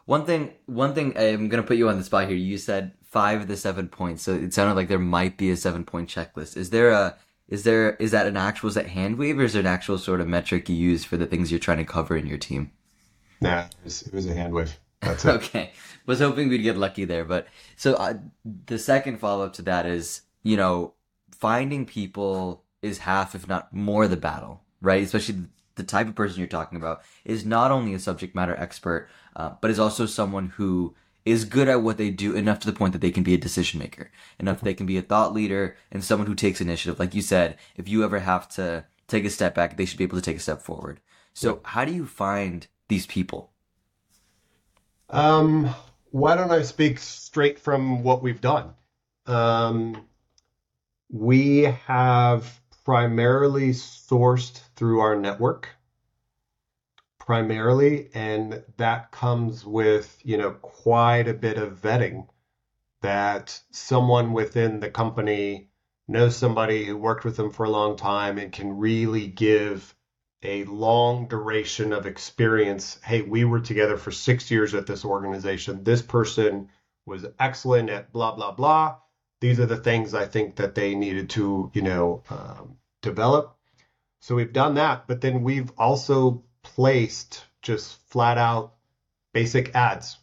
One 0.04 0.26
thing, 0.26 0.52
one 0.66 0.94
thing, 0.94 1.16
I'm 1.16 1.48
gonna 1.48 1.62
put 1.62 1.76
you 1.76 1.88
on 1.88 1.96
the 1.96 2.04
spot 2.04 2.28
here. 2.28 2.36
You 2.36 2.58
said 2.58 2.92
five 3.12 3.42
of 3.42 3.48
the 3.48 3.56
seven 3.58 3.88
points, 3.88 4.22
so 4.22 4.32
it 4.32 4.54
sounded 4.54 4.74
like 4.74 4.88
there 4.88 4.98
might 4.98 5.36
be 5.36 5.50
a 5.50 5.56
seven 5.56 5.84
point 5.84 6.08
checklist. 6.08 6.56
Is 6.56 6.70
there 6.70 6.90
a, 6.90 7.16
is 7.46 7.64
there, 7.64 7.94
is 7.96 8.10
that 8.12 8.26
an 8.26 8.38
actual, 8.38 8.70
is 8.70 8.74
that 8.74 8.86
hand 8.86 9.18
wave, 9.18 9.38
or 9.38 9.44
is 9.44 9.52
there 9.52 9.60
an 9.60 9.66
actual 9.66 9.98
sort 9.98 10.22
of 10.22 10.28
metric 10.28 10.68
you 10.70 10.74
use 10.74 11.04
for 11.04 11.18
the 11.18 11.26
things 11.26 11.50
you're 11.50 11.60
trying 11.60 11.76
to 11.76 11.84
cover 11.84 12.16
in 12.16 12.26
your 12.26 12.38
team? 12.38 12.72
Nah, 13.42 13.64
it 13.64 13.74
was, 13.84 14.02
it 14.02 14.14
was 14.14 14.26
a 14.26 14.34
hand 14.34 14.54
wave. 14.54 14.78
That's 15.02 15.24
it. 15.26 15.28
okay, 15.28 15.72
was 16.06 16.20
hoping 16.20 16.48
we'd 16.48 16.62
get 16.62 16.78
lucky 16.78 17.04
there, 17.04 17.24
but 17.24 17.48
so 17.76 17.94
uh, 17.94 18.14
the 18.66 18.78
second 18.78 19.18
follow 19.18 19.44
up 19.44 19.52
to 19.54 19.62
that 19.62 19.84
is, 19.84 20.22
you 20.42 20.56
know, 20.56 20.94
finding 21.30 21.84
people 21.84 22.64
is 22.80 22.98
half, 22.98 23.34
if 23.34 23.46
not 23.46 23.74
more, 23.74 24.08
the 24.08 24.16
battle, 24.16 24.62
right? 24.80 25.02
Especially 25.02 25.36
the 25.74 25.82
type 25.82 26.08
of 26.08 26.14
person 26.14 26.38
you're 26.38 26.48
talking 26.48 26.76
about 26.76 27.02
is 27.24 27.44
not 27.44 27.70
only 27.70 27.92
a 27.94 27.98
subject 27.98 28.34
matter 28.34 28.56
expert, 28.56 29.08
uh, 29.36 29.52
but 29.60 29.70
is 29.70 29.78
also 29.78 30.06
someone 30.06 30.48
who 30.56 30.94
is 31.24 31.44
good 31.44 31.68
at 31.68 31.82
what 31.82 31.98
they 31.98 32.10
do 32.10 32.34
enough 32.34 32.58
to 32.60 32.66
the 32.66 32.76
point 32.76 32.92
that 32.92 33.00
they 33.00 33.10
can 33.10 33.22
be 33.22 33.34
a 33.34 33.38
decision 33.38 33.78
maker, 33.78 34.10
enough 34.38 34.58
that 34.58 34.64
they 34.64 34.74
can 34.74 34.86
be 34.86 34.98
a 34.98 35.02
thought 35.02 35.32
leader 35.32 35.76
and 35.90 36.02
someone 36.02 36.26
who 36.26 36.34
takes 36.34 36.60
initiative. 36.60 36.98
Like 36.98 37.14
you 37.14 37.22
said, 37.22 37.56
if 37.76 37.88
you 37.88 38.04
ever 38.04 38.20
have 38.20 38.48
to 38.50 38.84
take 39.08 39.24
a 39.24 39.30
step 39.30 39.54
back, 39.54 39.76
they 39.76 39.84
should 39.84 39.98
be 39.98 40.04
able 40.04 40.18
to 40.18 40.22
take 40.22 40.36
a 40.36 40.40
step 40.40 40.62
forward. 40.62 41.00
So, 41.34 41.60
how 41.64 41.84
do 41.84 41.92
you 41.92 42.06
find 42.06 42.66
these 42.88 43.06
people? 43.06 43.52
Um, 45.08 45.74
why 46.10 46.36
don't 46.36 46.50
I 46.50 46.62
speak 46.62 46.98
straight 46.98 47.58
from 47.58 48.02
what 48.02 48.22
we've 48.22 48.40
done? 48.40 48.74
Um, 49.26 50.06
we 51.10 51.62
have 51.86 52.60
primarily 52.84 53.70
sourced 53.70 54.60
through 54.74 55.00
our 55.00 55.14
network 55.14 55.68
primarily 57.26 58.08
and 58.14 58.64
that 58.78 59.12
comes 59.12 59.64
with 59.64 60.18
you 60.24 60.36
know 60.36 60.50
quite 60.50 61.28
a 61.28 61.32
bit 61.32 61.56
of 61.56 61.80
vetting 61.80 62.26
that 63.00 63.60
someone 63.70 64.32
within 64.32 64.80
the 64.80 64.90
company 64.90 65.68
knows 66.08 66.36
somebody 66.36 66.84
who 66.84 66.96
worked 66.96 67.24
with 67.24 67.36
them 67.36 67.52
for 67.52 67.62
a 67.62 67.70
long 67.70 67.96
time 67.96 68.38
and 68.38 68.50
can 68.50 68.76
really 68.76 69.28
give 69.28 69.94
a 70.42 70.64
long 70.64 71.28
duration 71.28 71.92
of 71.92 72.06
experience. 72.06 72.98
Hey 73.04 73.22
we 73.22 73.44
were 73.44 73.60
together 73.60 73.96
for 73.96 74.10
6 74.10 74.50
years 74.50 74.74
at 74.74 74.88
this 74.88 75.04
organization. 75.04 75.84
This 75.84 76.02
person 76.02 76.70
was 77.06 77.24
excellent 77.38 77.88
at 77.88 78.12
blah 78.12 78.34
blah 78.34 78.50
blah. 78.50 78.96
These 79.40 79.60
are 79.60 79.66
the 79.66 79.76
things 79.76 80.12
I 80.12 80.26
think 80.26 80.56
that 80.56 80.74
they 80.74 80.96
needed 80.96 81.30
to, 81.30 81.70
you 81.72 81.82
know, 81.82 82.24
um, 82.30 82.78
develop. 83.00 83.56
So 84.20 84.34
we've 84.34 84.52
done 84.52 84.74
that, 84.74 85.06
but 85.06 85.20
then 85.20 85.44
we've 85.44 85.70
also 85.78 86.42
placed 86.62 87.44
just 87.62 87.98
flat 88.08 88.38
out 88.38 88.74
basic 89.32 89.74
ads. 89.74 90.18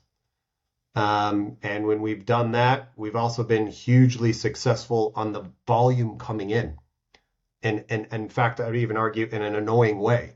Um, 0.96 1.58
and 1.62 1.86
when 1.86 2.02
we've 2.02 2.26
done 2.26 2.52
that, 2.54 2.92
we've 2.96 3.16
also 3.16 3.44
been 3.44 3.68
hugely 3.68 4.34
successful 4.34 5.14
on 5.16 5.32
the 5.32 5.46
volume 5.68 6.18
coming 6.18 6.50
in. 6.50 6.78
And, 7.62 7.86
and, 7.90 8.08
and 8.12 8.24
in 8.24 8.30
fact, 8.30 8.60
I 8.60 8.66
would 8.66 8.76
even 8.76 8.98
argue 8.98 9.28
in 9.32 9.42
an 9.42 9.56
annoying 9.56 10.00
way. 10.00 10.36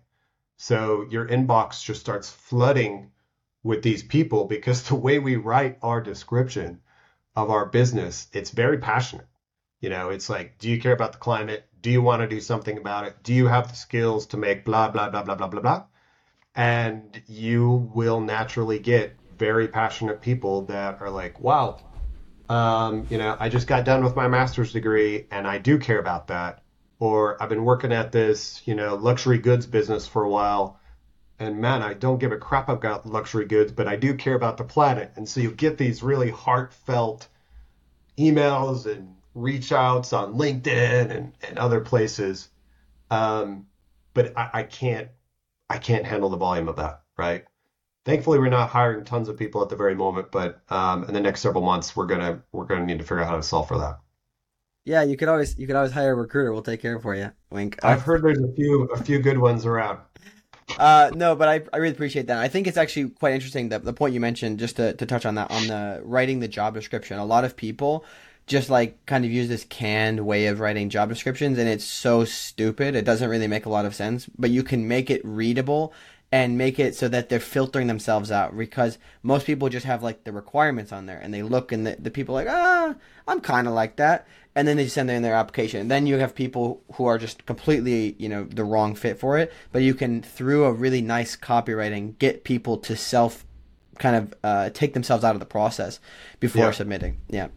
So 0.57 1.05
your 1.09 1.27
inbox 1.27 1.83
just 1.83 2.01
starts 2.01 2.29
flooding 2.29 3.11
with 3.63 3.81
these 3.81 4.03
people 4.03 4.45
because 4.45 4.83
the 4.87 4.95
way 4.95 5.19
we 5.19 5.35
write 5.35 5.79
our 5.81 6.01
description 6.01 6.81
of 7.35 7.49
our 7.49 7.65
business, 7.65 8.27
it's 8.33 8.51
very 8.51 8.77
passionate. 8.77 9.27
You 9.81 9.89
know, 9.89 10.09
it's 10.09 10.29
like, 10.29 10.59
do 10.59 10.69
you 10.69 10.79
care 10.79 10.93
about 10.93 11.13
the 11.13 11.17
climate? 11.17 11.67
Do 11.81 11.91
you 11.91 12.01
want 12.01 12.21
to 12.21 12.27
do 12.27 12.39
something 12.39 12.77
about 12.77 13.05
it? 13.05 13.21
Do 13.23 13.33
you 13.33 13.47
have 13.47 13.69
the 13.69 13.75
skills 13.75 14.27
to 14.27 14.37
make 14.37 14.63
blah, 14.63 14.89
blah, 14.89 15.09
blah, 15.09 15.23
blah, 15.23 15.35
blah, 15.35 15.47
blah, 15.47 15.61
blah? 15.61 15.83
And 16.55 17.21
you 17.27 17.91
will 17.93 18.21
naturally 18.21 18.79
get 18.79 19.15
very 19.37 19.67
passionate 19.67 20.21
people 20.21 20.63
that 20.65 21.01
are 21.01 21.09
like, 21.09 21.39
wow, 21.39 21.79
um, 22.49 23.07
you 23.09 23.17
know, 23.17 23.35
I 23.39 23.49
just 23.49 23.67
got 23.67 23.85
done 23.85 24.03
with 24.03 24.15
my 24.15 24.27
master's 24.27 24.73
degree 24.73 25.25
and 25.31 25.47
I 25.47 25.57
do 25.57 25.79
care 25.79 25.99
about 25.99 26.27
that. 26.27 26.63
Or 26.99 27.41
I've 27.41 27.49
been 27.49 27.63
working 27.65 27.91
at 27.91 28.11
this, 28.11 28.61
you 28.65 28.75
know, 28.75 28.95
luxury 28.95 29.39
goods 29.39 29.65
business 29.65 30.07
for 30.07 30.23
a 30.23 30.29
while. 30.29 30.79
And 31.39 31.59
man, 31.59 31.81
I 31.81 31.93
don't 31.93 32.19
give 32.19 32.31
a 32.31 32.37
crap 32.37 32.69
about 32.69 33.05
luxury 33.05 33.45
goods, 33.45 33.71
but 33.71 33.87
I 33.87 33.95
do 33.95 34.15
care 34.15 34.35
about 34.35 34.57
the 34.57 34.63
planet. 34.63 35.11
And 35.15 35.27
so 35.27 35.41
you 35.41 35.51
get 35.51 35.77
these 35.77 36.03
really 36.03 36.29
heartfelt 36.29 37.27
emails 38.17 38.85
and 38.85 39.15
reach 39.33 39.71
outs 39.71 40.13
on 40.13 40.35
LinkedIn 40.35 41.11
and, 41.11 41.33
and 41.47 41.57
other 41.57 41.81
places. 41.81 42.49
Um, 43.09 43.65
but 44.13 44.37
I, 44.37 44.49
I 44.53 44.63
can't 44.63 45.09
I 45.69 45.77
can't 45.77 46.05
handle 46.05 46.29
the 46.29 46.37
volume 46.37 46.67
of 46.67 46.75
that, 46.77 47.01
right? 47.17 47.45
Thankfully, 48.05 48.37
we're 48.37 48.49
not 48.49 48.69
hiring 48.69 49.05
tons 49.05 49.29
of 49.29 49.37
people 49.37 49.61
at 49.61 49.69
the 49.69 49.75
very 49.75 49.95
moment, 49.95 50.31
but 50.31 50.61
um, 50.69 51.05
in 51.05 51.13
the 51.13 51.21
next 51.21 51.41
several 51.41 51.63
months, 51.63 51.95
we're 51.95 52.05
gonna 52.05 52.43
we're 52.51 52.65
gonna 52.65 52.85
need 52.85 52.99
to 52.99 53.03
figure 53.03 53.21
out 53.21 53.27
how 53.29 53.37
to 53.37 53.43
solve 53.43 53.67
for 53.67 53.77
that. 53.77 53.99
Yeah, 54.85 55.03
you 55.03 55.15
could 55.15 55.29
always 55.29 55.57
you 55.57 55.65
could 55.67 55.77
always 55.77 55.93
hire 55.93 56.11
a 56.11 56.15
recruiter. 56.15 56.51
We'll 56.51 56.61
take 56.61 56.81
care 56.81 56.97
of 56.97 57.01
for 57.01 57.15
you. 57.15 57.31
Wink. 57.49 57.79
I've 57.83 58.01
heard 58.01 58.21
there's 58.23 58.39
a 58.39 58.53
few 58.53 58.83
a 58.93 59.01
few 59.01 59.19
good 59.19 59.37
ones 59.37 59.65
around. 59.65 59.99
Uh, 60.77 61.11
no, 61.13 61.35
but 61.35 61.47
I, 61.47 61.61
I 61.73 61.77
really 61.77 61.93
appreciate 61.93 62.27
that. 62.27 62.39
I 62.39 62.47
think 62.47 62.67
it's 62.67 62.77
actually 62.77 63.09
quite 63.09 63.33
interesting 63.33 63.69
that 63.69 63.83
the 63.83 63.93
point 63.93 64.13
you 64.13 64.19
mentioned, 64.19 64.59
just 64.59 64.77
to, 64.77 64.93
to 64.93 65.05
touch 65.05 65.25
on 65.25 65.35
that, 65.35 65.51
on 65.51 65.67
the 65.67 66.01
writing 66.03 66.39
the 66.39 66.47
job 66.47 66.73
description. 66.73 67.19
A 67.19 67.25
lot 67.25 67.43
of 67.43 67.55
people 67.55 68.05
just 68.45 68.69
like 68.69 69.03
kind 69.05 69.25
of 69.25 69.31
use 69.31 69.47
this 69.47 69.65
canned 69.65 70.25
way 70.25 70.47
of 70.47 70.59
writing 70.59 70.89
job 70.89 71.09
descriptions, 71.09 71.57
and 71.57 71.69
it's 71.69 71.85
so 71.85 72.25
stupid. 72.25 72.95
It 72.95 73.05
doesn't 73.05 73.29
really 73.29 73.47
make 73.47 73.65
a 73.65 73.69
lot 73.69 73.85
of 73.85 73.95
sense, 73.95 74.27
but 74.37 74.49
you 74.49 74.63
can 74.63 74.87
make 74.87 75.09
it 75.09 75.21
readable 75.23 75.93
and 76.31 76.57
make 76.57 76.79
it 76.79 76.95
so 76.95 77.07
that 77.07 77.29
they're 77.29 77.39
filtering 77.39 77.85
themselves 77.85 78.31
out 78.31 78.57
because 78.57 78.97
most 79.21 79.45
people 79.45 79.69
just 79.69 79.85
have 79.85 80.01
like 80.01 80.23
the 80.23 80.31
requirements 80.31 80.91
on 80.91 81.05
there 81.05 81.19
and 81.19 81.31
they 81.31 81.43
look 81.43 81.71
and 81.71 81.85
the, 81.85 81.95
the 81.99 82.09
people 82.09 82.35
are 82.35 82.43
like 82.43 82.51
ah 82.51 82.95
i'm 83.27 83.39
kind 83.39 83.67
of 83.67 83.73
like 83.75 83.97
that 83.97 84.25
and 84.55 84.67
then 84.67 84.75
they 84.75 84.87
send 84.87 85.11
in 85.11 85.21
their 85.21 85.35
application 85.35 85.79
and 85.79 85.91
then 85.91 86.07
you 86.07 86.17
have 86.17 86.33
people 86.33 86.81
who 86.93 87.05
are 87.05 87.19
just 87.19 87.45
completely 87.45 88.15
you 88.17 88.27
know 88.27 88.45
the 88.45 88.63
wrong 88.63 88.95
fit 88.95 89.19
for 89.19 89.37
it 89.37 89.53
but 89.71 89.83
you 89.83 89.93
can 89.93 90.23
through 90.23 90.65
a 90.65 90.73
really 90.73 91.03
nice 91.03 91.35
copywriting 91.35 92.17
get 92.17 92.43
people 92.43 92.77
to 92.77 92.95
self 92.95 93.45
kind 93.99 94.15
of 94.15 94.33
uh, 94.43 94.71
take 94.71 94.95
themselves 94.95 95.23
out 95.23 95.35
of 95.35 95.39
the 95.39 95.45
process 95.45 95.99
before 96.39 96.65
Yeah. 96.65 96.71
submitting 96.71 97.17
yeah 97.29 97.49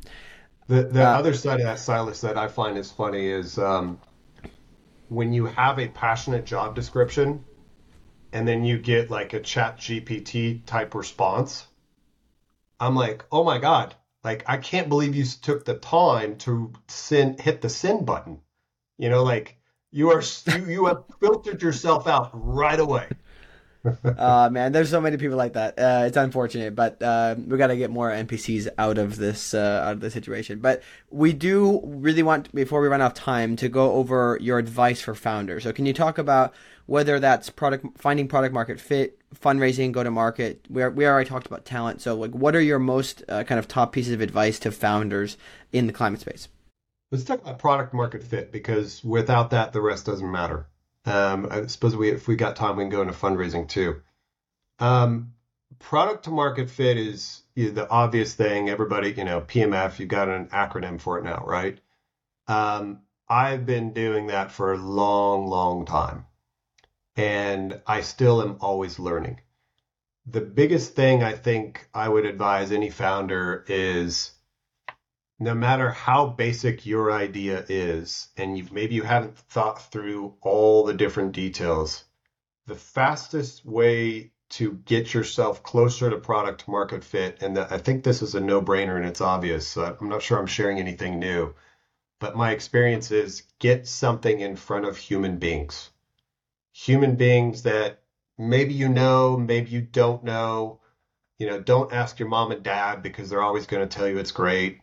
The 0.69 0.85
the 0.85 1.03
Uh, 1.03 1.13
other 1.13 1.35
side 1.35 1.61
of 1.61 1.67
that, 1.67 1.79
Silas, 1.81 2.21
that 2.23 2.39
I 2.39 2.49
find 2.49 2.79
is 2.79 2.93
funny 2.93 3.27
is 3.27 3.59
um, 3.59 3.99
when 5.09 5.33
you 5.33 5.47
have 5.47 5.81
a 5.81 5.89
passionate 5.89 6.45
job 6.45 6.77
description 6.77 7.45
and 8.33 8.47
then 8.49 8.65
you 8.65 8.79
get 8.79 9.11
like 9.11 9.33
a 9.35 9.41
chat 9.41 9.79
GPT 9.79 10.63
type 10.67 10.95
response, 10.95 11.67
I'm 12.81 12.95
like, 12.95 13.25
oh 13.33 13.45
my 13.45 13.59
God, 13.59 13.95
like 14.25 14.45
I 14.47 14.57
can't 14.59 14.89
believe 14.89 15.15
you 15.15 15.25
took 15.25 15.65
the 15.65 15.75
time 15.79 16.37
to 16.39 16.73
send 16.89 17.41
hit 17.41 17.61
the 17.61 17.69
send 17.69 18.07
button. 18.07 18.41
You 18.99 19.11
know, 19.11 19.25
like 19.25 19.59
you 19.93 20.11
are 20.11 20.23
you, 20.47 20.67
you 20.67 20.87
have 20.87 21.05
filtered 21.21 21.63
yourself 21.63 22.07
out 22.09 22.31
right 22.35 22.81
away. 22.81 23.09
Uh, 24.05 24.49
man, 24.51 24.73
there's 24.73 24.91
so 24.91 25.01
many 25.01 25.17
people 25.17 25.37
like 25.37 25.55
that. 25.55 25.79
Uh, 25.79 26.05
it's 26.07 26.17
unfortunate, 26.17 26.75
but 26.75 27.03
uh, 27.03 27.35
we 27.39 27.57
got 27.59 27.69
to 27.69 27.77
get 27.77 27.91
more 27.91 28.11
NPCs 28.11 28.69
out 28.79 28.99
of 28.99 29.17
this 29.17 29.55
uh, 29.55 29.83
out 29.85 29.93
of 29.93 30.01
the 30.01 30.11
situation. 30.11 30.59
But 30.61 30.83
we 31.11 31.33
do 31.33 31.81
really 31.85 32.23
want, 32.23 32.55
before 32.55 32.81
we 32.81 32.89
run 32.89 33.01
out 33.01 33.13
of 33.13 33.15
time, 33.15 33.57
to 33.57 33.69
go 33.69 33.93
over 33.93 34.39
your 34.41 34.59
advice 34.59 35.01
for 35.01 35.15
founders. 35.15 35.65
So, 35.65 35.73
can 35.73 35.87
you 35.87 35.93
talk 35.93 36.19
about 36.19 36.55
whether 36.87 37.19
that's 37.21 37.51
product 37.51 37.99
finding 37.99 38.29
product 38.29 38.55
market 38.55 38.81
fit, 38.81 39.19
fundraising, 39.35 39.93
go 39.93 40.03
to 40.03 40.11
market? 40.11 40.65
We 40.69 40.83
are, 40.83 40.91
we 40.91 41.07
already 41.07 41.29
talked 41.29 41.47
about 41.47 41.65
talent. 41.65 42.01
So, 42.01 42.15
like, 42.15 42.33
what 42.33 42.55
are 42.57 42.61
your 42.61 42.79
most 42.79 43.23
uh, 43.29 43.45
kind 43.45 43.59
of 43.59 43.69
top 43.69 43.93
pieces 43.93 44.13
of 44.13 44.21
advice 44.21 44.59
to 44.61 44.73
founders 44.73 45.37
in 45.73 45.87
the 45.87 45.93
climate 45.93 46.21
space? 46.21 46.49
Let's 47.13 47.25
talk 47.25 47.41
about 47.41 47.59
product 47.61 47.95
market 47.95 48.23
fit 48.25 48.51
because 48.51 49.05
without 49.05 49.51
that, 49.51 49.73
the 49.73 49.81
rest 49.81 50.07
doesn't 50.07 50.31
matter. 50.31 50.67
Um, 51.07 51.47
I 51.51 51.67
suppose 51.67 51.97
we, 51.97 52.11
if 52.11 52.29
we 52.29 52.37
got 52.37 52.57
time, 52.57 52.77
we 52.77 52.83
can 52.85 52.91
go 52.91 53.03
into 53.03 53.15
fundraising 53.15 53.69
too. 53.69 54.03
Um, 54.79 55.35
product 55.79 56.25
to 56.25 56.31
market 56.31 56.69
fit 56.69 56.97
is 56.97 57.43
you 57.55 57.67
know, 57.67 57.71
the 57.71 57.89
obvious 57.89 58.35
thing. 58.35 58.69
Everybody, 58.69 59.13
you 59.13 59.25
know, 59.25 59.41
PMF, 59.41 59.99
you've 59.99 60.09
got 60.09 60.29
an 60.29 60.47
acronym 60.49 61.01
for 61.01 61.19
it 61.19 61.25
now, 61.25 61.45
right? 61.47 61.79
Um, 62.49 63.03
I've 63.29 63.67
been 63.67 63.93
doing 63.93 64.29
that 64.29 64.53
for 64.53 64.73
a 64.73 64.79
long, 64.79 65.47
long 65.49 65.85
time, 65.85 66.27
and 67.17 67.81
I 67.87 68.03
still 68.03 68.43
am 68.43 68.59
always 68.61 68.99
learning. 68.99 69.41
The 70.27 70.41
biggest 70.41 70.95
thing 70.95 71.23
I 71.23 71.33
think 71.33 71.89
I 71.95 72.09
would 72.09 72.27
advise 72.27 72.73
any 72.73 72.91
founder 72.91 73.65
is 73.69 74.33
no 75.39 75.55
matter 75.55 75.91
how 75.91 76.27
basic 76.27 76.87
your 76.87 77.13
idea 77.13 77.65
is, 77.69 78.29
and 78.37 78.57
you 78.57 78.67
maybe 78.73 78.95
you 78.95 79.03
haven't 79.03 79.37
thought 79.37 79.83
through 79.91 80.35
all 80.41 80.85
the 80.85 80.95
different 80.95 81.33
details, 81.33 82.05
the 82.67 82.75
fastest 82.75 83.65
way 83.65 84.33
to 84.49 84.73
get 84.85 85.13
yourself 85.13 85.63
closer 85.63 86.09
to 86.09 86.17
product 86.19 86.69
market 86.69 87.05
fit, 87.05 87.43
and 87.43 87.59
I 87.59 87.79
think 87.79 88.03
this 88.03 88.23
is 88.23 88.35
a 88.35 88.41
no-brainer 88.41 88.97
and 88.97 89.05
it's 89.05 89.21
obvious, 89.21 89.67
so 89.67 89.97
I'm 90.01 90.09
not 90.09 90.23
sure 90.23 90.39
I'm 90.39 90.47
sharing 90.47 90.79
anything 90.79 91.19
new, 91.19 91.55
but 92.21 92.37
my 92.37 92.53
experience 92.53 93.11
is 93.11 93.43
get 93.59 93.87
something 93.87 94.41
in 94.41 94.57
front 94.57 94.87
of 94.87 94.97
human 94.97 95.39
beings. 95.39 95.91
Human 96.73 97.17
beings 97.17 97.63
that 97.63 98.01
maybe 98.39 98.75
you 98.75 98.89
know, 98.89 99.37
maybe 99.37 99.71
you 99.71 99.81
don't 99.81 100.25
know. 100.25 100.81
You 101.39 101.49
know, 101.49 101.61
don't 101.61 101.93
ask 101.93 102.19
your 102.19 102.29
mom 102.29 102.53
and 102.53 102.63
dad 102.63 103.03
because 103.03 103.29
they're 103.29 103.43
always 103.43 103.67
going 103.67 103.87
to 103.87 103.95
tell 103.95 104.09
you 104.09 104.19
it's 104.19 104.31
great. 104.31 104.81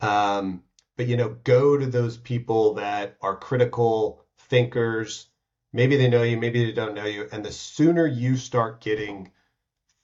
Um, 0.00 0.62
but 0.96 1.06
you 1.06 1.16
know, 1.16 1.36
go 1.44 1.76
to 1.76 1.86
those 1.86 2.16
people 2.16 2.74
that 2.74 3.16
are 3.20 3.36
critical 3.36 4.24
thinkers. 4.38 5.28
Maybe 5.72 5.96
they 5.96 6.08
know 6.08 6.22
you, 6.22 6.36
maybe 6.36 6.64
they 6.64 6.72
don't 6.72 6.94
know 6.94 7.04
you. 7.04 7.28
And 7.30 7.44
the 7.44 7.52
sooner 7.52 8.06
you 8.06 8.36
start 8.36 8.80
getting 8.80 9.32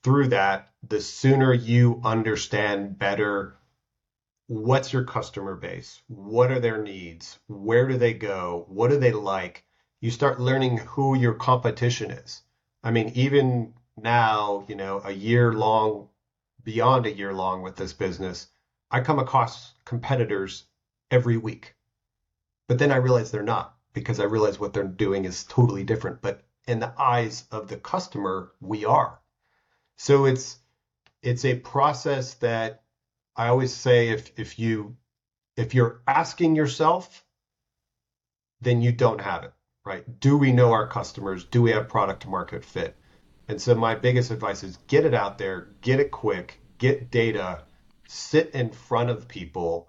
through 0.03 0.29
that, 0.29 0.69
the 0.87 1.01
sooner 1.01 1.53
you 1.53 2.01
understand 2.05 2.99
better 2.99 3.57
what's 4.47 4.93
your 4.93 5.05
customer 5.05 5.57
base? 5.57 6.01
What 6.09 6.51
are 6.51 6.61
their 6.61 6.83
needs? 6.83 7.39
Where 7.47 7.89
do 7.89 7.97
they 7.97 8.13
go? 8.13 8.67
What 8.69 8.91
do 8.91 8.99
they 8.99 9.13
like? 9.13 9.65
You 10.01 10.11
start 10.11 10.41
learning 10.41 10.79
who 10.79 11.17
your 11.17 11.35
competition 11.35 12.11
is. 12.11 12.43
I 12.83 12.91
mean, 12.91 13.11
even 13.15 13.75
now, 13.97 14.67
you 14.69 14.77
know, 14.77 15.01
a 15.05 15.13
year 15.13 15.53
long, 15.53 16.09
beyond 16.63 17.07
a 17.07 17.13
year 17.13 17.33
long 17.33 17.63
with 17.63 17.77
this 17.77 17.95
business, 17.95 18.49
I 18.91 19.01
come 19.01 19.19
across 19.19 19.74
competitors 19.85 20.65
every 21.11 21.37
week. 21.37 21.75
But 22.69 22.79
then 22.79 22.93
I 22.93 22.97
realize 22.97 23.31
they're 23.31 23.43
not 23.43 23.77
because 23.93 24.21
I 24.21 24.25
realize 24.25 24.59
what 24.59 24.73
they're 24.73 24.85
doing 24.85 25.25
is 25.25 25.45
totally 25.45 25.85
different. 25.85 26.21
But 26.23 26.43
in 26.67 26.81
the 26.81 26.93
eyes 26.99 27.45
of 27.51 27.69
the 27.69 27.77
customer, 27.77 28.53
we 28.61 28.85
are. 28.85 29.21
So 29.97 30.25
it's 30.25 30.59
it's 31.23 31.45
a 31.45 31.59
process 31.61 32.35
that 32.35 32.83
I 33.37 33.49
always 33.49 33.73
say 33.73 34.11
if 34.11 34.39
if 34.39 34.59
you 34.59 34.97
if 35.57 35.75
you're 35.75 36.03
asking 36.07 36.57
yourself, 36.57 37.25
then 38.61 38.83
you 38.83 38.93
don't 38.93 39.21
have 39.21 39.45
it, 39.45 39.53
right? 39.85 40.21
Do 40.21 40.37
we 40.37 40.53
know 40.53 40.73
our 40.73 40.87
customers? 40.87 41.45
Do 41.45 41.63
we 41.63 41.71
have 41.71 41.89
product 41.89 42.27
market 42.27 42.65
fit? 42.65 42.97
And 43.47 43.61
so 43.61 43.75
my 43.75 43.95
biggest 43.95 44.31
advice 44.31 44.65
is 44.65 44.79
get 44.89 45.05
it 45.05 45.15
out 45.15 45.39
there, 45.39 45.69
get 45.83 46.01
it 46.01 46.11
quick, 46.11 46.61
get 46.79 47.11
data, 47.11 47.63
sit 48.07 48.51
in 48.51 48.71
front 48.71 49.11
of 49.11 49.29
people. 49.29 49.89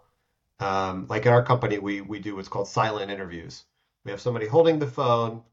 Um, 0.59 1.07
like 1.09 1.25
in 1.25 1.33
our 1.33 1.43
company, 1.43 1.79
we 1.79 2.01
we 2.01 2.19
do 2.19 2.35
what's 2.35 2.47
called 2.47 2.67
silent 2.67 3.11
interviews. 3.11 3.63
We 4.03 4.11
have 4.11 4.21
somebody 4.21 4.47
holding 4.47 4.79
the 4.79 4.87
phone. 4.87 5.43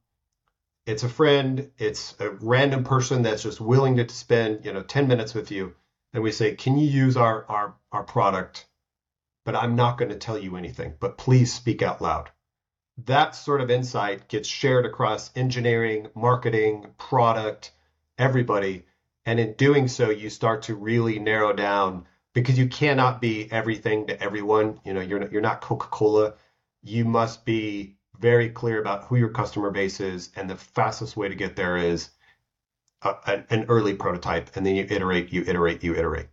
It's 0.87 1.03
a 1.03 1.09
friend. 1.09 1.71
It's 1.79 2.15
a 2.21 2.31
random 2.31 2.85
person 2.85 3.23
that's 3.23 3.43
just 3.43 3.61
willing 3.61 3.97
to 3.97 4.09
spend 4.09 4.65
you 4.65 4.73
know 4.73 4.83
10 4.83 5.09
minutes 5.09 5.35
with 5.35 5.51
you. 5.51 5.75
And 6.13 6.23
we 6.23 6.33
say, 6.33 6.55
can 6.55 6.79
you 6.79 6.89
use 6.89 7.17
our 7.17 7.45
our 7.49 7.75
our 7.91 8.05
product? 8.05 8.67
But 9.45 9.57
I'm 9.57 9.75
not 9.75 9.99
going 9.99 10.11
to 10.11 10.19
tell 10.19 10.39
you 10.39 10.57
anything. 10.57 10.95
But 11.01 11.19
please 11.19 11.53
speak 11.53 11.83
out 11.83 12.01
loud. 12.01 12.31
That 13.07 13.35
sort 13.35 13.61
of 13.61 13.71
insight 13.71 14.29
gets 14.29 14.49
shared 14.49 14.87
across 14.87 15.31
engineering, 15.35 16.09
marketing, 16.15 16.93
product, 16.99 17.73
everybody. 18.19 18.85
And 19.25 19.41
in 19.41 19.55
doing 19.55 19.89
so, 19.89 20.11
you 20.11 20.31
start 20.31 20.63
to 20.65 20.75
really 20.75 21.19
narrow 21.19 21.53
down 21.53 22.07
because 22.35 22.59
you 22.59 22.68
cannot 22.68 23.20
be 23.20 23.51
everything 23.53 24.07
to 24.07 24.20
everyone. 24.22 24.80
You 24.85 24.95
know, 24.95 25.01
you're 25.01 25.20
not, 25.20 25.33
you're 25.33 25.43
not 25.43 25.61
Coca-Cola. 25.61 26.35
You 26.83 27.05
must 27.05 27.45
be 27.45 27.97
very 28.20 28.51
clear 28.51 28.80
about 28.80 29.05
who 29.05 29.16
your 29.16 29.30
customer 29.30 29.70
base 29.70 30.01
is, 30.01 30.30
and 30.37 30.49
the 30.49 30.57
fastest 30.57 31.16
way 31.16 31.28
to 31.28 31.35
get 31.35 31.57
there 31.57 31.76
is 31.76 32.11
a, 33.03 33.14
an, 33.26 33.47
an 33.51 33.64
early 33.68 33.95
prototype, 33.95 34.57
and 34.57 34.64
then 34.66 34.76
you 34.76 34.87
iterate, 34.89 35.33
you 35.33 35.43
iterate, 35.47 35.83
you 35.85 35.95
iterate. 35.95 36.28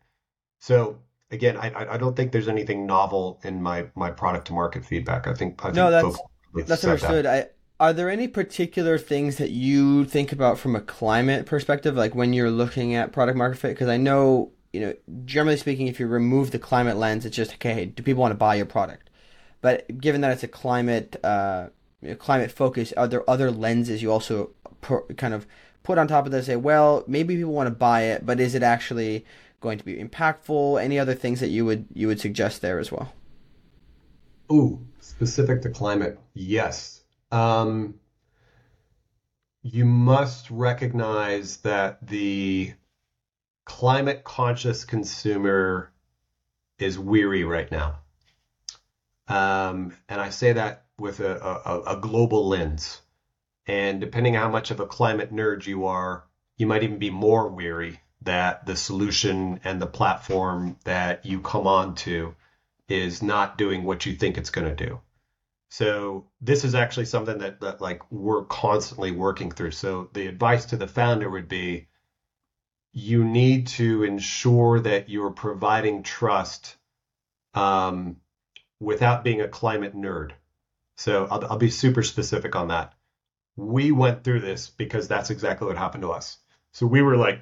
So 0.60 1.00
again, 1.32 1.58
I 1.58 1.96
I 1.96 1.98
don't 1.98 2.16
think 2.16 2.32
there's 2.32 2.48
anything 2.50 2.86
novel 2.88 3.40
in 3.44 3.62
my 3.62 3.88
my 3.96 4.12
product 4.12 4.48
to 4.48 4.54
market 4.54 4.86
feedback. 4.86 5.28
I 5.28 5.34
think 5.34 5.66
I 5.66 5.72
No, 5.72 5.90
think 5.90 5.92
that's 5.92 6.24
That's 6.66 6.82
said 6.82 7.02
that. 7.02 7.12
understood. 7.12 7.26
I 7.26 7.48
are 7.80 7.94
there 7.94 8.10
any 8.10 8.28
particular 8.28 8.98
things 8.98 9.38
that 9.38 9.52
you 9.52 10.04
think 10.06 10.32
about 10.34 10.60
from 10.60 10.76
a 10.76 10.82
climate 10.82 11.46
perspective, 11.46 11.96
like 11.96 12.14
when 12.14 12.34
you're 12.34 12.52
looking 12.52 12.94
at 12.96 13.14
product 13.14 13.38
market 13.38 13.58
fit? 13.60 13.70
Because 13.70 13.88
I 13.88 13.98
know, 13.98 14.52
you 14.74 14.80
know, 14.80 14.94
generally 15.26 15.58
speaking, 15.58 15.88
if 15.88 16.00
you 16.00 16.08
remove 16.08 16.52
the 16.52 16.60
climate 16.60 16.98
lens, 16.98 17.26
it's 17.26 17.36
just 17.36 17.54
okay. 17.54 17.86
Do 17.86 18.04
people 18.04 18.22
want 18.22 18.32
to 18.32 18.38
buy 18.38 18.56
your 18.56 18.66
product? 18.66 19.10
But 19.62 20.00
given 20.00 20.22
that 20.22 20.32
it's 20.32 20.44
a 20.44 20.48
climate, 20.48 21.16
uh, 21.24 21.68
climate 22.20 22.52
focus, 22.52 22.94
are 22.94 23.08
there 23.08 23.30
other 23.30 23.52
lenses 23.52 24.02
you 24.02 24.12
also 24.12 24.52
per, 24.82 25.02
kind 25.14 25.34
of 25.34 25.48
put 25.84 25.98
on 25.98 26.08
top 26.08 26.26
of 26.26 26.32
that? 26.32 26.46
Say, 26.46 26.56
well, 26.56 27.04
maybe 27.08 27.36
people 27.36 27.54
want 27.54 27.68
to 27.68 27.76
buy 27.76 28.04
it, 28.04 28.26
but 28.26 28.40
is 28.40 28.56
it 28.56 28.64
actually 28.64 29.26
going 29.60 29.78
to 29.78 29.86
be 29.86 29.96
impactful? 29.96 30.82
Any 30.82 31.00
other 31.00 31.16
things 31.16 31.40
that 31.40 31.50
you 31.50 31.66
would 31.66 31.88
you 31.94 32.08
would 32.08 32.20
suggest 32.20 32.62
there 32.62 32.80
as 32.80 32.92
well? 32.92 33.12
Ooh, 34.52 34.86
specific 35.00 35.62
to 35.64 35.70
climate. 35.70 36.20
Yes. 36.34 37.02
Um, 37.32 37.96
you 39.62 39.86
must 39.86 40.50
recognize 40.50 41.58
that 41.58 42.06
the 42.08 42.74
climate 43.70 44.24
conscious 44.24 44.84
consumer 44.84 45.92
is 46.80 46.98
weary 46.98 47.44
right 47.44 47.72
now. 47.72 48.00
Um, 49.28 49.96
and 50.10 50.20
I 50.20 50.32
say 50.32 50.54
that 50.54 50.86
with 50.98 51.20
a, 51.20 51.40
a, 51.40 51.96
a 51.96 52.02
global 52.02 52.48
lens. 52.48 53.00
And 53.68 54.02
depending 54.02 54.36
on 54.36 54.42
how 54.42 54.50
much 54.50 54.72
of 54.72 54.80
a 54.80 54.88
climate 54.88 55.32
nerd 55.32 55.68
you 55.68 55.86
are, 55.86 56.26
you 56.58 56.66
might 56.66 56.82
even 56.82 56.98
be 56.98 57.12
more 57.12 57.48
weary 57.48 58.00
that 58.24 58.66
the 58.66 58.76
solution 58.76 59.62
and 59.64 59.80
the 59.80 59.86
platform 59.86 60.76
that 60.84 61.28
you 61.28 61.40
come 61.40 61.68
on 61.68 61.94
to 61.96 62.34
is 62.90 63.22
not 63.22 63.60
doing 63.60 63.84
what 63.84 64.08
you 64.08 64.16
think 64.16 64.40
it's 64.40 64.50
going 64.50 64.68
to 64.68 64.86
do. 64.88 65.00
So 65.70 66.26
this 66.42 66.64
is 66.64 66.74
actually 66.74 67.06
something 67.06 67.38
that, 67.38 67.62
that 67.62 67.82
like 67.82 68.02
we're 68.12 68.46
constantly 68.46 69.12
working 69.12 69.52
through. 69.52 69.72
So 69.72 70.10
the 70.14 70.26
advice 70.26 70.66
to 70.66 70.76
the 70.76 70.88
founder 70.88 71.30
would 71.30 71.48
be 71.48 71.89
you 72.94 73.24
need 73.24 73.68
to 73.68 74.04
ensure 74.04 74.80
that 74.80 75.10
you're 75.10 75.32
providing 75.32 76.04
trust 76.04 76.76
um, 77.54 78.18
without 78.80 79.24
being 79.24 79.42
a 79.42 79.48
climate 79.48 79.96
nerd. 79.96 80.32
So 80.98 81.28
I'll, 81.30 81.46
I'll 81.52 81.58
be 81.58 81.70
super 81.70 82.04
specific 82.04 82.56
on 82.56 82.70
that. 82.70 82.94
We 83.56 83.92
went 83.92 84.24
through 84.24 84.42
this 84.42 84.70
because 84.70 85.08
that's 85.08 85.30
exactly 85.30 85.68
what 85.68 85.78
happened 85.78 86.04
to 86.04 86.12
us. 86.12 86.38
So 86.74 86.88
we 86.88 87.02
were 87.02 87.18
like 87.18 87.42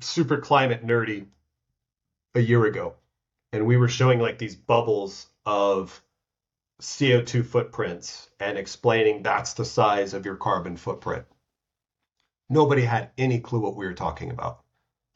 super 0.00 0.38
climate 0.38 0.86
nerdy 0.86 1.26
a 2.34 2.40
year 2.40 2.64
ago, 2.64 2.94
and 3.52 3.66
we 3.66 3.76
were 3.76 3.88
showing 3.88 4.18
like 4.18 4.38
these 4.38 4.56
bubbles 4.56 5.26
of 5.46 6.00
CO2 6.80 7.44
footprints 7.44 8.28
and 8.40 8.58
explaining 8.58 9.22
that's 9.22 9.54
the 9.54 9.64
size 9.64 10.14
of 10.14 10.26
your 10.26 10.36
carbon 10.36 10.76
footprint. 10.76 11.24
Nobody 12.48 12.82
had 12.82 13.10
any 13.16 13.40
clue 13.40 13.60
what 13.60 13.76
we 13.76 13.86
were 13.86 13.94
talking 13.94 14.30
about. 14.30 14.62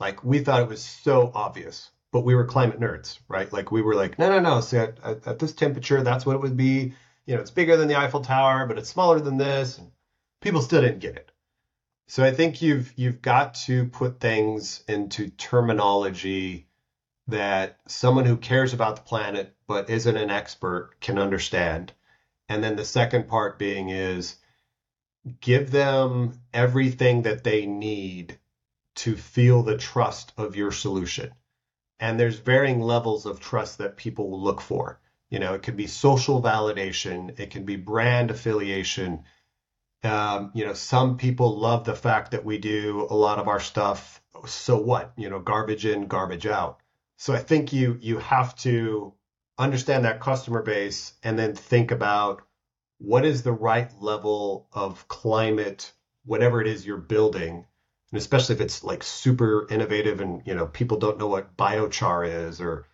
Like 0.01 0.24
we 0.24 0.41
thought 0.41 0.62
it 0.62 0.68
was 0.68 0.83
so 0.83 1.31
obvious, 1.35 1.91
but 2.12 2.24
we 2.24 2.35
were 2.35 2.45
climate 2.45 2.81
nerds, 2.81 3.18
right? 3.29 3.53
Like 3.53 3.70
we 3.70 3.83
were 3.83 3.95
like, 3.95 4.18
no, 4.18 4.29
no, 4.31 4.41
no. 4.41 4.61
See, 4.61 4.79
at, 4.79 4.99
at, 5.05 5.26
at 5.26 5.39
this 5.39 5.53
temperature, 5.53 6.03
that's 6.03 6.24
what 6.24 6.37
it 6.37 6.43
would 6.43 6.57
be. 6.57 6.95
You 7.26 7.35
know, 7.35 7.41
it's 7.41 7.51
bigger 7.51 7.76
than 7.76 7.89
the 7.89 7.99
Eiffel 7.99 8.22
Tower, 8.22 8.66
but 8.66 8.79
it's 8.79 8.89
smaller 8.89 9.20
than 9.20 9.37
this. 9.37 9.79
And 9.79 9.91
people 10.41 10.62
still 10.62 10.81
didn't 10.81 11.01
get 11.01 11.16
it. 11.16 11.31
So 12.07 12.24
I 12.24 12.33
think 12.33 12.62
you've 12.62 12.93
you've 12.97 13.20
got 13.20 13.55
to 13.66 13.87
put 13.87 14.18
things 14.18 14.83
into 14.89 15.29
terminology 15.29 16.66
that 17.26 17.79
someone 17.87 18.24
who 18.24 18.39
cares 18.39 18.72
about 18.72 18.97
the 18.97 19.03
planet 19.03 19.55
but 19.66 19.91
isn't 19.91 20.16
an 20.16 20.31
expert 20.31 20.93
can 21.01 21.18
understand. 21.18 21.93
And 22.49 22.64
then 22.64 22.76
the 22.76 22.85
second 22.87 23.29
part 23.29 23.59
being 23.59 23.91
is 23.91 24.37
give 25.41 25.71
them 25.71 26.41
everything 26.53 27.23
that 27.23 27.45
they 27.45 27.66
need 27.66 28.39
to 28.97 29.16
feel 29.16 29.62
the 29.62 29.77
trust 29.77 30.33
of 30.37 30.57
your 30.57 30.73
solution. 30.73 31.33
And 32.01 32.19
there's 32.19 32.39
varying 32.39 32.81
levels 32.81 33.27
of 33.27 33.41
trust 33.41 33.79
that 33.79 33.97
people 33.97 34.31
will 34.31 34.43
look 34.43 34.61
for. 34.61 35.01
You 35.31 35.39
know, 35.39 35.55
it 35.55 35.62
can 35.62 35.77
be 35.77 35.87
social 35.87 36.43
validation, 36.43 37.39
it 37.39 37.51
can 37.51 37.64
be 37.64 37.77
brand 37.77 38.31
affiliation. 38.31 39.25
Um, 40.03 40.53
you 40.55 40.64
know, 40.64 40.75
some 40.75 41.16
people 41.16 41.59
love 41.59 41.85
the 41.85 41.95
fact 41.95 42.31
that 42.31 42.45
we 42.45 42.59
do 42.59 43.07
a 43.11 43.14
lot 43.14 43.39
of 43.39 43.49
our 43.49 43.61
stuff. 43.61 44.23
So 44.47 44.79
what? 44.79 45.12
You 45.16 45.29
know, 45.29 45.41
garbage 45.41 45.85
in, 45.85 46.07
garbage 46.07 46.47
out. 46.47 46.81
So 47.16 47.35
I 47.35 47.39
think 47.39 47.73
you 47.73 47.99
you 48.01 48.19
have 48.19 48.55
to 48.59 49.12
understand 49.59 50.05
that 50.05 50.21
customer 50.21 50.62
base 50.62 51.12
and 51.23 51.39
then 51.39 51.55
think 51.55 51.91
about 51.91 52.43
what 52.99 53.25
is 53.25 53.43
the 53.43 53.53
right 53.53 53.91
level 54.01 54.69
of 54.73 55.07
climate, 55.09 55.93
whatever 56.25 56.61
it 56.61 56.67
is 56.67 56.87
you're 56.87 56.97
building, 56.97 57.65
and 58.11 58.19
especially 58.19 58.57
if 58.57 58.61
it's 58.61 58.85
like 58.85 59.03
super 59.03 59.67
innovative 59.71 60.21
and 60.21 60.43
you 60.47 60.55
know 60.55 60.67
people 60.67 60.99
don't 60.99 61.19
know 61.19 61.29
what 61.29 61.57
biochar 61.57 62.49
is 62.49 62.61
or 62.61 62.87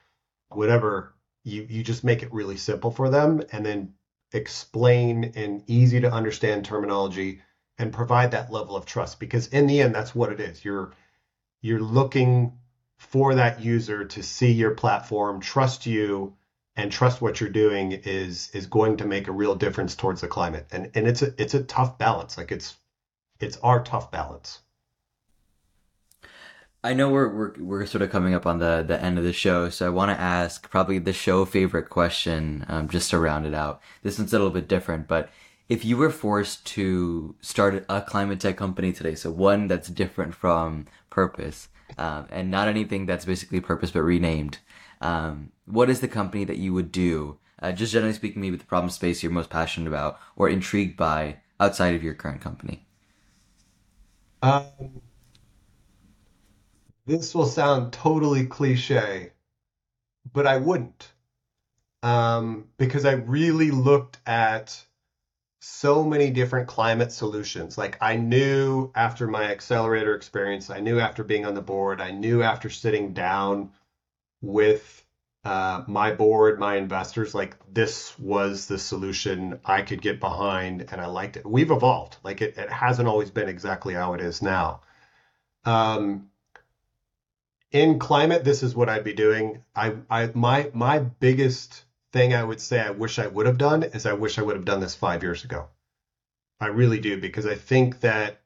whatever, 0.49 1.15
you 1.43 1.67
you 1.69 1.83
just 1.83 2.05
make 2.05 2.23
it 2.23 2.33
really 2.33 2.57
simple 2.57 2.91
for 2.91 3.09
them 3.09 3.43
and 3.53 3.65
then 3.65 3.95
explain 4.33 5.25
in 5.25 5.63
easy 5.67 6.01
to 6.01 6.13
understand 6.13 6.65
terminology 6.65 7.41
and 7.79 7.93
provide 7.93 8.33
that 8.33 8.53
level 8.53 8.77
of 8.77 8.87
trust 8.87 9.21
because 9.21 9.49
in 9.49 9.67
the 9.67 9.81
end 9.81 9.95
that's 9.95 10.15
what 10.15 10.33
it 10.33 10.41
is. 10.41 10.65
You're 10.65 10.93
you're 11.63 11.81
looking 11.81 12.59
for 12.99 13.37
that 13.37 13.61
user 13.61 14.05
to 14.05 14.23
see 14.23 14.53
your 14.53 14.73
platform, 14.73 15.41
trust 15.41 15.87
you, 15.87 16.37
and 16.77 16.91
trust 16.91 17.20
what 17.20 17.41
you're 17.41 17.51
doing 17.51 17.93
is 17.93 18.51
is 18.53 18.66
going 18.66 18.97
to 18.97 19.07
make 19.07 19.29
a 19.29 19.33
real 19.33 19.55
difference 19.55 19.95
towards 19.95 20.20
the 20.20 20.29
climate. 20.29 20.66
And 20.72 20.91
and 20.95 21.07
it's 21.07 21.22
a 21.22 21.35
it's 21.39 21.55
a 21.55 21.62
tough 21.64 21.99
balance. 21.99 22.37
Like 22.37 22.53
it's 22.53 22.77
it's 23.41 23.57
our 23.59 23.83
tough 23.83 24.11
balance. 24.11 24.61
I 26.83 26.93
know 26.93 27.09
we're 27.09 27.29
we're 27.29 27.53
we're 27.59 27.87
sort 27.87 28.03
of 28.03 28.11
coming 28.11 28.35
up 28.35 28.47
on 28.47 28.59
the 28.59 28.85
the 28.87 29.03
end 29.03 29.18
of 29.18 29.25
the 29.25 29.33
show, 29.33 29.70
so 29.70 29.87
I 29.87 29.91
want 29.91 30.11
to 30.11 30.20
ask 30.20 30.68
probably 30.70 30.99
the 30.99 31.12
show 31.12 31.45
favorite 31.45 31.89
question, 31.89 32.66
um, 32.68 32.89
just 32.89 33.11
to 33.11 33.18
round 33.18 33.47
it 33.47 33.55
out. 33.55 33.81
This 34.03 34.18
one's 34.18 34.35
a 34.35 34.39
little 34.39 34.51
bit 34.51 34.68
different, 34.68 35.09
but 35.09 35.31
if 35.68 35.85
you 35.85 35.97
were 35.97 36.11
forced 36.11 36.66
to 36.66 37.35
start 37.41 37.87
a 37.89 38.03
climate 38.03 38.41
tech 38.41 38.59
company 38.59 38.93
today, 38.93 39.14
so 39.14 39.31
one 39.31 39.66
that's 39.66 39.89
different 39.89 40.35
from 40.35 40.87
Pyrpose, 41.11 41.68
um, 41.97 42.27
and 42.31 42.51
not 42.51 42.68
anything 42.68 43.07
that's 43.07 43.25
basically 43.25 43.62
Pyrpose 43.62 43.93
but 43.93 44.03
renamed, 44.03 44.59
um, 45.05 45.53
what 45.67 45.91
is 45.91 46.01
the 46.01 46.09
company 46.09 46.45
that 46.45 46.57
you 46.57 46.73
would 46.73 46.91
do? 46.91 47.39
Uh, 47.63 47.73
just 47.73 47.93
generally 47.93 48.15
speaking, 48.15 48.41
maybe 48.41 48.57
the 48.57 48.65
problem 48.65 48.91
space 48.91 49.23
you're 49.23 49.31
most 49.31 49.51
passionate 49.51 49.87
about 49.87 50.19
or 50.35 50.49
intrigued 50.49 50.97
by 50.97 51.37
outside 51.61 51.95
of 51.95 52.03
your 52.03 52.15
current 52.15 52.41
company. 52.41 52.87
Um, 54.43 54.65
this 57.07 57.35
will 57.35 57.47
sound 57.47 57.93
totally 57.93 58.47
cliche, 58.47 59.33
but 60.33 60.47
I 60.47 60.57
wouldn't. 60.57 61.13
Um, 62.03 62.67
because 62.77 63.05
I 63.05 63.13
really 63.13 63.71
looked 63.71 64.19
at 64.27 64.85
so 65.61 66.05
many 66.05 66.31
different 66.31 66.69
climate 66.69 67.13
solutions. 67.13 67.79
Like 67.79 67.97
I 68.03 68.17
knew 68.17 68.91
after 68.95 69.27
my 69.27 69.45
accelerator 69.45 70.15
experience, 70.15 70.69
I 70.69 70.81
knew 70.81 70.99
after 70.99 71.25
being 71.25 71.47
on 71.47 71.55
the 71.55 71.63
board, 71.63 72.03
I 72.03 72.11
knew 72.11 72.43
after 72.43 72.69
sitting 72.69 73.15
down 73.15 73.71
with 74.45 75.05
uh, 75.45 75.84
my 75.86 76.12
board, 76.12 76.59
my 76.59 76.76
investors, 76.76 77.34
like 77.34 77.57
this 77.72 78.18
was 78.18 78.66
the 78.66 78.78
solution 78.78 79.61
I 79.64 79.82
could 79.82 80.01
get 80.01 80.20
behind 80.20 80.88
and 80.90 81.01
I 81.01 81.07
liked 81.07 81.36
it. 81.36 81.47
We've 81.47 81.70
evolved. 81.70 82.16
Like 82.22 82.40
it, 82.40 82.57
it 82.57 82.70
hasn't 82.70 83.09
always 83.09 83.30
been 83.30 83.49
exactly 83.49 83.95
how 83.95 84.14
it 84.14 84.20
is 84.20 84.40
now. 84.40 84.80
Um, 85.64 86.30
in 87.72 87.99
climate, 87.99 88.45
this 88.45 88.62
is 88.62 88.74
what 88.74 88.88
I'd 88.88 89.05
be 89.05 89.12
doing. 89.12 89.64
I, 89.74 89.95
I, 90.09 90.30
my, 90.34 90.70
my 90.72 91.01
biggest 91.01 91.84
thing 92.12 92.32
I 92.32 92.45
would 92.45 92.61
say 92.61 92.80
I 92.80 92.90
wish 92.90 93.18
I 93.18 93.26
would 93.26 93.47
have 93.47 93.59
done 93.59 93.82
is 93.82 94.07
I 94.07 94.12
wish 94.12 94.38
I 94.38 94.42
would 94.42 94.57
have 94.57 94.64
done 94.64 94.80
this 94.80 94.95
five 94.95 95.22
years 95.22 95.45
ago. 95.45 95.68
I 96.61 96.68
really 96.68 97.01
do 97.01 97.20
because 97.20 97.45
I 97.45 97.57
think 97.57 98.01
that 98.01 98.40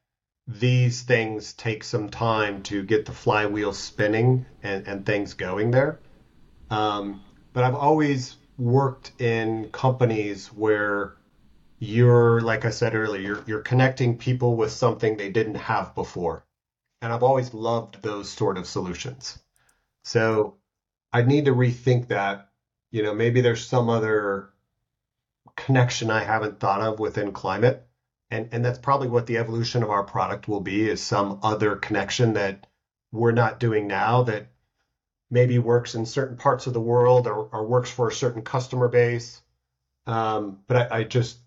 these 0.49 1.03
things 1.03 1.53
take 1.53 1.83
some 1.83 2.09
time 2.09 2.63
to 2.63 2.83
get 2.83 3.05
the 3.05 3.11
flywheel 3.11 3.71
spinning 3.71 4.45
and, 4.63 4.87
and 4.87 5.05
things 5.05 5.33
going 5.33 5.71
there. 5.71 5.99
Um, 6.69 7.21
but 7.53 7.63
I've 7.63 7.75
always 7.75 8.35
worked 8.57 9.11
in 9.21 9.69
companies 9.71 10.47
where 10.47 11.15
you're, 11.77 12.41
like 12.41 12.65
I 12.65 12.71
said 12.71 12.95
earlier, 12.95 13.21
you're, 13.21 13.43
you're 13.47 13.61
connecting 13.61 14.17
people 14.17 14.55
with 14.55 14.71
something 14.71 15.15
they 15.15 15.29
didn't 15.29 15.55
have 15.55 15.95
before. 15.95 16.43
And 17.01 17.13
I've 17.13 17.23
always 17.23 17.53
loved 17.53 18.01
those 18.01 18.29
sort 18.29 18.57
of 18.57 18.67
solutions. 18.67 19.39
So 20.03 20.57
I 21.13 21.21
need 21.21 21.45
to 21.45 21.53
rethink 21.53 22.07
that 22.09 22.49
you 22.91 23.03
know, 23.03 23.13
maybe 23.13 23.41
there's 23.41 23.65
some 23.65 23.89
other 23.89 24.49
connection 25.55 26.09
I 26.09 26.23
haven't 26.23 26.59
thought 26.59 26.81
of 26.81 26.99
within 26.99 27.31
climate. 27.31 27.87
And, 28.31 28.49
and 28.51 28.63
that's 28.63 28.79
probably 28.79 29.07
what 29.07 29.25
the 29.25 29.37
evolution 29.37 29.83
of 29.83 29.89
our 29.89 30.03
product 30.03 30.47
will 30.47 30.61
be 30.61 30.87
is 30.87 31.01
some 31.01 31.39
other 31.41 31.75
connection 31.75 32.33
that 32.33 32.67
we're 33.11 33.31
not 33.31 33.59
doing 33.59 33.87
now 33.87 34.23
that 34.23 34.47
maybe 35.31 35.57
works 35.57 35.95
in 35.95 36.05
certain 36.05 36.37
parts 36.37 36.67
of 36.67 36.73
the 36.73 36.81
world 36.81 37.27
or, 37.27 37.49
or 37.51 37.65
works 37.65 37.89
for 37.89 38.07
a 38.07 38.13
certain 38.13 38.43
customer 38.43 38.87
base. 38.87 39.41
Um, 40.05 40.59
but 40.67 40.91
I, 40.91 40.99
I 40.99 41.03
just 41.03 41.39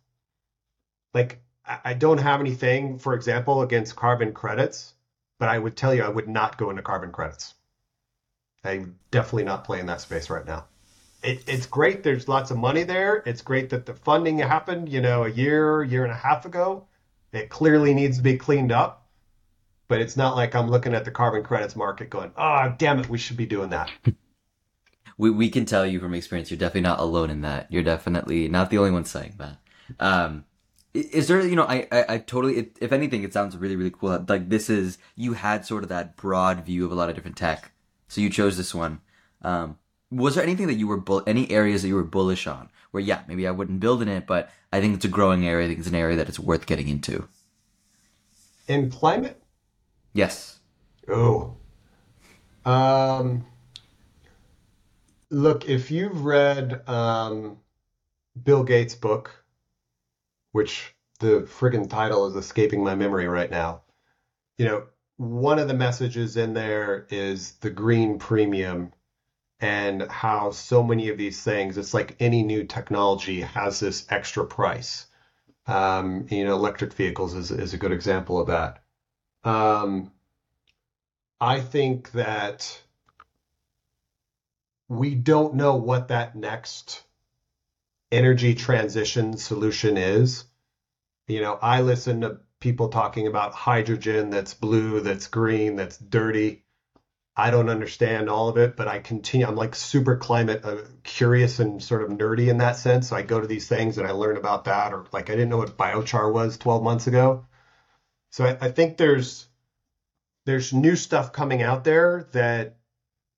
like 1.14 1.40
I 1.64 1.94
don't 1.94 2.18
have 2.18 2.40
anything, 2.40 2.98
for 2.98 3.14
example, 3.14 3.62
against 3.62 3.94
carbon 3.94 4.32
credits, 4.32 4.94
but 5.38 5.48
I 5.48 5.58
would 5.58 5.76
tell 5.76 5.94
you 5.94 6.02
I 6.02 6.08
would 6.08 6.28
not 6.28 6.58
go 6.58 6.70
into 6.70 6.82
carbon 6.82 7.12
credits. 7.12 7.54
I'm 8.64 8.98
definitely 9.10 9.44
not 9.44 9.64
playing 9.64 9.86
that 9.86 10.00
space 10.00 10.30
right 10.30 10.46
now 10.46 10.66
it, 11.22 11.44
it's 11.46 11.66
great. 11.66 12.02
There's 12.02 12.28
lots 12.28 12.50
of 12.50 12.56
money 12.56 12.82
there. 12.82 13.22
It's 13.26 13.42
great 13.42 13.70
that 13.70 13.86
the 13.86 13.94
funding 13.94 14.38
happened, 14.38 14.88
you 14.88 15.00
know, 15.00 15.24
a 15.24 15.30
year, 15.30 15.82
year 15.82 16.04
and 16.04 16.12
a 16.12 16.16
half 16.16 16.44
ago. 16.44 16.86
It 17.32 17.48
clearly 17.48 17.94
needs 17.94 18.18
to 18.18 18.22
be 18.22 18.36
cleaned 18.36 18.72
up, 18.72 19.06
but 19.88 20.00
it's 20.00 20.16
not 20.16 20.36
like 20.36 20.54
I'm 20.54 20.68
looking 20.68 20.94
at 20.94 21.04
the 21.04 21.10
carbon 21.10 21.42
credits 21.42 21.76
market 21.76 22.10
going, 22.10 22.32
oh, 22.36 22.74
damn 22.76 22.98
it, 22.98 23.08
we 23.08 23.18
should 23.18 23.36
be 23.36 23.46
doing 23.46 23.70
that. 23.70 23.90
we, 25.18 25.30
we 25.30 25.48
can 25.48 25.64
tell 25.64 25.86
you 25.86 26.00
from 26.00 26.14
experience, 26.14 26.50
you're 26.50 26.58
definitely 26.58 26.82
not 26.82 26.98
alone 26.98 27.30
in 27.30 27.40
that. 27.42 27.70
You're 27.70 27.82
definitely 27.82 28.48
not 28.48 28.70
the 28.70 28.78
only 28.78 28.90
one 28.90 29.04
saying 29.04 29.34
that. 29.38 29.58
Um, 30.00 30.44
is 30.92 31.28
there, 31.28 31.40
you 31.40 31.56
know, 31.56 31.64
I, 31.64 31.86
I, 31.90 32.04
I 32.08 32.18
totally, 32.18 32.70
if 32.80 32.92
anything, 32.92 33.22
it 33.22 33.32
sounds 33.32 33.56
really, 33.56 33.76
really 33.76 33.90
cool. 33.90 34.24
Like 34.28 34.50
this 34.50 34.68
is, 34.68 34.98
you 35.16 35.32
had 35.34 35.64
sort 35.64 35.84
of 35.84 35.88
that 35.88 36.16
broad 36.16 36.66
view 36.66 36.84
of 36.84 36.92
a 36.92 36.94
lot 36.94 37.08
of 37.08 37.14
different 37.14 37.36
tech. 37.36 37.70
So 38.08 38.20
you 38.20 38.28
chose 38.28 38.58
this 38.58 38.74
one. 38.74 39.00
Um, 39.40 39.78
was 40.12 40.34
there 40.34 40.44
anything 40.44 40.66
that 40.66 40.74
you 40.74 40.86
were 40.86 40.98
bull- 40.98 41.22
any 41.26 41.50
areas 41.50 41.82
that 41.82 41.88
you 41.88 41.94
were 41.94 42.04
bullish 42.04 42.46
on? 42.46 42.68
Where 42.90 43.02
yeah, 43.02 43.22
maybe 43.26 43.46
I 43.46 43.50
wouldn't 43.50 43.80
build 43.80 44.02
in 44.02 44.08
it, 44.08 44.26
but 44.26 44.50
I 44.72 44.80
think 44.80 44.94
it's 44.94 45.04
a 45.06 45.08
growing 45.08 45.46
area. 45.46 45.64
I 45.64 45.68
think 45.68 45.78
it's 45.78 45.88
an 45.88 45.94
area 45.94 46.16
that 46.16 46.28
it's 46.28 46.38
worth 46.38 46.66
getting 46.66 46.88
into. 46.88 47.28
In 48.68 48.90
climate? 48.90 49.42
Yes. 50.12 50.58
Oh. 51.08 51.56
Um, 52.64 53.46
look, 55.30 55.68
if 55.68 55.90
you've 55.90 56.24
read 56.24 56.86
um, 56.88 57.58
Bill 58.44 58.62
Gates' 58.62 58.94
book, 58.94 59.44
which 60.52 60.94
the 61.20 61.40
friggin' 61.42 61.88
title 61.88 62.26
is 62.26 62.36
escaping 62.36 62.84
my 62.84 62.94
memory 62.94 63.26
right 63.26 63.50
now, 63.50 63.80
you 64.58 64.66
know, 64.66 64.84
one 65.16 65.58
of 65.58 65.68
the 65.68 65.74
messages 65.74 66.36
in 66.36 66.52
there 66.52 67.06
is 67.08 67.52
the 67.52 67.70
green 67.70 68.18
premium 68.18 68.92
and 69.62 70.10
how 70.10 70.50
so 70.50 70.82
many 70.82 71.08
of 71.08 71.16
these 71.16 71.40
things, 71.40 71.78
it's 71.78 71.94
like 71.94 72.16
any 72.18 72.42
new 72.42 72.64
technology 72.64 73.40
has 73.40 73.78
this 73.78 74.04
extra 74.10 74.44
price. 74.44 75.06
Um, 75.68 76.26
you 76.28 76.44
know, 76.44 76.54
electric 76.54 76.92
vehicles 76.92 77.34
is, 77.34 77.52
is 77.52 77.72
a 77.72 77.78
good 77.78 77.92
example 77.92 78.40
of 78.40 78.48
that. 78.48 78.82
Um, 79.48 80.10
I 81.40 81.60
think 81.60 82.10
that 82.12 82.82
we 84.88 85.14
don't 85.14 85.54
know 85.54 85.76
what 85.76 86.08
that 86.08 86.34
next 86.34 87.04
energy 88.10 88.54
transition 88.54 89.36
solution 89.36 89.96
is. 89.96 90.44
You 91.28 91.40
know, 91.40 91.56
I 91.62 91.82
listen 91.82 92.22
to 92.22 92.40
people 92.58 92.88
talking 92.88 93.28
about 93.28 93.54
hydrogen 93.54 94.30
that's 94.30 94.54
blue, 94.54 95.00
that's 95.00 95.28
green, 95.28 95.76
that's 95.76 95.98
dirty. 95.98 96.61
I 97.36 97.50
don't 97.50 97.70
understand 97.70 98.28
all 98.28 98.48
of 98.48 98.58
it, 98.58 98.76
but 98.76 98.88
I 98.88 99.00
continue. 99.00 99.46
I'm 99.46 99.56
like 99.56 99.74
super 99.74 100.16
climate 100.16 100.64
uh, 100.64 100.82
curious 101.02 101.60
and 101.60 101.82
sort 101.82 102.02
of 102.02 102.10
nerdy 102.10 102.48
in 102.48 102.58
that 102.58 102.76
sense. 102.76 103.08
So 103.08 103.16
I 103.16 103.22
go 103.22 103.40
to 103.40 103.46
these 103.46 103.68
things 103.68 103.96
and 103.96 104.06
I 104.06 104.10
learn 104.10 104.36
about 104.36 104.64
that, 104.64 104.92
or 104.92 105.06
like 105.12 105.30
I 105.30 105.34
didn't 105.34 105.48
know 105.48 105.58
what 105.58 105.76
biochar 105.78 106.32
was 106.32 106.58
12 106.58 106.82
months 106.82 107.06
ago. 107.06 107.46
So 108.30 108.44
I, 108.44 108.58
I 108.66 108.70
think 108.70 108.96
there's 108.98 109.48
there's 110.44 110.72
new 110.72 110.96
stuff 110.96 111.32
coming 111.32 111.62
out 111.62 111.84
there 111.84 112.28
that 112.32 112.76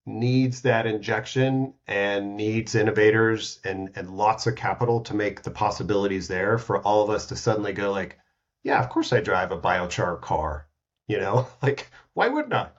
needs 0.07 0.63
that 0.63 0.87
injection 0.87 1.75
and 1.87 2.37
needs 2.37 2.75
innovators 2.75 3.61
and 3.65 3.91
and 3.97 4.17
lots 4.17 4.47
of 4.47 4.57
capital 4.57 5.03
to 5.03 5.15
make 5.15 5.43
the 5.43 5.51
possibilities 5.51 6.29
there 6.29 6.59
for 6.59 6.81
all 6.83 7.03
of 7.05 7.11
us 7.11 7.27
to 7.27 7.37
suddenly 7.37 7.73
go 7.73 7.93
like, 7.93 8.19
yeah, 8.65 8.83
of 8.83 8.89
course 8.91 9.13
I 9.13 9.21
drive 9.21 9.53
a 9.53 9.61
biochar 9.61 10.21
car. 10.21 10.67
You 11.07 11.19
know, 11.21 11.47
like 11.63 11.91
why 12.15 12.29
wouldn't 12.29 12.55
I? 12.55 12.71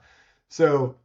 So 0.50 0.96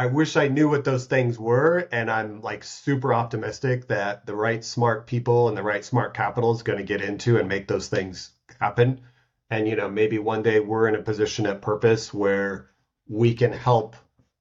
I 0.00 0.06
wish 0.06 0.34
I 0.38 0.48
knew 0.48 0.66
what 0.66 0.84
those 0.84 1.04
things 1.04 1.38
were, 1.38 1.86
and 1.92 2.10
I'm 2.10 2.40
like 2.40 2.64
super 2.64 3.12
optimistic 3.12 3.88
that 3.88 4.24
the 4.24 4.34
right 4.34 4.64
smart 4.64 5.06
people 5.06 5.46
and 5.46 5.54
the 5.54 5.62
right 5.62 5.84
smart 5.84 6.14
capital 6.14 6.52
is 6.52 6.62
going 6.62 6.78
to 6.78 6.84
get 6.86 7.02
into 7.02 7.36
and 7.36 7.46
make 7.46 7.68
those 7.68 7.88
things 7.88 8.30
happen. 8.58 9.02
And 9.50 9.68
you 9.68 9.76
know, 9.76 9.90
maybe 9.90 10.18
one 10.18 10.42
day 10.42 10.58
we're 10.58 10.88
in 10.88 10.94
a 10.94 11.02
position 11.02 11.44
at 11.44 11.60
Pyrpose 11.60 12.14
where 12.14 12.70
we 13.10 13.34
can 13.34 13.52
help 13.52 13.94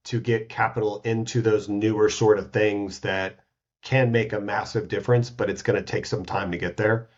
to 0.05 0.21
get 0.21 0.47
capital 0.47 1.01
into 1.03 1.41
those 1.41 1.67
newer 1.67 2.07
sort 2.07 2.37
of 2.37 2.53
things 2.53 3.01
that 3.01 3.35
can 3.83 4.13
make 4.13 4.31
a 4.31 4.39
massive 4.39 4.87
difference, 4.87 5.29
but 5.29 5.49
it's 5.49 5.63
going 5.63 5.77
to 5.77 5.83
take 5.83 6.05
some 6.05 6.23
time 6.23 6.51
to 6.51 6.57
get 6.57 6.77
there. 6.77 7.09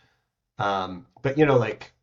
Um, 0.57 1.05
but 1.21 1.37
you 1.37 1.45
know, 1.45 1.57
like, 1.57 1.93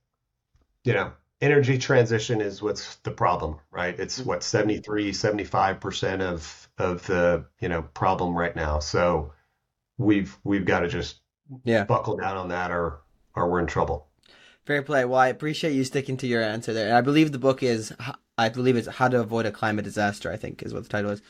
you 0.84 0.94
know, 0.94 1.14
energy 1.40 1.78
transition 1.78 2.40
is 2.40 2.62
what's 2.62 2.96
the 2.96 3.10
problem, 3.10 3.58
right? 3.70 3.98
It's 3.98 4.18
what 4.24 4.42
73, 4.42 5.12
75% 5.12 6.20
of 6.20 6.68
of 6.78 7.06
the, 7.06 7.44
you 7.60 7.68
know, 7.68 7.82
problem 7.82 8.34
right 8.36 8.54
now. 8.54 8.78
So 8.80 9.32
we've 9.98 10.36
we've 10.44 10.64
got 10.64 10.80
to 10.80 10.88
just 10.88 11.20
Yeah. 11.64 11.84
buckle 11.84 12.16
down 12.16 12.36
on 12.36 12.48
that 12.48 12.70
or 12.70 13.00
or 13.34 13.50
we're 13.50 13.60
in 13.60 13.66
trouble. 13.66 14.08
Fair 14.66 14.82
play. 14.82 15.04
Well, 15.04 15.18
I 15.18 15.28
appreciate 15.28 15.72
you 15.72 15.84
sticking 15.84 16.16
to 16.18 16.26
your 16.26 16.42
answer 16.42 16.72
there. 16.72 16.88
And 16.88 16.96
I 16.96 17.00
believe 17.00 17.32
the 17.32 17.38
book 17.38 17.62
is, 17.62 17.92
I 18.36 18.48
believe 18.50 18.76
it's 18.76 18.88
How 18.88 19.08
to 19.08 19.20
Avoid 19.20 19.46
a 19.46 19.52
Climate 19.52 19.84
Disaster, 19.84 20.30
I 20.30 20.36
think 20.36 20.62
is 20.62 20.74
what 20.74 20.82
the 20.82 20.88
title 20.88 21.10
is. 21.10 21.22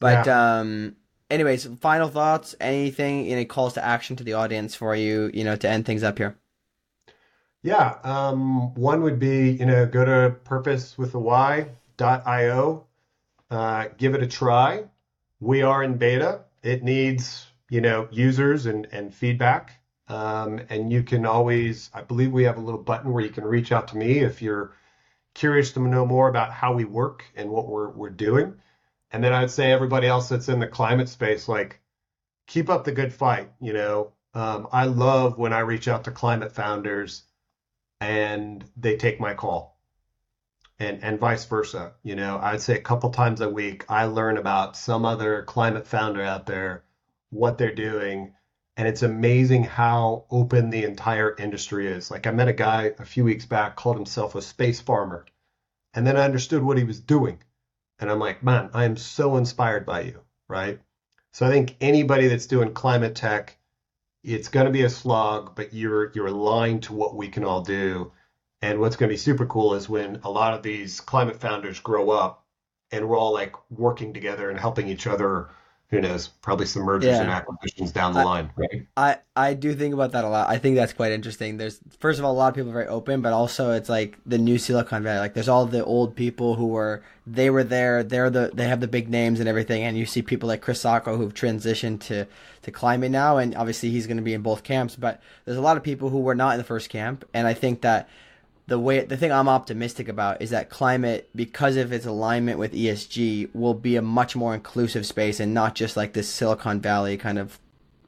But, 0.00 0.28
um, 0.28 0.96
anyways, 1.30 1.66
final 1.80 2.08
thoughts, 2.08 2.54
anything, 2.60 3.26
any 3.28 3.44
calls 3.46 3.74
to 3.74 3.84
action 3.84 4.16
to 4.16 4.24
the 4.24 4.34
audience 4.34 4.74
for 4.74 4.94
you, 4.94 5.30
you 5.34 5.44
know, 5.44 5.56
to 5.56 5.68
end 5.68 5.86
things 5.86 6.02
up 6.04 6.18
here? 6.18 6.36
Yeah, 7.64 7.98
um, 8.04 8.72
one 8.74 9.02
would 9.02 9.18
be, 9.18 9.52
you 9.52 9.64
know, 9.64 9.86
go 9.86 10.04
to 10.04 10.36
purposewithawhy.io, 10.44 12.86
uh, 13.50 13.86
give 13.96 14.14
it 14.14 14.22
a 14.22 14.26
try. 14.26 14.84
We 15.40 15.62
are 15.62 15.82
in 15.82 15.96
beta. 15.96 16.42
It 16.62 16.82
needs, 16.82 17.46
you 17.70 17.80
know, 17.80 18.06
users 18.10 18.66
and, 18.66 18.86
and 18.92 19.14
feedback. 19.14 19.80
Um, 20.08 20.60
and 20.68 20.92
you 20.92 21.02
can 21.02 21.24
always, 21.24 21.88
I 21.94 22.02
believe 22.02 22.32
we 22.32 22.44
have 22.44 22.58
a 22.58 22.60
little 22.60 22.82
button 22.82 23.14
where 23.14 23.24
you 23.24 23.30
can 23.30 23.44
reach 23.44 23.72
out 23.72 23.88
to 23.88 23.96
me 23.96 24.18
if 24.18 24.42
you're 24.42 24.74
curious 25.34 25.72
to 25.72 25.80
know 25.80 26.04
more 26.04 26.28
about 26.28 26.52
how 26.52 26.74
we 26.74 26.84
work 26.84 27.24
and 27.34 27.48
what 27.50 27.66
we're, 27.66 27.88
we're 27.90 28.10
doing. 28.10 28.60
And 29.10 29.24
then 29.24 29.32
I'd 29.32 29.50
say 29.50 29.72
everybody 29.72 30.06
else 30.06 30.28
that's 30.28 30.50
in 30.50 30.60
the 30.60 30.66
climate 30.66 31.08
space, 31.08 31.48
like, 31.48 31.80
keep 32.46 32.68
up 32.70 32.84
the 32.84 32.92
good 32.92 33.12
fight. 33.14 33.50
You 33.60 33.72
know, 33.72 34.12
um, 34.34 34.68
I 34.72 34.84
love 34.86 35.38
when 35.38 35.52
I 35.54 35.60
reach 35.60 35.88
out 35.88 36.04
to 36.04 36.10
climate 36.10 36.52
founders 36.52 37.24
and 38.00 38.64
they 38.76 38.96
take 38.96 39.20
my 39.20 39.34
call. 39.34 39.78
And 40.78 41.02
and 41.04 41.20
vice 41.20 41.44
versa 41.44 41.92
you 42.02 42.16
know 42.16 42.38
i'd 42.42 42.60
say 42.60 42.74
a 42.74 42.80
couple 42.80 43.10
times 43.10 43.40
a 43.40 43.48
week 43.48 43.84
i 43.88 44.04
learn 44.06 44.36
about 44.38 44.76
some 44.76 45.04
other 45.04 45.42
climate 45.44 45.86
founder 45.86 46.22
out 46.22 46.46
there 46.46 46.82
what 47.30 47.58
they're 47.58 47.74
doing 47.74 48.34
and 48.76 48.88
it's 48.88 49.02
amazing 49.02 49.62
how 49.62 50.24
open 50.30 50.70
the 50.70 50.82
entire 50.82 51.36
industry 51.38 51.86
is. 51.86 52.10
Like 52.10 52.26
i 52.26 52.32
met 52.32 52.48
a 52.48 52.52
guy 52.52 52.92
a 52.98 53.04
few 53.04 53.22
weeks 53.24 53.46
back 53.46 53.76
called 53.76 53.96
himself 53.96 54.34
a 54.34 54.42
space 54.42 54.80
farmer 54.80 55.26
and 55.94 56.04
then 56.04 56.16
i 56.16 56.24
understood 56.24 56.62
what 56.62 56.78
he 56.78 56.84
was 56.84 57.00
doing. 57.00 57.38
And 58.00 58.10
i'm 58.10 58.18
like 58.18 58.42
man 58.42 58.70
i 58.74 58.84
am 58.84 58.96
so 58.96 59.36
inspired 59.36 59.86
by 59.86 60.00
you 60.00 60.20
right? 60.48 60.80
So 61.32 61.46
i 61.46 61.50
think 61.50 61.76
anybody 61.80 62.26
that's 62.26 62.46
doing 62.46 62.74
climate 62.74 63.14
tech 63.14 63.56
it's 64.24 64.48
going 64.48 64.66
to 64.66 64.72
be 64.72 64.82
a 64.82 64.90
slog, 64.90 65.54
but 65.54 65.74
you're 65.74 66.10
you're 66.14 66.26
aligned 66.28 66.84
to 66.84 66.94
what 66.94 67.14
we 67.14 67.28
can 67.28 67.44
all 67.44 67.60
do. 67.62 68.12
And 68.62 68.80
what's 68.80 68.96
going 68.96 69.08
to 69.08 69.12
be 69.12 69.18
super 69.18 69.46
cool 69.46 69.74
is 69.74 69.88
when 69.88 70.20
a 70.24 70.30
lot 70.30 70.54
of 70.54 70.62
these 70.62 71.00
climate 71.00 71.40
founders 71.40 71.80
grow 71.80 72.10
up 72.10 72.44
and 72.90 73.06
we're 73.06 73.18
all 73.18 73.32
like 73.34 73.54
working 73.70 74.14
together 74.14 74.48
and 74.50 74.58
helping 74.58 74.88
each 74.88 75.06
other. 75.06 75.50
Who 75.94 76.00
knows? 76.00 76.28
Probably 76.28 76.66
some 76.66 76.82
mergers 76.82 77.10
Yeah. 77.10 77.20
and 77.22 77.30
acquisitions 77.30 77.92
down 77.92 78.12
the 78.12 78.20
I- 78.20 78.24
line, 78.24 78.50
right? 78.56 78.86
I, 78.96 79.16
I 79.36 79.54
do 79.54 79.74
think 79.74 79.94
about 79.94 80.12
that 80.12 80.24
a 80.24 80.28
lot. 80.28 80.48
I 80.48 80.58
think 80.58 80.76
that's 80.76 80.92
quite 80.92 81.12
interesting. 81.12 81.56
There's 81.56 81.80
first 82.00 82.18
of 82.18 82.24
all 82.24 82.32
a 82.32 82.36
lot 82.36 82.48
of 82.48 82.54
people 82.54 82.70
are 82.70 82.74
very 82.74 82.86
open, 82.88 83.20
but 83.20 83.32
also 83.32 83.72
it's 83.72 83.88
like 83.88 84.18
the 84.26 84.38
new 84.38 84.58
Silicon 84.58 85.02
Valley. 85.02 85.20
Like 85.20 85.34
there's 85.34 85.48
all 85.48 85.66
the 85.66 85.84
old 85.84 86.14
people 86.16 86.54
who 86.56 86.66
were 86.66 87.02
they 87.26 87.48
were 87.50 87.64
there. 87.64 88.02
They're 88.02 88.30
the 88.30 88.50
they 88.52 88.66
have 88.68 88.80
the 88.80 88.88
big 88.88 89.08
names 89.08 89.40
and 89.40 89.48
everything, 89.48 89.82
and 89.82 89.96
you 89.96 90.06
see 90.06 90.20
people 90.22 90.48
like 90.48 90.60
Chris 90.62 90.82
Sacca 90.82 91.16
who've 91.16 91.34
transitioned 91.34 92.00
to 92.02 92.26
to 92.62 92.70
climate 92.70 93.10
now, 93.10 93.36
and 93.38 93.54
obviously 93.54 93.90
he's 93.90 94.06
going 94.06 94.16
to 94.16 94.22
be 94.22 94.34
in 94.34 94.42
both 94.42 94.62
camps. 94.62 94.96
But 94.96 95.22
there's 95.44 95.58
a 95.58 95.62
lot 95.62 95.76
of 95.76 95.82
people 95.82 96.10
who 96.10 96.20
were 96.20 96.34
not 96.34 96.52
in 96.54 96.58
the 96.58 96.64
first 96.64 96.88
camp, 96.90 97.24
and 97.32 97.46
I 97.46 97.54
think 97.54 97.82
that 97.82 98.08
the 98.66 98.78
way 98.78 99.04
the 99.04 99.16
thing 99.16 99.30
I'm 99.30 99.48
optimistic 99.48 100.08
about 100.08 100.40
is 100.40 100.50
that 100.50 100.70
climate, 100.70 101.28
because 101.34 101.76
of 101.76 101.92
its 101.92 102.06
alignment 102.06 102.58
with 102.58 102.72
ESG, 102.72 103.54
will 103.54 103.74
be 103.74 103.96
a 103.96 104.02
much 104.02 104.34
more 104.34 104.54
inclusive 104.54 105.04
space 105.04 105.38
and 105.38 105.52
not 105.52 105.74
just 105.74 105.96
like 105.96 106.14
this 106.14 106.28
Silicon 106.28 106.80
Valley 106.80 107.16
kind 107.16 107.38
of, 107.38 107.58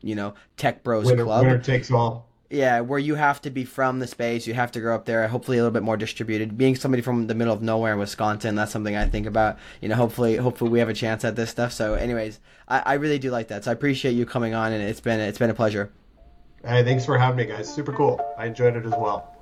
you 0.01 0.15
know, 0.15 0.35
tech 0.57 0.83
bros 0.83 1.07
Winner, 1.07 1.25
club. 1.25 1.45
winner 1.45 1.59
takes 1.59 1.91
all. 1.91 2.27
Yeah, 2.49 2.81
where 2.81 2.99
you 2.99 3.17
have 3.17 3.43
to 3.43 3.51
be 3.51 3.65
from 3.65 3.99
the 3.99 4.07
space, 4.07 4.47
you 4.47 4.55
have 4.55 4.71
to 4.73 4.81
grow 4.81 4.95
up 4.95 5.05
there. 5.05 5.27
Hopefully, 5.27 5.59
a 5.59 5.61
little 5.61 5.75
bit 5.75 5.83
more 5.83 5.97
distributed. 5.97 6.57
Being 6.57 6.77
somebody 6.77 7.03
from 7.03 7.27
the 7.27 7.35
middle 7.35 7.53
of 7.53 7.61
nowhere 7.61 7.93
in 7.93 7.99
Wisconsin, 7.99 8.55
that's 8.55 8.71
something 8.71 8.97
I 8.97 9.09
think 9.09 9.27
about. 9.27 9.59
You 9.81 9.89
know, 9.89 9.97
hopefully, 9.97 10.37
hopefully 10.37 10.71
we 10.71 10.79
have 10.79 10.89
a 10.89 10.95
chance 10.95 11.25
at 11.25 11.35
this 11.35 11.51
stuff. 11.51 11.73
So, 11.73 11.95
anyways, 11.95 12.39
I, 12.69 12.83
I 12.87 12.95
really 12.95 13.19
do 13.19 13.31
like 13.31 13.49
that. 13.49 13.65
So 13.65 13.73
I 13.73 13.75
appreciate 13.75 14.13
you 14.13 14.25
coming 14.25 14.55
on, 14.55 14.73
and 14.73 14.83
it's 14.83 15.01
been 15.01 15.19
it's 15.19 15.39
been 15.39 15.51
a 15.51 15.55
pleasure. 15.55 15.91
Hey, 16.65 16.85
thanks 16.85 17.05
for 17.05 17.19
having 17.19 17.37
me, 17.37 17.47
guys. 17.47 17.73
Super 17.73 17.93
cool. 17.93 18.21
I 18.39 18.47
enjoyed 18.47 18.77
it 18.77 18.87
as 18.87 18.93
well. 18.93 19.36